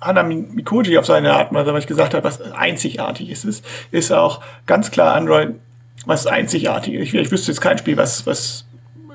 Hana 0.00 0.22
Mikoji 0.22 0.98
auf 0.98 1.06
seine 1.06 1.32
Art, 1.32 1.48
was 1.52 1.82
ich 1.82 1.86
gesagt 1.88 2.14
habe, 2.14 2.24
was 2.24 2.40
einzigartig 2.40 3.30
ist, 3.30 3.44
ist, 3.44 3.64
ist 3.90 4.12
auch 4.12 4.42
ganz 4.66 4.90
klar 4.90 5.14
Android 5.14 5.54
was 6.06 6.26
einzigartig 6.26 6.94
ist. 6.94 7.08
Ich, 7.08 7.14
ich 7.14 7.30
wüsste 7.30 7.50
jetzt 7.50 7.60
kein 7.60 7.78
Spiel, 7.78 7.96
was, 7.96 8.26
was 8.26 8.64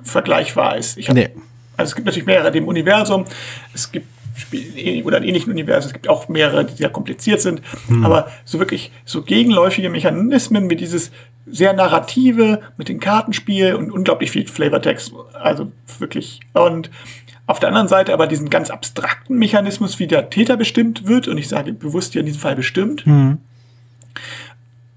vergleichbar 0.03 0.77
ist. 0.77 0.97
Ich 0.97 1.07
hab, 1.07 1.15
nee. 1.15 1.29
Also 1.77 1.91
es 1.91 1.95
gibt 1.95 2.05
natürlich 2.05 2.25
mehrere 2.25 2.51
dem 2.51 2.67
Universum. 2.67 3.25
Es 3.73 3.91
gibt 3.91 4.07
oder 5.03 5.17
in 5.17 5.23
ähnlichen 5.23 5.51
Universen. 5.51 5.87
Es 5.87 5.93
gibt 5.93 6.07
auch 6.07 6.29
mehrere, 6.29 6.65
die 6.65 6.75
sehr 6.75 6.89
kompliziert 6.89 7.41
sind. 7.41 7.61
Hm. 7.87 8.05
Aber 8.05 8.27
so 8.45 8.59
wirklich 8.59 8.91
so 9.05 9.21
gegenläufige 9.21 9.89
Mechanismen 9.89 10.69
wie 10.69 10.75
dieses 10.75 11.11
sehr 11.45 11.73
narrative 11.73 12.61
mit 12.77 12.89
dem 12.89 12.99
Kartenspiel 12.99 13.75
und 13.75 13.91
unglaublich 13.91 14.31
viel 14.31 14.47
Flavortext. 14.47 15.13
Also 15.33 15.71
wirklich. 15.99 16.39
Und 16.53 16.89
auf 17.47 17.59
der 17.59 17.69
anderen 17.69 17.87
Seite 17.87 18.13
aber 18.13 18.27
diesen 18.27 18.49
ganz 18.49 18.69
abstrakten 18.69 19.37
Mechanismus, 19.37 19.99
wie 19.99 20.07
der 20.07 20.29
Täter 20.29 20.57
bestimmt 20.57 21.07
wird, 21.07 21.27
und 21.27 21.37
ich 21.37 21.49
sage 21.49 21.73
bewusst 21.73 22.13
hier 22.13 22.21
in 22.21 22.25
diesem 22.25 22.41
Fall 22.41 22.55
bestimmt, 22.55 23.05
mhm. 23.05 23.39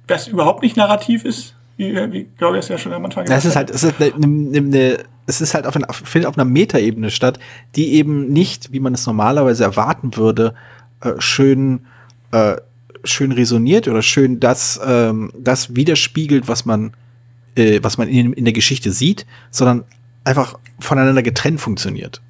das 0.06 0.28
überhaupt 0.28 0.62
nicht 0.62 0.76
narrativ 0.76 1.24
ist, 1.24 1.56
wie, 1.76 1.94
wie 2.12 2.28
Georg 2.38 2.56
es 2.56 2.68
ja 2.68 2.78
schon 2.78 2.92
am 2.92 3.04
Anfang 3.04 3.24
gesagt. 3.24 3.40
Es 3.40 3.44
ist 3.44 3.56
halt, 3.56 3.70
es 3.70 3.82
ist 3.82 3.94
eine, 4.00 4.56
eine, 4.56 4.98
es 5.26 5.40
ist 5.40 5.54
halt 5.54 5.66
auf, 5.66 5.76
einer, 5.76 5.92
findet 5.92 6.28
auf 6.28 6.36
einer 6.36 6.44
Metaebene 6.44 7.10
statt, 7.10 7.38
die 7.76 7.94
eben 7.94 8.28
nicht, 8.32 8.72
wie 8.72 8.80
man 8.80 8.94
es 8.94 9.06
normalerweise 9.06 9.64
erwarten 9.64 10.16
würde, 10.16 10.54
äh, 11.00 11.12
schön, 11.18 11.86
äh, 12.32 12.56
schön 13.04 13.32
resoniert 13.32 13.88
oder 13.88 14.02
schön 14.02 14.40
das, 14.40 14.80
ähm, 14.84 15.32
das 15.38 15.74
widerspiegelt, 15.74 16.48
was 16.48 16.64
man, 16.64 16.92
äh, 17.54 17.80
was 17.82 17.98
man 17.98 18.08
in, 18.08 18.32
in 18.32 18.44
der 18.44 18.54
Geschichte 18.54 18.92
sieht, 18.92 19.26
sondern 19.50 19.84
einfach 20.24 20.58
voneinander 20.80 21.22
getrennt 21.22 21.60
funktioniert. 21.60 22.20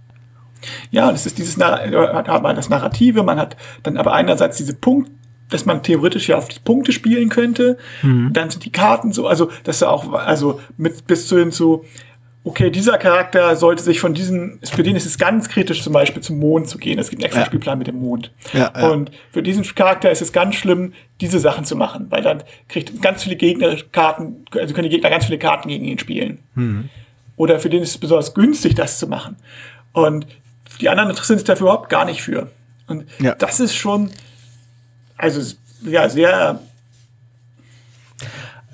Ja, 0.90 1.11
das 1.11 1.26
ist 1.26 1.38
dieses 1.38 1.59
hat 1.59 2.42
man 2.42 2.57
das 2.57 2.68
Narrative, 2.68 3.22
man 3.22 3.38
hat 3.38 3.57
dann 3.83 3.96
aber 3.96 4.14
einerseits 4.14 4.57
diese 4.57 4.74
Punkt, 4.74 5.11
dass 5.50 5.66
man 5.66 5.83
theoretisch 5.83 6.28
ja 6.28 6.38
auf 6.38 6.48
die 6.48 6.61
Punkte 6.61 6.92
spielen 6.92 7.28
könnte. 7.28 7.76
Mhm. 8.02 8.33
Dann 8.33 8.50
sind 8.50 8.64
die 8.64 8.72
Karten 8.72 9.12
so, 9.12 9.26
also 9.26 9.50
dass 9.64 9.83
er 9.83 9.90
auch, 9.90 10.12
also 10.12 10.61
mit 10.76 11.07
bis 11.07 11.28
zu 11.28 11.38
hin 11.38 11.52
zu, 11.52 11.85
okay, 12.44 12.70
dieser 12.70 12.98
Charakter 12.98 13.57
sollte 13.57 13.83
sich 13.83 14.00
von 14.00 14.12
diesen, 14.12 14.61
für 14.62 14.83
den 14.83 14.96
ist 14.96 15.07
es 15.07 15.16
ganz 15.16 15.48
kritisch, 15.48 15.83
zum 15.83 15.94
Beispiel 15.94 16.22
zum 16.22 16.38
Mond 16.38 16.68
zu 16.68 16.76
gehen. 16.76 16.98
Es 16.98 17.09
gibt 17.09 17.22
einen 17.22 17.26
extra 17.26 17.40
ja. 17.40 17.46
Spielplan 17.46 17.78
mit 17.78 17.87
dem 17.87 17.96
Mond. 17.96 18.33
Ja, 18.52 18.70
ja. 18.76 18.90
Und 18.90 19.11
für 19.33 19.42
diesen 19.42 19.64
Charakter 19.64 20.11
ist 20.11 20.20
es 20.20 20.33
ganz 20.33 20.54
schlimm, 20.54 20.92
diese 21.22 21.40
Sachen 21.40 21.64
zu 21.64 21.74
machen, 21.74 22.07
weil 22.11 22.22
dann 22.22 22.42
kriegt 22.68 23.00
ganz 23.00 23.22
viele 23.22 23.37
Gegner 23.37 23.76
Karten, 23.92 24.44
also 24.52 24.74
können 24.74 24.88
die 24.88 24.94
Gegner 24.94 25.09
ganz 25.09 25.24
viele 25.24 25.38
Karten 25.38 25.68
gegen 25.68 25.87
ihn 25.87 25.98
spielen. 25.98 26.38
Mhm. 26.54 26.90
Oder 27.37 27.59
für 27.59 27.70
den 27.70 27.83
ist 27.83 27.90
es 27.90 27.98
besonders 27.98 28.35
günstig, 28.35 28.74
das 28.74 28.98
zu 28.98 29.07
machen. 29.07 29.37
Und 29.92 30.26
die 30.80 30.88
anderen 30.88 31.11
interessieren 31.11 31.38
sich 31.38 31.46
dafür 31.46 31.68
überhaupt 31.68 31.88
gar 31.88 32.04
nicht 32.04 32.22
für. 32.22 32.50
Und 32.87 33.07
das 33.38 33.59
ist 33.59 33.74
schon, 33.74 34.11
also 35.16 35.40
ja, 35.83 36.09
sehr, 36.11 36.61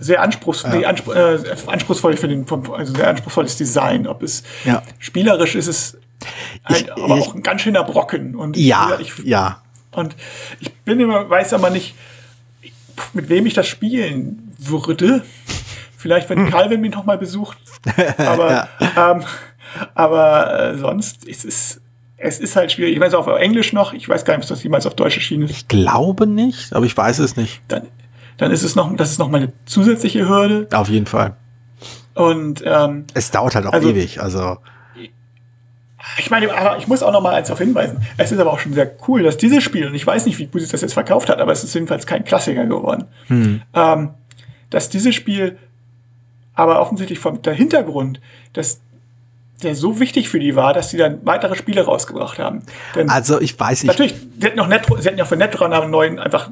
sehr 0.00 0.22
anspruchs 0.22 0.62
ja. 0.62 0.88
anspr 0.88 1.14
äh, 1.14 1.56
anspruchsvoll 1.66 2.16
für 2.16 2.28
den, 2.28 2.46
also 2.72 2.94
sehr 2.94 3.08
anspruchsvolles 3.08 3.56
Design. 3.56 4.06
Ob 4.06 4.22
es 4.22 4.42
ja. 4.64 4.82
spielerisch 4.98 5.54
ist, 5.54 5.66
es 5.66 5.98
halt 6.64 6.82
ich, 6.82 6.92
aber 6.92 7.16
ich, 7.16 7.22
auch 7.22 7.34
ein 7.34 7.42
ganz 7.42 7.62
schöner 7.62 7.84
Brocken. 7.84 8.34
Und 8.34 8.56
ja, 8.56 8.98
ich, 9.00 9.18
ja. 9.24 9.62
Und 9.92 10.16
ich 10.60 10.72
bin 10.74 11.00
immer, 11.00 11.28
weiß 11.28 11.52
aber 11.52 11.70
nicht, 11.70 11.94
mit 13.12 13.28
wem 13.28 13.46
ich 13.46 13.54
das 13.54 13.66
spielen 13.66 14.52
würde. 14.58 15.22
Vielleicht, 15.96 16.30
wenn 16.30 16.46
hm. 16.46 16.50
Calvin 16.50 16.80
mich 16.80 16.92
noch 16.92 17.04
mal 17.04 17.18
besucht. 17.18 17.58
Aber, 18.16 18.68
ja. 18.80 19.12
ähm, 19.12 19.24
aber 19.94 20.72
äh, 20.72 20.78
sonst 20.78 21.24
ist 21.24 21.44
es 21.44 21.80
es 22.22 22.38
ist 22.38 22.54
halt 22.54 22.70
schwierig. 22.70 22.94
Ich 22.94 23.00
weiß 23.00 23.14
auch 23.14 23.26
auf 23.26 23.40
Englisch 23.40 23.72
noch. 23.72 23.94
Ich 23.94 24.06
weiß 24.06 24.26
gar 24.26 24.36
nicht, 24.36 24.44
ob 24.44 24.50
das 24.50 24.62
jemals 24.62 24.86
auf 24.86 24.94
Deutsch 24.94 25.16
erschienen 25.16 25.44
ist. 25.44 25.50
Ich 25.52 25.68
glaube 25.68 26.26
nicht, 26.26 26.74
aber 26.74 26.84
ich 26.84 26.94
weiß 26.94 27.18
es 27.18 27.36
nicht. 27.36 27.62
Dann, 27.68 27.86
dann 28.40 28.50
ist 28.50 28.62
es 28.62 28.74
noch, 28.74 28.96
das 28.96 29.10
ist 29.10 29.18
noch 29.18 29.28
mal 29.28 29.42
eine 29.42 29.52
zusätzliche 29.66 30.26
Hürde. 30.26 30.66
Auf 30.72 30.88
jeden 30.88 31.04
Fall. 31.04 31.36
Und 32.14 32.62
ähm, 32.64 33.04
es 33.12 33.30
dauert 33.30 33.54
halt 33.54 33.66
auch 33.66 33.72
also, 33.72 33.90
ewig. 33.90 34.20
Also 34.20 34.56
ich 36.16 36.30
meine, 36.30 36.52
aber 36.56 36.78
ich 36.78 36.88
muss 36.88 37.02
auch 37.02 37.12
noch 37.12 37.20
mal 37.20 37.34
eins 37.34 37.48
darauf 37.48 37.58
hinweisen. 37.58 38.00
Es 38.16 38.32
ist 38.32 38.38
aber 38.38 38.50
auch 38.50 38.58
schon 38.58 38.72
sehr 38.72 38.90
cool, 39.06 39.22
dass 39.22 39.36
dieses 39.36 39.62
Spiel, 39.62 39.86
und 39.86 39.94
ich 39.94 40.06
weiß 40.06 40.24
nicht, 40.24 40.38
wie 40.38 40.46
gut 40.46 40.62
sich 40.62 40.70
das 40.70 40.80
jetzt 40.80 40.94
verkauft 40.94 41.28
hat, 41.28 41.38
aber 41.38 41.52
es 41.52 41.62
ist 41.62 41.74
jedenfalls 41.74 42.06
kein 42.06 42.24
Klassiker 42.24 42.64
geworden, 42.64 43.04
hm. 43.26 43.60
ähm, 43.74 44.10
dass 44.70 44.88
dieses 44.88 45.14
Spiel 45.14 45.58
aber 46.54 46.80
offensichtlich 46.80 47.18
vom 47.18 47.42
der 47.42 47.52
Hintergrund, 47.52 48.22
dass 48.54 48.80
der 49.62 49.74
so 49.74 50.00
wichtig 50.00 50.30
für 50.30 50.40
die 50.40 50.56
war, 50.56 50.72
dass 50.72 50.88
sie 50.88 50.96
dann 50.96 51.18
weitere 51.26 51.54
Spiele 51.56 51.84
rausgebracht 51.84 52.38
haben. 52.38 52.62
Denn 52.94 53.10
also 53.10 53.38
ich 53.38 53.60
weiß 53.60 53.82
nicht. 53.82 53.88
Natürlich, 53.88 54.14
sie 54.38 54.46
hätten, 54.46 54.60
auch 54.60 54.68
Netro, 54.68 54.96
sie 54.96 55.08
hätten 55.08 55.18
ja 55.18 55.26
für 55.26 55.36
Netrunner 55.36 55.82
einen 55.82 55.90
neuen, 55.90 56.18
einfach 56.18 56.50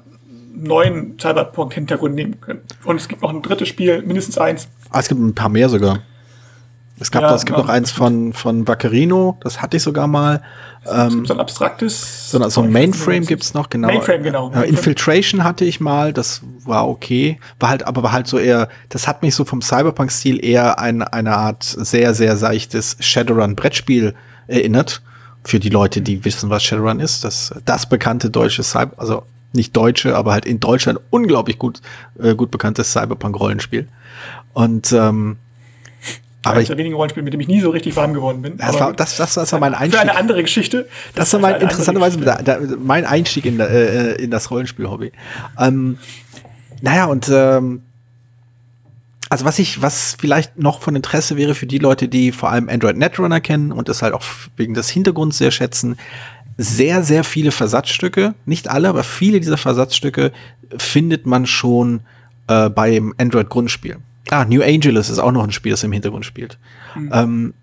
neuen 0.55 1.19
Cyberpunk-Hintergrund 1.19 2.15
nehmen 2.15 2.41
können. 2.41 2.61
Und 2.85 2.97
es 2.97 3.09
gibt 3.09 3.23
noch 3.23 3.31
ein 3.31 3.43
drittes 3.43 3.69
Spiel, 3.69 4.03
mindestens 4.03 4.39
eins. 4.39 4.69
Ah, 4.91 5.01
es 5.01 5.09
gibt 5.09 5.21
ein 5.21 5.35
paar 5.35 5.49
mehr 5.49 5.69
sogar. 5.69 6.01
Es 7.01 7.11
gab 7.11 7.23
ja, 7.23 7.29
das, 7.29 7.43
es 7.43 7.47
gibt 7.47 7.59
noch 7.59 7.69
eins 7.69 7.91
von, 7.91 8.33
von 8.33 8.67
Vaccarino, 8.67 9.39
das 9.41 9.63
hatte 9.63 9.77
ich 9.77 9.83
sogar 9.83 10.09
mal. 10.09 10.43
Ähm, 10.91 11.25
so 11.25 11.35
ein 11.35 11.41
abstraktes. 11.41 12.31
So, 12.31 12.49
so 12.49 12.63
ein 12.63 12.73
Mainframe 12.73 13.25
gibt's 13.25 13.55
noch, 13.55 13.71
genau. 13.71 13.89
Mainframe, 13.89 14.23
genau. 14.25 14.51
Ja, 14.53 14.63
Infiltration 14.63 15.45
hatte 15.45 15.65
ich 15.65 15.81
mal, 15.81 16.13
das 16.13 16.43
war 16.65 16.89
okay. 16.89 17.39
War 17.61 17.69
halt, 17.69 17.87
aber 17.87 18.03
war 18.03 18.13
halt 18.13 18.27
so 18.27 18.39
eher, 18.39 18.69
das 18.89 19.07
hat 19.07 19.23
mich 19.23 19.35
so 19.35 19.45
vom 19.45 19.63
Cyberpunk-Stil 19.63 20.45
eher 20.45 20.79
an 20.81 21.03
eine 21.03 21.37
Art 21.37 21.63
sehr, 21.63 22.15
sehr 22.15 22.37
seichtes 22.37 22.97
Shadowrun-Brettspiel 23.01 24.15
erinnert. 24.49 25.03
Für 25.45 25.61
die 25.61 25.71
Leute, 25.71 26.01
die 26.01 26.25
wissen, 26.25 26.51
was 26.51 26.65
Shadowrun 26.65 26.99
ist. 26.99 27.25
Das, 27.25 27.55
das 27.65 27.89
bekannte 27.89 28.29
deutsche 28.29 28.65
Cyber, 28.65 28.95
also 28.97 29.23
nicht 29.53 29.77
deutsche, 29.77 30.17
aber 30.17 30.33
halt 30.33 30.45
in 30.45 30.61
Deutschland 30.61 31.01
unglaublich 31.11 31.59
gut, 31.59 31.81
äh, 32.19 32.35
gut 32.35 32.51
bekanntes 32.51 32.93
Cyberpunk-Rollenspiel. 32.93 33.89
Und 34.53 34.93
ähm, 34.93 35.37
aber 36.45 36.61
ich, 36.61 36.69
der 36.69 36.79
wenigen 36.79 36.95
Rollenspiel, 36.95 37.23
mit 37.23 37.33
dem 37.33 37.41
ich 37.41 37.49
nie 37.49 37.61
so 37.61 37.71
richtig 37.71 37.97
warm 37.97 38.15
geworden 38.15 38.43
bin. 38.43 38.57
Das, 38.57 38.79
war, 38.79 38.93
das, 38.93 39.17
das, 39.17 39.35
das 39.35 39.53
war 39.53 39.61
mein 39.61 39.75
Einstieg. 39.75 40.01
Für 40.01 40.09
eine 40.09 40.17
andere 40.17 40.43
Geschichte. 40.43 40.89
Das, 41.15 41.31
das 41.31 41.33
war 41.35 41.41
mein, 41.41 41.61
interessanterweise 41.61 42.19
da, 42.21 42.41
da, 42.43 42.59
mein 42.79 43.05
Einstieg 43.05 43.45
in, 43.45 43.59
äh, 43.61 44.13
in 44.13 44.31
das 44.31 44.51
Rollenspiel-Hobby. 44.51 45.13
Ähm, 45.59 45.99
naja, 46.81 47.07
und 47.07 47.29
ähm, 47.29 47.83
also 49.31 49.45
was 49.45 49.59
ich, 49.59 49.83
was 49.83 50.17
vielleicht 50.19 50.59
noch 50.59 50.81
von 50.81 50.97
Interesse 50.97 51.37
wäre 51.37 51.55
für 51.55 51.67
die 51.67 51.79
Leute, 51.79 52.09
die 52.09 52.33
vor 52.33 52.51
allem 52.51 52.69
Android 52.69 52.97
Netrunner 52.97 53.41
kennen 53.41 53.73
und 53.73 53.89
das 53.89 54.01
halt 54.01 54.15
auch 54.15 54.25
wegen 54.57 54.75
des 54.75 54.89
Hintergrunds 54.89 55.39
sehr 55.39 55.51
schätzen, 55.51 55.99
sehr, 56.59 57.05
sehr 57.05 57.23
viele 57.23 57.53
Versatzstücke, 57.53 58.35
nicht 58.45 58.69
alle, 58.69 58.89
aber 58.89 59.05
viele 59.05 59.39
dieser 59.39 59.57
Versatzstücke 59.57 60.33
findet 60.77 61.25
man 61.25 61.47
schon 61.47 62.01
äh, 62.49 62.69
beim 62.69 63.15
Android-Grundspiel. 63.17 63.99
Ah, 64.31 64.45
New 64.45 64.63
Angeles 64.63 65.09
ist 65.09 65.21
auch 65.21 65.33
noch 65.33 65.45
ein 65.45 65.53
Spiel, 65.53 65.71
das 65.71 65.85
im 65.85 65.93
Hintergrund 65.93 66.27
spielt. 66.27 66.59
Mhm. 66.97 67.11
Ähm, 67.15 67.55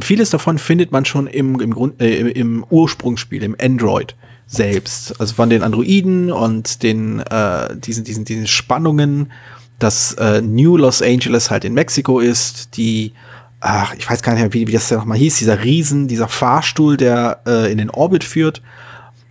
vieles 0.00 0.30
davon 0.30 0.58
findet 0.58 0.90
man 0.90 1.04
schon 1.04 1.26
im, 1.26 1.60
im, 1.60 1.74
Grund, 1.74 2.00
äh, 2.00 2.30
im 2.30 2.64
Ursprungsspiel, 2.68 3.42
im 3.42 3.54
Android 3.60 4.16
selbst. 4.46 5.20
Also 5.20 5.34
von 5.34 5.50
den 5.50 5.62
Androiden 5.62 6.32
und 6.32 6.82
den, 6.82 7.20
äh, 7.20 7.76
diesen, 7.76 8.04
diesen, 8.04 8.24
diesen 8.24 8.46
Spannungen, 8.46 9.30
dass 9.78 10.14
äh, 10.14 10.40
New 10.40 10.78
Los 10.78 11.02
Angeles 11.02 11.50
halt 11.50 11.64
in 11.64 11.74
Mexiko 11.74 12.20
ist, 12.20 12.76
die, 12.76 13.12
ach, 13.60 13.94
ich 13.94 14.08
weiß 14.08 14.22
gar 14.22 14.32
nicht 14.32 14.42
mehr, 14.42 14.52
wie, 14.52 14.66
wie 14.66 14.72
das 14.72 14.90
ja 14.90 14.96
nochmal 14.96 15.18
hieß, 15.18 15.38
dieser 15.38 15.62
Riesen, 15.62 16.08
dieser 16.08 16.28
Fahrstuhl, 16.28 16.96
der 16.96 17.40
äh, 17.46 17.70
in 17.70 17.78
den 17.78 17.90
Orbit 17.90 18.24
führt. 18.24 18.62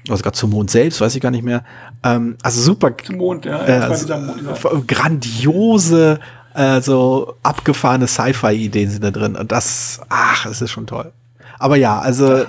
Oder 0.08 0.18
sogar 0.18 0.34
zum 0.34 0.52
Mond 0.52 0.72
selbst, 0.72 1.02
weiß 1.02 1.16
ich 1.16 1.22
gar 1.22 1.32
nicht 1.32 1.44
mehr. 1.44 1.64
Ähm, 2.04 2.38
also 2.42 2.62
super. 2.62 2.96
Zum 2.98 3.18
Mond, 3.18 3.46
ja. 3.46 3.62
Äh, 3.62 3.90
Mond, 3.90 4.88
grandiose 4.88 6.20
äh, 6.54 6.82
so 6.82 7.36
abgefahrene 7.44 8.08
Sci-Fi-Ideen 8.08 8.90
sind 8.90 9.04
da 9.04 9.12
drin. 9.12 9.36
Und 9.36 9.52
das, 9.52 10.02
ach, 10.10 10.46
es 10.46 10.62
ist 10.62 10.72
schon 10.72 10.88
toll. 10.88 11.12
Aber 11.58 11.76
ja, 11.76 12.00
also 12.00 12.46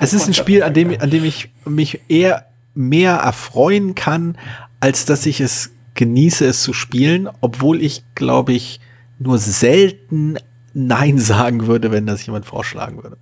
es 0.00 0.12
ist 0.12 0.26
ein 0.26 0.34
Spiel, 0.34 0.62
an 0.62 0.74
dem, 0.74 0.98
an 1.00 1.10
dem 1.10 1.24
ich 1.24 1.50
mich 1.64 2.00
eher 2.08 2.46
mehr 2.74 3.14
erfreuen 3.16 3.94
kann, 3.94 4.38
als 4.80 5.04
dass 5.04 5.26
ich 5.26 5.40
es 5.40 5.70
genieße, 5.94 6.46
es 6.46 6.62
zu 6.62 6.72
spielen, 6.72 7.28
obwohl 7.40 7.82
ich, 7.82 8.04
glaube 8.14 8.52
ich, 8.52 8.80
nur 9.18 9.38
selten 9.38 10.38
Nein 10.74 11.18
sagen 11.18 11.66
würde, 11.66 11.90
wenn 11.90 12.06
das 12.06 12.24
jemand 12.24 12.46
vorschlagen 12.46 13.02
würde. 13.02 13.16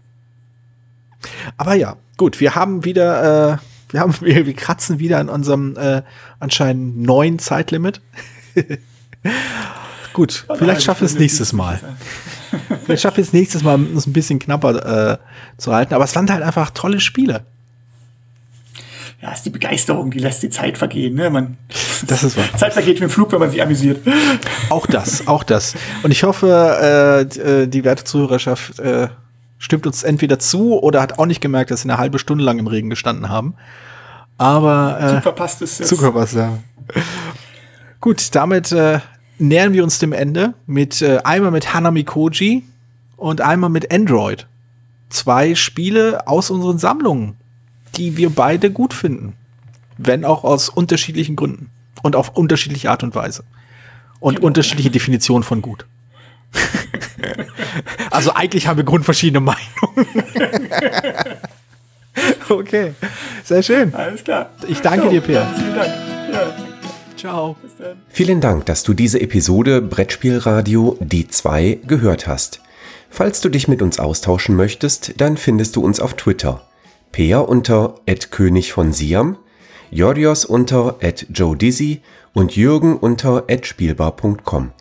Aber 1.56 1.74
ja, 1.74 1.96
gut, 2.16 2.40
wir 2.40 2.54
haben 2.54 2.84
wieder, 2.84 3.54
äh, 3.54 3.58
wir 3.90 4.00
haben, 4.00 4.14
wir, 4.20 4.46
wir 4.46 4.54
kratzen 4.54 4.98
wieder 4.98 5.18
an 5.18 5.28
unserem 5.28 5.76
äh, 5.76 6.02
anscheinend 6.38 6.98
neuen 6.98 7.38
Zeitlimit. 7.38 8.00
Gut, 10.12 10.44
ja, 10.48 10.54
vielleicht 10.56 10.82
schaffen 10.82 11.02
wir 11.02 11.06
es 11.06 11.14
nächstes 11.14 11.52
Mal. 11.52 11.80
vielleicht 12.84 13.02
schaffen 13.02 13.18
wir 13.18 13.24
es 13.24 13.32
nächstes 13.32 13.62
Mal, 13.62 13.74
uns 13.74 14.06
ein 14.06 14.12
bisschen 14.12 14.38
knapper 14.40 15.12
äh, 15.12 15.18
zu 15.56 15.72
halten. 15.72 15.94
Aber 15.94 16.04
es 16.04 16.16
waren 16.16 16.28
halt 16.30 16.42
einfach 16.42 16.70
tolle 16.70 17.00
Spiele. 17.00 17.44
Ja, 19.22 19.32
ist 19.32 19.42
die 19.42 19.50
Begeisterung, 19.50 20.10
die 20.10 20.18
lässt 20.18 20.42
die 20.42 20.48
Zeit 20.48 20.78
vergehen. 20.78 21.14
Ne? 21.14 21.28
Man, 21.28 21.58
das 22.06 22.24
ist 22.24 22.38
wahr. 22.38 22.46
Zeit 22.56 22.72
vergeht 22.72 23.00
wie 23.00 23.04
im 23.04 23.10
Flug, 23.10 23.30
wenn 23.32 23.40
man 23.40 23.50
sich 23.50 23.62
amüsiert. 23.62 24.00
Auch 24.70 24.86
das, 24.86 25.26
auch 25.26 25.42
das. 25.42 25.74
Und 26.02 26.10
ich 26.10 26.22
hoffe, 26.22 27.26
äh, 27.36 27.40
äh, 27.40 27.66
die 27.66 27.84
werte 27.84 28.04
Zuhörerschaft 28.04 28.78
äh, 28.78 29.08
stimmt 29.58 29.86
uns 29.86 30.04
entweder 30.04 30.38
zu 30.38 30.80
oder 30.80 31.02
hat 31.02 31.18
auch 31.18 31.26
nicht 31.26 31.40
gemerkt, 31.40 31.70
dass 31.70 31.82
sie 31.82 31.88
eine 31.90 31.98
halbe 31.98 32.18
Stunde 32.18 32.44
lang 32.44 32.58
im 32.58 32.66
Regen 32.66 32.88
gestanden 32.88 33.28
haben. 33.28 33.54
Aber 34.38 34.98
äh, 35.00 35.08
Zug 35.14 35.22
verpasst 35.22 35.60
ist 35.62 35.84
Zug 35.86 36.00
verpasst, 36.00 36.34
ja. 36.34 36.58
Gut, 38.00 38.34
damit 38.34 38.72
äh, 38.72 39.00
nähern 39.38 39.74
wir 39.74 39.82
uns 39.82 39.98
dem 39.98 40.12
Ende 40.12 40.54
mit 40.66 41.02
äh, 41.02 41.18
einmal 41.24 41.50
mit 41.50 41.74
Hanami 41.74 42.04
Koji 42.04 42.62
und 43.16 43.40
einmal 43.42 43.70
mit 43.70 43.92
Android. 43.92 44.46
Zwei 45.10 45.54
Spiele 45.54 46.26
aus 46.26 46.50
unseren 46.50 46.78
Sammlungen, 46.78 47.36
die 47.96 48.16
wir 48.16 48.30
beide 48.30 48.70
gut 48.70 48.94
finden. 48.94 49.34
Wenn 49.98 50.24
auch 50.24 50.44
aus 50.44 50.68
unterschiedlichen 50.68 51.36
Gründen 51.36 51.70
und 52.02 52.16
auf 52.16 52.36
unterschiedliche 52.36 52.90
Art 52.90 53.02
und 53.02 53.14
Weise. 53.14 53.44
und 54.20 54.36
genau. 54.36 54.46
unterschiedliche 54.46 54.90
Definitionen 54.90 55.42
von 55.42 55.62
gut. 55.62 55.86
also 58.10 58.34
eigentlich 58.34 58.66
haben 58.66 58.76
wir 58.76 58.84
grundverschiedene 58.84 59.40
Meinungen. 59.40 60.06
okay, 62.48 62.94
sehr 63.44 63.62
schön. 63.62 63.94
Alles 63.94 64.24
klar. 64.24 64.50
Ich 64.68 64.80
danke 64.80 65.06
jo, 65.06 65.10
dir, 65.10 65.20
Peer. 65.20 65.46
Vielen 65.56 65.74
Dank. 65.74 65.92
Ja. 66.32 66.54
Ciao. 67.16 67.56
Vielen 68.08 68.40
Dank, 68.40 68.66
dass 68.66 68.82
du 68.82 68.94
diese 68.94 69.20
Episode 69.20 69.82
Brettspielradio 69.82 70.96
Die 71.00 71.28
2 71.28 71.80
gehört 71.86 72.26
hast. 72.26 72.62
Falls 73.10 73.40
du 73.40 73.48
dich 73.48 73.68
mit 73.68 73.82
uns 73.82 73.98
austauschen 73.98 74.56
möchtest, 74.56 75.20
dann 75.20 75.36
findest 75.36 75.76
du 75.76 75.82
uns 75.82 76.00
auf 76.00 76.14
Twitter. 76.14 76.62
Peer 77.12 77.48
unter 77.48 77.96
König 78.30 78.72
von 78.72 78.92
Siam, 78.92 79.36
Jorios 79.90 80.44
unter 80.44 80.98
Joe 81.32 81.56
Dizzy 81.56 82.02
und 82.32 82.54
Jürgen 82.56 82.96
unter 82.96 83.44
spielbar.com. 83.62 84.72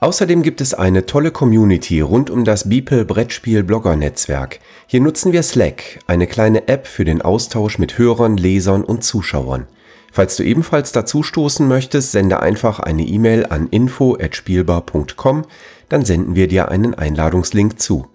Außerdem 0.00 0.42
gibt 0.42 0.60
es 0.60 0.74
eine 0.74 1.06
tolle 1.06 1.30
Community 1.30 2.00
rund 2.00 2.28
um 2.28 2.44
das 2.44 2.68
Beeple 2.68 3.04
Brettspiel 3.04 3.62
Blogger 3.62 3.94
Netzwerk. 3.94 4.58
Hier 4.88 5.00
nutzen 5.00 5.32
wir 5.32 5.44
Slack, 5.44 6.00
eine 6.08 6.26
kleine 6.26 6.66
App 6.66 6.88
für 6.88 7.04
den 7.04 7.22
Austausch 7.22 7.78
mit 7.78 7.98
Hörern, 7.98 8.36
Lesern 8.36 8.82
und 8.82 9.04
Zuschauern. 9.04 9.68
Falls 10.10 10.36
du 10.36 10.42
ebenfalls 10.42 10.92
dazu 10.92 11.22
stoßen 11.22 11.66
möchtest, 11.66 12.12
sende 12.12 12.40
einfach 12.40 12.80
eine 12.80 13.02
E-Mail 13.02 13.46
an 13.46 13.68
info@spielbar.com, 13.68 15.46
dann 15.88 16.04
senden 16.04 16.34
wir 16.34 16.48
dir 16.48 16.68
einen 16.68 16.94
Einladungslink 16.94 17.80
zu. 17.80 18.08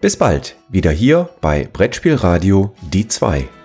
Bis 0.00 0.16
bald, 0.16 0.56
wieder 0.70 0.90
hier 0.90 1.28
bei 1.42 1.68
Brettspielradio 1.70 2.72
die 2.80 3.06
2. 3.06 3.59